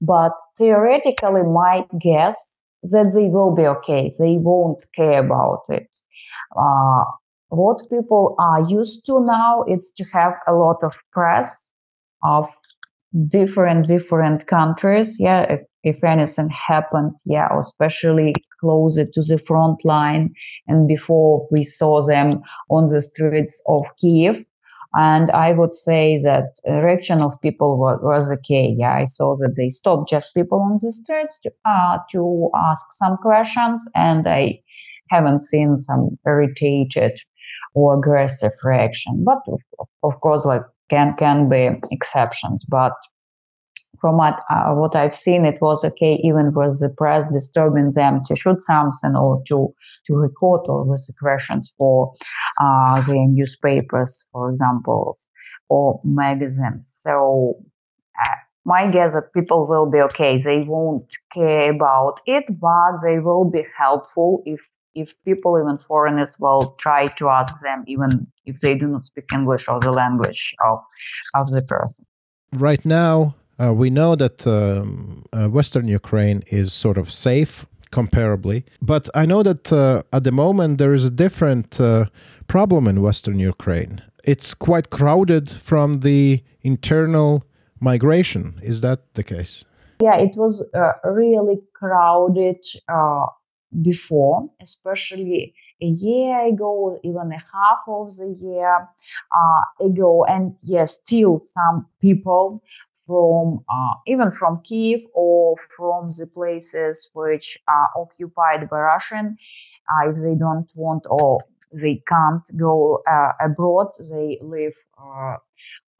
But 0.00 0.32
theoretically, 0.56 1.42
my 1.42 1.86
guess 2.00 2.60
that 2.82 3.12
they 3.14 3.28
will 3.28 3.54
be 3.54 3.66
okay. 3.66 4.12
They 4.18 4.36
won't 4.38 4.84
care 4.94 5.20
about 5.20 5.64
it. 5.68 5.88
Uh, 6.56 7.04
what 7.48 7.90
people 7.90 8.36
are 8.38 8.62
used 8.62 9.04
to 9.06 9.20
now 9.20 9.64
is 9.68 9.92
to 9.96 10.04
have 10.12 10.34
a 10.46 10.54
lot 10.54 10.78
of 10.82 10.94
press 11.12 11.70
of 12.22 12.48
different 13.28 13.88
different 13.88 14.46
countries. 14.46 15.18
Yeah, 15.18 15.42
if, 15.42 15.60
if 15.82 16.04
anything 16.04 16.48
happened, 16.48 17.16
yeah, 17.26 17.48
especially 17.58 18.34
closer 18.60 19.04
to 19.04 19.22
the 19.22 19.38
front 19.38 19.84
line, 19.84 20.32
and 20.68 20.86
before 20.86 21.46
we 21.50 21.64
saw 21.64 22.06
them 22.06 22.42
on 22.70 22.86
the 22.86 23.00
streets 23.00 23.62
of 23.66 23.84
Kiev, 23.98 24.44
and 24.94 25.30
I 25.30 25.52
would 25.52 25.74
say 25.74 26.18
that 26.22 26.54
reaction 26.66 27.20
of 27.20 27.40
people 27.40 27.78
was, 27.78 28.00
was 28.02 28.32
okay. 28.32 28.74
Yeah, 28.76 28.94
I 28.94 29.04
saw 29.04 29.36
that 29.36 29.54
they 29.56 29.68
stopped 29.68 30.10
just 30.10 30.34
people 30.34 30.60
on 30.60 30.78
the 30.80 30.92
streets 30.92 31.40
to, 31.40 31.50
uh, 31.64 31.98
to 32.12 32.50
ask 32.56 32.86
some 32.92 33.16
questions, 33.18 33.82
and 33.94 34.26
I 34.26 34.60
haven't 35.10 35.42
seen 35.42 35.78
some 35.80 36.18
irritated 36.26 37.20
or 37.74 37.98
aggressive 37.98 38.52
reaction. 38.64 39.24
But 39.24 39.38
of, 39.46 39.60
of 40.02 40.20
course, 40.20 40.44
like 40.44 40.62
can 40.88 41.14
can 41.18 41.48
be 41.48 41.70
exceptions. 41.90 42.64
But 42.68 42.92
from 44.00 44.16
what, 44.16 44.42
uh, 44.50 44.72
what 44.72 44.96
I've 44.96 45.14
seen, 45.14 45.44
it 45.44 45.60
was 45.60 45.84
okay 45.84 46.14
even 46.24 46.52
with 46.52 46.80
the 46.80 46.88
press 46.88 47.30
disturbing 47.32 47.90
them 47.92 48.22
to 48.26 48.36
shoot 48.36 48.62
something 48.62 49.14
or 49.14 49.42
to, 49.48 49.74
to 50.06 50.14
record 50.14 50.62
all 50.68 50.84
with 50.86 51.04
the 51.06 51.14
questions 51.18 51.72
for 51.76 52.12
uh, 52.60 53.00
the 53.06 53.26
newspapers, 53.28 54.28
for 54.32 54.50
example, 54.50 55.16
or 55.68 56.00
magazines. 56.04 56.92
So 57.00 57.62
uh, 58.18 58.34
my 58.64 58.90
guess 58.90 59.14
that 59.14 59.32
people 59.32 59.66
will 59.66 59.86
be 59.86 60.00
okay. 60.00 60.38
They 60.38 60.60
won't 60.60 61.06
care 61.32 61.70
about 61.70 62.20
it, 62.26 62.44
but 62.60 63.00
they 63.02 63.18
will 63.18 63.44
be 63.44 63.64
helpful 63.76 64.42
if 64.46 64.60
if 64.96 65.14
people, 65.24 65.56
even 65.56 65.78
foreigners, 65.78 66.36
will 66.40 66.74
try 66.80 67.06
to 67.06 67.28
ask 67.28 67.62
them, 67.62 67.84
even 67.86 68.26
if 68.44 68.60
they 68.60 68.74
do 68.74 68.88
not 68.88 69.06
speak 69.06 69.32
English 69.32 69.68
or 69.68 69.78
the 69.78 69.92
language 69.92 70.54
of 70.64 70.80
of 71.36 71.50
the 71.50 71.62
person. 71.62 72.04
Right 72.52 72.84
now, 72.84 73.36
uh, 73.60 73.72
we 73.72 73.90
know 73.90 74.16
that 74.16 74.46
um, 74.46 75.24
uh, 75.32 75.48
Western 75.48 75.86
Ukraine 75.88 76.42
is 76.46 76.72
sort 76.72 76.98
of 76.98 77.10
safe 77.10 77.66
comparably, 77.92 78.64
but 78.80 79.08
I 79.14 79.26
know 79.26 79.42
that 79.42 79.72
uh, 79.72 80.02
at 80.12 80.24
the 80.24 80.32
moment 80.32 80.78
there 80.78 80.94
is 80.94 81.04
a 81.04 81.10
different 81.10 81.80
uh, 81.80 82.06
problem 82.46 82.86
in 82.86 83.02
Western 83.02 83.38
Ukraine. 83.38 84.02
It's 84.24 84.54
quite 84.54 84.90
crowded 84.90 85.50
from 85.50 86.00
the 86.00 86.42
internal 86.62 87.44
migration. 87.80 88.60
Is 88.62 88.80
that 88.80 89.14
the 89.14 89.24
case? 89.24 89.64
Yeah, 90.00 90.16
it 90.16 90.36
was 90.36 90.64
uh, 90.74 90.92
really 91.04 91.58
crowded 91.74 92.64
uh, 92.88 93.26
before, 93.82 94.48
especially 94.62 95.54
a 95.82 95.86
year 95.86 96.46
ago, 96.46 96.98
even 97.02 97.32
a 97.32 97.42
half 97.52 97.80
of 97.88 98.08
the 98.16 98.36
year 98.38 98.88
uh, 99.34 99.84
ago, 99.84 100.24
and 100.24 100.54
yes, 100.62 100.98
still 100.98 101.38
some 101.38 101.86
people 102.00 102.62
from 103.10 103.64
uh, 103.68 103.94
even 104.06 104.30
from 104.30 104.60
Kiev 104.62 105.00
or 105.14 105.56
from 105.76 106.12
the 106.12 106.28
places 106.32 107.10
which 107.12 107.58
are 107.66 107.90
occupied 107.96 108.70
by 108.70 108.78
Russian, 108.78 109.36
uh, 109.90 110.10
if 110.10 110.16
they 110.22 110.36
don't 110.36 110.70
want 110.76 111.04
or 111.10 111.40
they 111.72 112.02
can't 112.06 112.46
go 112.56 113.02
uh, 113.10 113.32
abroad, 113.40 113.88
they 114.12 114.38
live 114.40 114.74
uh, 114.96 115.36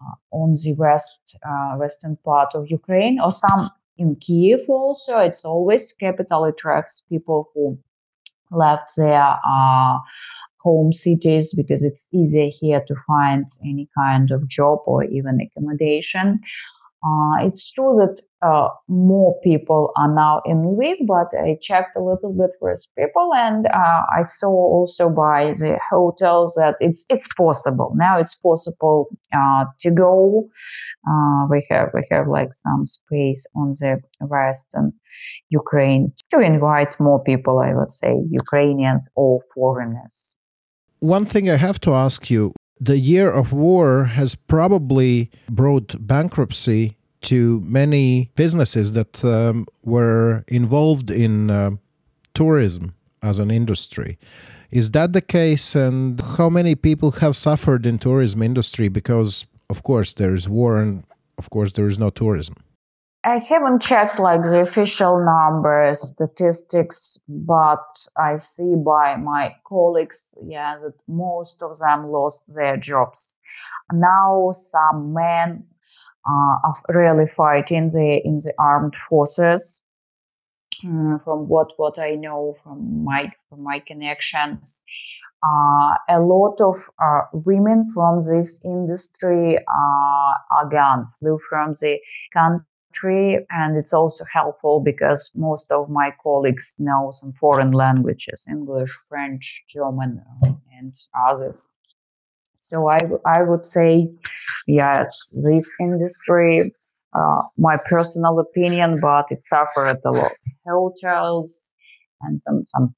uh, 0.03 0.15
on 0.31 0.55
the 0.55 0.75
west 0.79 1.37
western 1.77 2.17
part 2.25 2.55
of 2.55 2.71
Ukraine 2.71 3.19
or 3.21 3.33
some 3.33 3.71
in 3.99 4.15
Kiev 4.15 4.61
also. 4.69 5.19
It's 5.19 5.45
always 5.45 5.93
capital 5.95 6.45
attracts 6.45 7.03
people 7.11 7.51
who 7.55 7.77
left 8.53 8.93
their 8.97 9.37
home 10.59 10.93
cities 10.93 11.55
because 11.55 11.83
it's 11.83 12.09
easier 12.13 12.51
here 12.61 12.83
to 12.87 12.95
find 13.07 13.47
any 13.65 13.89
kind 13.97 14.31
of 14.31 14.47
job 14.47 14.81
or 14.85 15.05
even 15.05 15.41
accommodation. 15.41 16.41
Uh, 17.03 17.47
it's 17.47 17.73
true 17.73 17.95
that 17.95 18.21
uh, 18.43 18.69
more 18.89 19.39
people 19.43 19.91
are 19.97 20.13
now 20.13 20.43
in 20.45 20.59
Lviv, 20.59 21.07
but 21.07 21.29
I 21.39 21.57
checked 21.61 21.97
a 21.97 22.03
little 22.03 22.33
bit 22.33 22.51
with 22.61 22.87
people, 22.99 23.33
and 23.35 23.67
uh, 23.67 24.03
I 24.15 24.25
saw 24.25 24.51
also 24.51 25.09
by 25.09 25.53
the 25.53 25.79
hotels 25.91 26.55
that 26.57 26.77
it's 26.81 27.07
it's 27.09 27.29
possible 27.37 27.93
now. 27.97 28.19
It's 28.19 28.35
possible 28.35 29.09
uh, 29.35 29.65
to 29.81 29.91
go. 29.91 30.49
Uh, 31.11 31.47
we 31.51 31.67
have 31.71 31.89
we 31.95 32.07
have 32.11 32.29
like 32.29 32.53
some 32.53 32.87
space 32.87 33.47
on 33.57 33.75
the 33.81 34.01
western 34.21 34.93
Ukraine 35.49 36.13
to 36.33 36.41
invite 36.41 37.01
more 37.01 37.23
people. 37.23 37.61
I 37.61 37.75
would 37.75 37.95
say 37.95 38.13
Ukrainians 38.31 39.09
or 39.15 39.41
foreigners. 39.55 40.37
One 41.01 41.25
thing 41.25 41.49
I 41.49 41.57
have 41.57 41.81
to 41.81 41.95
ask 41.95 42.31
you 42.31 42.53
the 42.81 42.99
year 42.99 43.31
of 43.31 43.53
war 43.53 44.05
has 44.05 44.35
probably 44.35 45.31
brought 45.49 45.95
bankruptcy 46.07 46.97
to 47.23 47.61
many 47.61 48.31
businesses 48.35 48.93
that 48.93 49.23
um, 49.25 49.67
were 49.85 50.45
involved 50.49 51.11
in 51.11 51.51
uh, 51.51 51.71
tourism 52.33 52.95
as 53.23 53.39
an 53.39 53.51
industry. 53.51 54.19
Is 54.71 54.93
that 54.93 55.13
the 55.13 55.21
case? 55.21 55.75
And 55.75 56.21
how 56.39 56.49
many 56.49 56.75
people 56.75 57.11
have 57.13 57.37
suffered 57.37 57.85
in 57.85 57.99
tourism 57.99 58.43
industry 58.43 58.89
because, 58.89 59.47
of 59.69 59.83
course, 59.83 60.15
there 60.15 60.35
is 60.35 60.49
war 60.49 60.81
and, 60.81 61.05
of 61.37 61.51
course, 61.51 61.73
there 61.73 61.87
is 61.87 61.99
no 61.99 62.09
tourism? 62.09 62.57
I 63.23 63.39
haven't 63.39 63.83
checked 63.83 64.19
like 64.19 64.43
the 64.43 64.63
official 64.63 65.23
numbers, 65.23 66.01
statistics, 66.01 67.21
but 67.29 67.85
I 68.17 68.37
see 68.39 68.75
by 68.77 69.17
my 69.17 69.57
colleagues, 69.67 70.33
yeah, 70.43 70.79
that 70.79 70.95
most 71.07 71.63
of 71.63 71.79
them 71.79 72.11
lost 72.11 72.55
their 72.55 72.79
jobs. 72.79 73.37
Now 73.93 74.53
some 74.53 75.13
men 75.13 75.67
uh, 76.27 76.57
are 76.65 76.75
really 76.89 77.27
fighting 77.27 77.89
the 77.89 78.23
in 78.25 78.39
the 78.39 78.55
armed 78.59 78.97
forces. 78.97 79.83
Uh, 80.83 81.19
from 81.19 81.47
what 81.47 81.73
what 81.77 81.99
I 81.99 82.15
know 82.15 82.57
from 82.63 83.05
my 83.05 83.31
from 83.51 83.63
my 83.63 83.81
connections, 83.81 84.81
uh, 85.43 85.95
a 86.09 86.21
lot 86.21 86.59
of 86.63 86.77
uh, 87.03 87.23
women 87.35 87.91
from 87.93 88.23
this 88.23 88.61
industry 88.65 89.59
uh, 89.59 90.65
gone, 90.71 91.09
flew 91.19 91.39
from 91.51 91.75
the 91.81 91.99
country 92.33 92.65
and 93.03 93.77
it's 93.77 93.93
also 93.93 94.25
helpful 94.33 94.81
because 94.81 95.31
most 95.35 95.71
of 95.71 95.89
my 95.89 96.13
colleagues 96.23 96.77
know 96.79 97.11
some 97.13 97.33
foreign 97.33 97.73
languages 97.73 98.47
english 98.49 98.91
french 99.09 99.65
german 99.69 100.23
and 100.79 100.95
others. 101.29 101.69
So 102.59 102.89
i, 102.89 102.99
I 103.27 103.43
would 103.43 103.65
say 103.65 104.09
yes 104.67 105.33
this 105.45 105.69
industry 105.81 106.73
uh, 107.15 107.43
my 107.59 107.77
personal 107.89 108.39
opinion 108.39 109.01
but 109.01 109.27
it 109.31 109.45
suffered 109.45 109.99
a 110.05 110.11
lot. 110.11 110.33
Hotels 110.67 111.71
and 112.23 112.41
some 112.45 112.65
some 112.67 112.95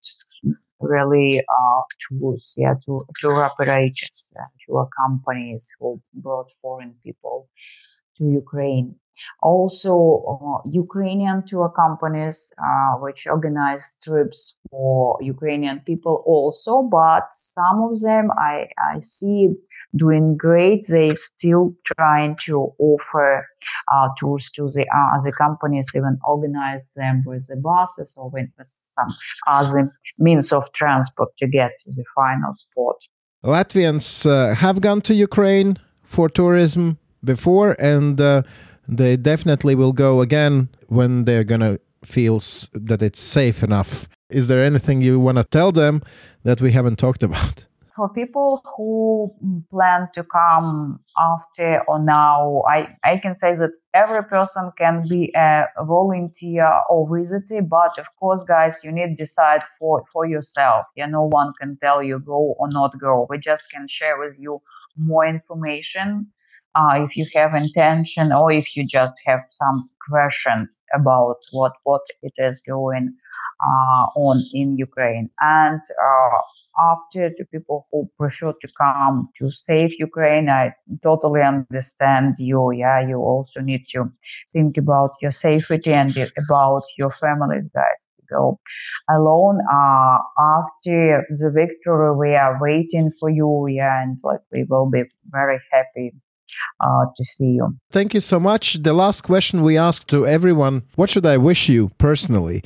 really 0.80 1.40
uh, 1.40 1.80
tools 2.08 2.54
yeah 2.58 2.74
to 2.84 3.04
tour 3.20 3.44
operators 3.44 4.28
uh, 4.38 4.44
tour 4.66 4.88
companies 5.06 5.70
who 5.78 6.00
brought 6.14 6.48
foreign 6.60 6.94
people 7.04 7.48
to 8.18 8.24
ukraine 8.24 8.96
also, 9.42 9.92
uh, 10.30 10.68
Ukrainian 10.70 11.44
tour 11.46 11.68
companies 11.68 12.52
uh, 12.58 12.92
which 12.98 13.26
organize 13.26 13.96
trips 14.02 14.56
for 14.70 15.18
Ukrainian 15.20 15.80
people 15.80 16.22
also, 16.26 16.82
but 16.82 17.24
some 17.32 17.82
of 17.82 18.00
them 18.00 18.30
I, 18.38 18.68
I 18.78 19.00
see 19.00 19.54
doing 19.96 20.36
great. 20.36 20.86
They 20.86 21.14
still 21.14 21.74
trying 21.96 22.36
to 22.46 22.72
offer 22.78 23.46
uh, 23.92 24.08
tours 24.18 24.50
to 24.52 24.70
the 24.70 24.82
uh, 24.82 25.16
other 25.16 25.32
companies, 25.32 25.90
even 25.94 26.18
organize 26.26 26.84
them 26.96 27.22
with 27.26 27.46
the 27.48 27.56
buses 27.56 28.14
or 28.16 28.30
with 28.30 28.48
some 28.58 29.14
other 29.46 29.88
means 30.18 30.52
of 30.52 30.72
transport 30.72 31.30
to 31.38 31.46
get 31.46 31.72
to 31.84 31.90
the 31.90 32.04
final 32.14 32.54
spot. 32.54 32.96
Latvians 33.44 34.24
uh, 34.24 34.54
have 34.54 34.80
gone 34.80 35.00
to 35.02 35.14
Ukraine 35.14 35.76
for 36.04 36.28
tourism 36.28 36.98
before 37.24 37.76
and 37.78 38.20
uh, 38.20 38.42
they 38.88 39.16
definitely 39.16 39.74
will 39.74 39.92
go 39.92 40.20
again 40.20 40.68
when 40.88 41.24
they're 41.24 41.44
gonna 41.44 41.78
feel 42.04 42.40
that 42.72 43.02
it's 43.02 43.20
safe 43.20 43.62
enough. 43.62 44.08
Is 44.30 44.48
there 44.48 44.64
anything 44.64 45.00
you 45.00 45.20
want 45.20 45.38
to 45.38 45.44
tell 45.44 45.72
them 45.72 46.02
that 46.42 46.60
we 46.60 46.72
haven't 46.72 46.98
talked 46.98 47.22
about? 47.22 47.66
For 47.94 48.08
people 48.08 48.62
who 48.74 49.34
plan 49.70 50.08
to 50.14 50.24
come 50.24 51.00
after 51.18 51.82
or 51.86 51.98
now, 51.98 52.62
I, 52.66 52.96
I 53.04 53.18
can 53.18 53.36
say 53.36 53.54
that 53.54 53.72
every 53.92 54.24
person 54.24 54.72
can 54.78 55.04
be 55.06 55.30
a 55.36 55.66
volunteer 55.82 56.72
or 56.88 57.06
visitor, 57.14 57.60
but 57.60 57.98
of 57.98 58.06
course, 58.18 58.44
guys, 58.44 58.82
you 58.82 58.90
need 58.90 59.08
to 59.08 59.14
decide 59.14 59.62
for, 59.78 60.04
for 60.10 60.24
yourself. 60.24 60.86
Yeah, 60.96 61.06
no 61.06 61.28
one 61.30 61.52
can 61.60 61.76
tell 61.82 62.02
you 62.02 62.18
go 62.18 62.54
or 62.58 62.68
not 62.70 62.98
go. 62.98 63.26
We 63.28 63.38
just 63.38 63.70
can 63.70 63.86
share 63.88 64.18
with 64.18 64.38
you 64.40 64.62
more 64.96 65.26
information 65.26 66.32
uh, 66.74 67.04
if 67.04 67.16
you 67.16 67.26
have 67.34 67.54
intention 67.54 68.32
or 68.32 68.50
if 68.52 68.76
you 68.76 68.86
just 68.86 69.14
have 69.26 69.40
some 69.50 69.88
questions 70.10 70.78
about 70.94 71.36
what 71.52 71.72
what 71.84 72.02
it 72.22 72.32
is 72.38 72.60
going 72.66 73.14
uh, 73.62 74.04
on 74.16 74.36
in 74.52 74.76
Ukraine. 74.76 75.30
And 75.40 75.80
uh, 76.08 76.38
after 76.92 77.30
the 77.36 77.44
people 77.52 77.86
who 77.90 78.10
prefer 78.18 78.52
to 78.52 78.68
come 78.76 79.28
to 79.38 79.50
save 79.50 79.92
Ukraine, 79.98 80.48
I 80.48 80.74
totally 81.02 81.42
understand 81.42 82.34
you. 82.38 82.72
Yeah, 82.72 83.00
you 83.06 83.18
also 83.18 83.60
need 83.60 83.84
to 83.94 84.10
think 84.52 84.76
about 84.76 85.12
your 85.20 85.32
safety 85.32 85.92
and 85.92 86.14
about 86.44 86.82
your 86.98 87.10
families, 87.10 87.68
guys. 87.74 88.00
Go 88.30 88.58
alone. 89.10 89.58
Uh, 89.70 90.18
after 90.38 91.26
the 91.40 91.50
victory, 91.50 92.16
we 92.16 92.34
are 92.34 92.58
waiting 92.60 93.10
for 93.20 93.28
you. 93.28 93.66
Yeah, 93.68 94.02
and 94.02 94.16
like 94.24 94.40
we 94.50 94.64
will 94.64 94.88
be 94.88 95.04
very 95.30 95.60
happy 95.70 96.12
uh, 96.80 97.06
to 97.16 97.24
see 97.24 97.52
you. 97.58 97.76
Thank 97.90 98.14
you 98.14 98.20
so 98.20 98.38
much. 98.40 98.82
The 98.82 98.92
last 98.92 99.22
question 99.22 99.62
we 99.62 99.78
ask 99.78 100.06
to 100.08 100.26
everyone: 100.26 100.82
What 100.96 101.10
should 101.10 101.26
I 101.26 101.36
wish 101.36 101.68
you 101.68 101.90
personally? 101.98 102.62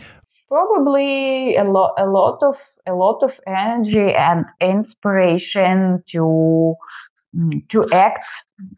Probably 0.48 1.56
a 1.56 1.64
lot, 1.64 1.94
a 1.98 2.06
lot 2.06 2.38
of, 2.40 2.56
a 2.86 2.94
lot 2.94 3.22
of 3.22 3.40
energy 3.48 4.12
and 4.14 4.44
inspiration 4.60 6.04
to 6.12 6.74
mm, 7.36 7.68
to 7.68 7.84
act 7.92 8.26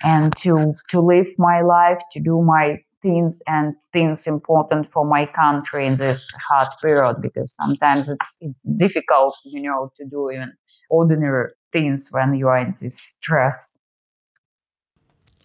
and 0.02 0.34
to 0.38 0.72
to 0.90 1.00
live 1.00 1.26
my 1.38 1.60
life, 1.60 1.98
to 2.12 2.20
do 2.20 2.42
my 2.42 2.78
things 3.02 3.42
and 3.46 3.74
things 3.92 4.26
important 4.26 4.90
for 4.92 5.04
my 5.04 5.24
country 5.26 5.86
in 5.86 5.96
this 5.96 6.28
hard 6.48 6.68
period 6.82 7.16
because 7.22 7.54
sometimes 7.54 8.08
it's 8.08 8.36
it's 8.40 8.62
difficult, 8.76 9.36
you 9.44 9.62
know, 9.62 9.92
to 9.96 10.04
do 10.04 10.30
even 10.30 10.52
ordinary 10.90 11.50
things 11.72 12.08
when 12.10 12.34
you 12.34 12.48
are 12.48 12.58
in 12.58 12.74
this 12.80 12.98
stress 12.98 13.78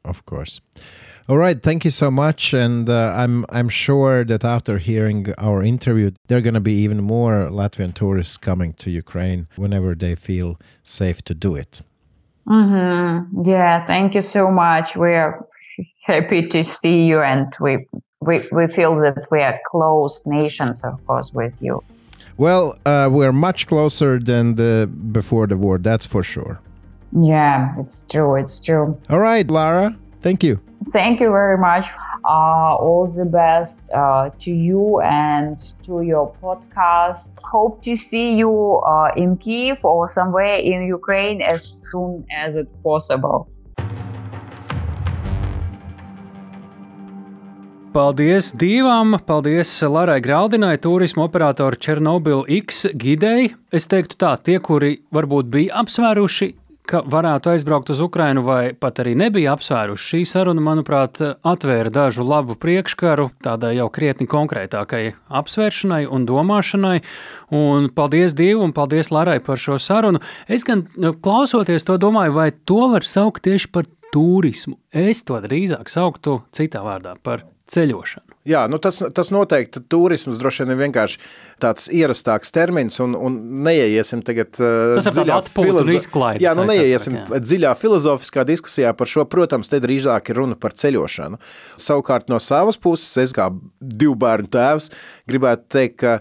of 0.06 0.26
course. 0.26 0.62
All 1.30 1.38
right, 1.38 1.62
thank 1.62 1.86
you 1.86 1.92
so 1.92 2.12
much, 2.12 2.54
and 2.54 2.90
uh, 2.90 3.14
I'm 3.16 3.46
I'm 3.50 3.70
sure 3.70 4.26
that 4.26 4.44
after 4.44 4.78
hearing 4.78 5.34
our 5.38 5.64
interview, 5.64 6.12
there 6.28 6.38
are 6.40 6.42
going 6.42 6.54
to 6.54 6.60
be 6.60 6.74
even 6.84 7.02
more 7.02 7.48
Latvian 7.50 7.94
tourists 7.94 8.36
coming 8.36 8.74
to 8.74 8.92
Ukraine 8.92 9.48
whenever 9.56 9.96
they 9.96 10.16
feel 10.16 10.60
safe 10.84 11.22
to 11.24 11.34
do 11.34 11.56
it. 11.56 11.82
Mm-hmm. 12.46 13.48
Yeah, 13.50 13.86
thank 13.86 14.16
you 14.16 14.22
so 14.22 14.52
much. 14.52 14.98
We're 14.98 15.40
happy 16.02 16.48
to 16.50 16.62
see 16.62 17.06
you, 17.06 17.22
and 17.22 17.54
we 17.62 17.88
we 18.20 18.44
we 18.52 18.68
feel 18.68 18.96
that 18.98 19.26
we 19.32 19.42
are 19.42 19.58
close 19.72 20.26
nations, 20.26 20.84
of 20.84 21.06
course, 21.08 21.32
with 21.34 21.58
you. 21.62 21.82
Well, 22.36 22.76
uh, 22.86 23.10
we're 23.12 23.32
much 23.32 23.68
closer 23.68 24.20
than 24.20 24.56
the 24.56 24.90
before 25.12 25.48
the 25.48 25.56
war. 25.56 25.78
That's 25.78 26.06
for 26.06 26.24
sure. 26.24 26.60
Yeah, 27.16 27.80
it's 27.80 28.06
true. 28.06 28.36
It's 28.36 28.60
true. 28.60 28.98
All 29.10 29.20
right, 29.20 29.50
Lara. 29.50 29.96
Thank 30.22 30.44
you. 30.44 30.60
Thank 30.92 31.20
you 31.20 31.30
very 31.32 31.58
much. 31.58 31.88
Uh, 32.26 32.76
all 32.76 33.08
the 33.08 33.26
best 33.26 33.92
uh, 33.94 34.30
to 34.40 34.52
you 34.52 35.02
and 35.02 35.60
to 35.86 36.02
your 36.02 36.34
podcast. 36.42 37.38
Hope 37.44 37.82
to 37.84 37.96
see 37.96 38.36
you 38.36 38.82
uh, 38.86 39.12
in 39.16 39.38
Kiev 39.38 39.84
or 39.84 40.10
somewhere 40.10 40.56
in 40.56 40.88
Ukraine 40.88 41.42
as 41.42 41.64
soon 41.64 42.26
as 42.32 42.56
it 42.56 42.68
possible. 42.84 43.48
Paldies 47.94 48.56
divām! 48.58 49.20
Paldies 49.22 49.70
Larai 49.86 50.18
Graldinai, 50.20 50.80
turisma 50.82 51.28
operatora 51.28 51.78
Černobila 51.78 52.48
X 52.50 52.88
gidei. 52.98 53.52
Es 53.72 53.86
teiktu 53.86 54.18
tā, 54.18 54.32
tie, 54.42 54.58
kuri 54.58 54.96
varbūt 55.14 55.52
bija 55.54 55.84
apsvēruši, 55.84 56.48
ka 56.94 57.02
varētu 57.10 57.54
aizbraukt 57.54 57.90
uz 57.94 58.02
Ukrajinu, 58.04 58.44
vai 58.46 58.74
pat 58.78 59.02
arī 59.02 59.16
nebija 59.18 59.56
apsvēruši. 59.58 60.04
Šī 60.14 60.22
saruna, 60.30 60.62
manuprāt, 60.62 61.22
atvēra 61.42 61.90
dažu 61.94 62.26
labu 62.28 62.56
priekškaru 62.60 63.30
tādai 63.44 63.74
jau 63.80 63.90
krietni 63.94 64.28
konkrētākai 64.30 65.04
apsvēršanai 65.42 66.04
un 66.06 66.28
domāšanai. 66.30 67.00
Un 67.54 67.90
paldies 67.96 68.38
Dievam 68.38 68.70
un 68.70 68.76
paldies 68.78 69.10
Larai 69.14 69.40
par 69.44 69.62
šo 69.62 69.80
sarunu. 69.82 70.22
Es 70.48 70.66
gan 70.68 70.86
nu, 70.98 71.14
klausoties 71.14 71.86
to 71.88 71.98
domāju, 72.02 72.38
vai 72.38 72.52
to 72.54 72.88
var 72.94 73.06
saukt 73.08 73.46
tieši 73.48 73.74
par 73.74 73.90
turismu. 74.14 74.78
Es 74.94 75.24
to 75.28 75.40
drīzāk 75.44 75.90
sauktu 75.92 76.42
citā 76.54 76.84
vārdā 76.86 77.16
par 77.24 77.48
ceļošanu. 77.74 78.34
Jā, 78.44 78.66
nu 78.68 78.76
tas, 78.84 78.98
tas 79.16 79.30
noteikti 79.32 79.80
turisms 79.88 80.36
droši 80.42 80.66
vien 80.66 80.74
ir 80.74 80.80
vienkārši 80.82 81.20
tāds 81.64 81.86
ierastāks 81.96 82.52
termins, 82.52 82.98
un, 83.04 83.16
un 83.16 83.38
neieiesim 83.64 84.20
tagad 84.28 84.60
uh, 84.60 85.00
dziļā 85.00 85.38
filozofijā. 85.48 86.34
Jā, 86.44 86.52
nu 86.60 86.66
neieiesim 86.68 87.22
jā. 87.22 87.40
dziļā 87.40 87.72
filozofiskā 87.80 88.44
diskusijā 88.50 88.92
par 89.00 89.10
šo. 89.10 89.24
Protams, 89.32 89.72
te 89.72 89.80
drīzāk 89.84 90.34
ir 90.34 90.42
runa 90.42 90.60
par 90.60 90.76
ceļošanu. 90.76 91.40
Savukārt 91.80 92.28
no 92.34 92.42
savas 92.44 92.80
puses, 92.84 93.16
es 93.24 93.36
kā 93.36 93.48
divu 93.80 94.18
bērnu 94.20 94.52
tēvs 94.52 94.92
gribētu 95.32 95.70
teikt, 95.78 95.98
ka, 96.04 96.18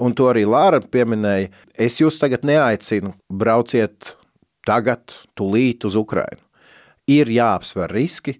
un 0.00 0.16
to 0.16 0.30
arī 0.32 0.46
Lāra 0.48 0.80
pieminēja, 0.80 1.52
es 1.76 2.00
jūs 2.00 2.22
tagad 2.22 2.48
neaicinu 2.48 3.12
brauciet 3.28 4.16
tagad, 4.66 5.12
tūlīt 5.36 5.84
uz 5.86 6.00
Ukrajinu. 6.00 6.45
Ir 7.06 7.30
jāapsver 7.30 7.92
riski, 7.94 8.36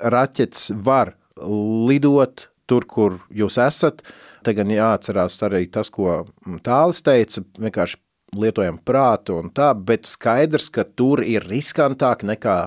raķetes 0.00 0.70
var 0.84 1.14
lidot 1.40 2.48
tur, 2.68 2.84
kur 2.86 3.18
jūs 3.32 3.56
esat. 3.62 4.02
Te 4.44 4.54
gan 4.56 4.70
jāatcerās 4.72 5.38
arī 5.46 5.66
tas, 5.72 5.90
ko 5.92 6.26
Tālis 6.64 7.02
teica, 7.04 7.42
vienkārši 7.60 7.98
lietojam 8.36 8.78
prātu 8.86 9.40
un 9.40 9.50
tā, 9.54 9.72
bet 9.74 10.06
skaidrs, 10.06 10.70
ka 10.70 10.84
tur 10.84 11.24
ir 11.26 11.46
riskantāk 11.50 12.22
nekā 12.28 12.58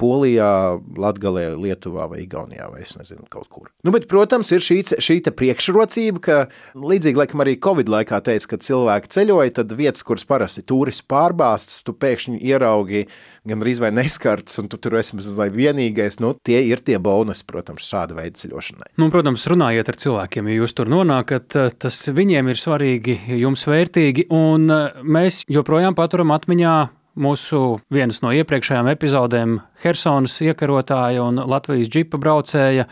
Polijā, 0.00 0.76
Latgalē, 1.00 1.48
Lietuvā 1.56 2.06
vai 2.10 2.20
Igaunijā 2.24 2.68
vai 2.72 2.82
es 2.84 2.92
nezinu, 2.98 3.24
kaut 3.32 3.48
kur. 3.52 3.70
Nu, 3.86 3.92
bet, 3.94 4.08
protams, 4.10 4.50
ir 4.52 4.64
šī, 4.64 4.82
šī 5.00 5.18
priekšrocība, 5.36 6.22
ka 6.22 6.36
līdzīgi, 6.76 7.16
laikam 7.16 7.42
arī 7.44 7.56
Covid 7.62 7.88
laikā 7.92 8.20
teica, 8.26 8.52
kad 8.52 8.66
cilvēki 8.66 9.12
ceļoja, 9.16 9.54
tad 9.60 9.72
vietas, 9.78 10.04
kuras 10.06 10.26
parasti 10.28 10.64
turisti 10.68 11.06
pārbāstas, 11.08 11.80
tu 11.86 11.94
pēkšņi 11.96 12.42
ieraugi 12.44 13.06
gan 13.46 13.62
arī 13.62 13.76
vai 13.80 13.92
neskarts, 13.94 14.58
un 14.60 14.68
tu 14.68 14.80
tur 14.82 14.98
esi 15.00 15.16
vai 15.36 15.48
vienīgais, 15.54 16.18
nu, 16.20 16.34
tie 16.44 16.60
ir 16.66 16.82
tie 16.84 16.98
bonusi, 17.02 17.46
protams, 17.48 17.86
šāda 17.88 18.18
veida 18.18 18.36
ceļošanai. 18.42 18.92
Nu, 19.00 19.08
protams, 19.14 19.46
runājiet 19.50 19.88
ar 19.92 20.00
cilvēkiem, 20.02 20.50
ja 20.50 20.60
jūs 20.60 20.76
tur 20.76 20.90
nonākat, 20.92 21.56
tas 21.80 22.02
viņiem 22.10 22.52
ir 22.52 22.60
svarīgi, 22.60 23.18
jums 23.40 23.66
vērtīgi, 23.70 24.28
un 24.34 24.68
mēs 25.06 25.44
joprojām 25.52 25.96
paturam 25.98 26.34
atmiņā 26.36 26.76
mūsu 27.16 27.78
vienas 27.92 28.22
no 28.24 28.32
iepriekšējām 28.36 28.90
epizodēm 28.92 29.60
Helsonas 29.82 30.38
iekarotāja 30.44 31.24
un 31.24 31.40
Latvijas 31.48 31.90
džipa 31.92 32.20
braucēja 32.20 32.86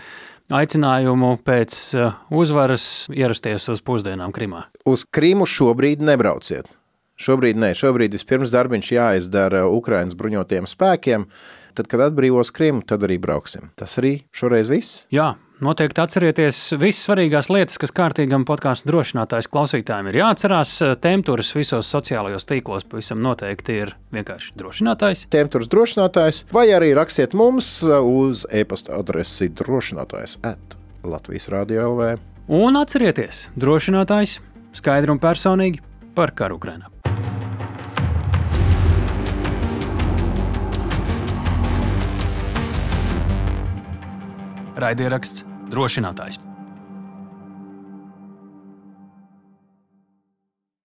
aicinājumu 0.55 1.35
pēc 1.45 1.77
uh, 1.97 2.17
uzvaras 2.35 3.09
ierasties 3.15 3.69
uz 3.73 3.85
pusdienām 3.85 4.35
Krimā. 4.35 4.67
Uz 4.89 5.07
Krimu 5.09 5.49
šobrīd 5.49 6.05
nebrauciet. 6.05 6.69
Šobrīd 7.15 7.59
nē, 7.61 7.71
šobrīd 7.79 8.17
vispirms 8.17 8.51
darbiņš 8.51 8.91
jāizdara 8.97 9.65
Ukraiņas 9.71 10.17
bruņotajiem 10.19 10.67
spēkiem. 10.67 11.29
Tad, 11.75 11.89
kad 11.91 12.03
atbrīvos 12.09 12.51
Krimu, 12.55 12.83
tad 12.87 13.07
arī 13.07 13.21
brauksim. 13.23 13.71
Tas 13.79 13.97
arī 14.03 14.17
šoreiz 14.35 14.71
viss. 14.71 15.05
Jā, 15.15 15.33
Noteikti 15.65 16.03
atcerieties 16.03 16.59
visas 16.77 17.07
svarīgās 17.07 17.49
lietas, 17.49 17.79
kas 17.81 17.93
kārtīgam 17.95 18.43
podkāstu 18.45 18.91
drošinātājs 18.91 19.47
klausītājiem 19.49 20.11
ir 20.11 20.19
jāatcerās. 20.19 20.73
Tēmturis 21.01 21.55
visos 21.57 21.89
sociālajos 21.89 22.45
tīklos 22.51 22.85
pavisam 22.91 23.23
noteikti 23.25 23.79
ir 23.81 23.95
vienkārši 24.13 24.53
drošinātājs. 24.61 25.23
Tēmturis 25.33 25.71
drošinātājs, 25.73 26.43
vai 26.53 26.67
arī 26.77 26.91
rakstiet 26.99 27.33
mums 27.39 27.71
uz 27.87 28.45
e-pasta 28.53 28.99
adresi 28.99 29.49
drošinātājs 29.57 30.37
at 30.45 30.77
Latvijas 31.01 31.49
Rādio 31.55 31.87
LV. 31.95 32.11
Un 32.61 32.77
atcerieties, 32.77 33.47
drošinātājs 33.57 34.43
skaidri 34.77 35.17
un 35.17 35.23
personīgi 35.23 35.81
par 36.19 36.35
karu 36.37 36.59
Ukrainā. 36.61 36.91
Raidieraksts 44.75 45.54
drošinātājs. 45.75 46.41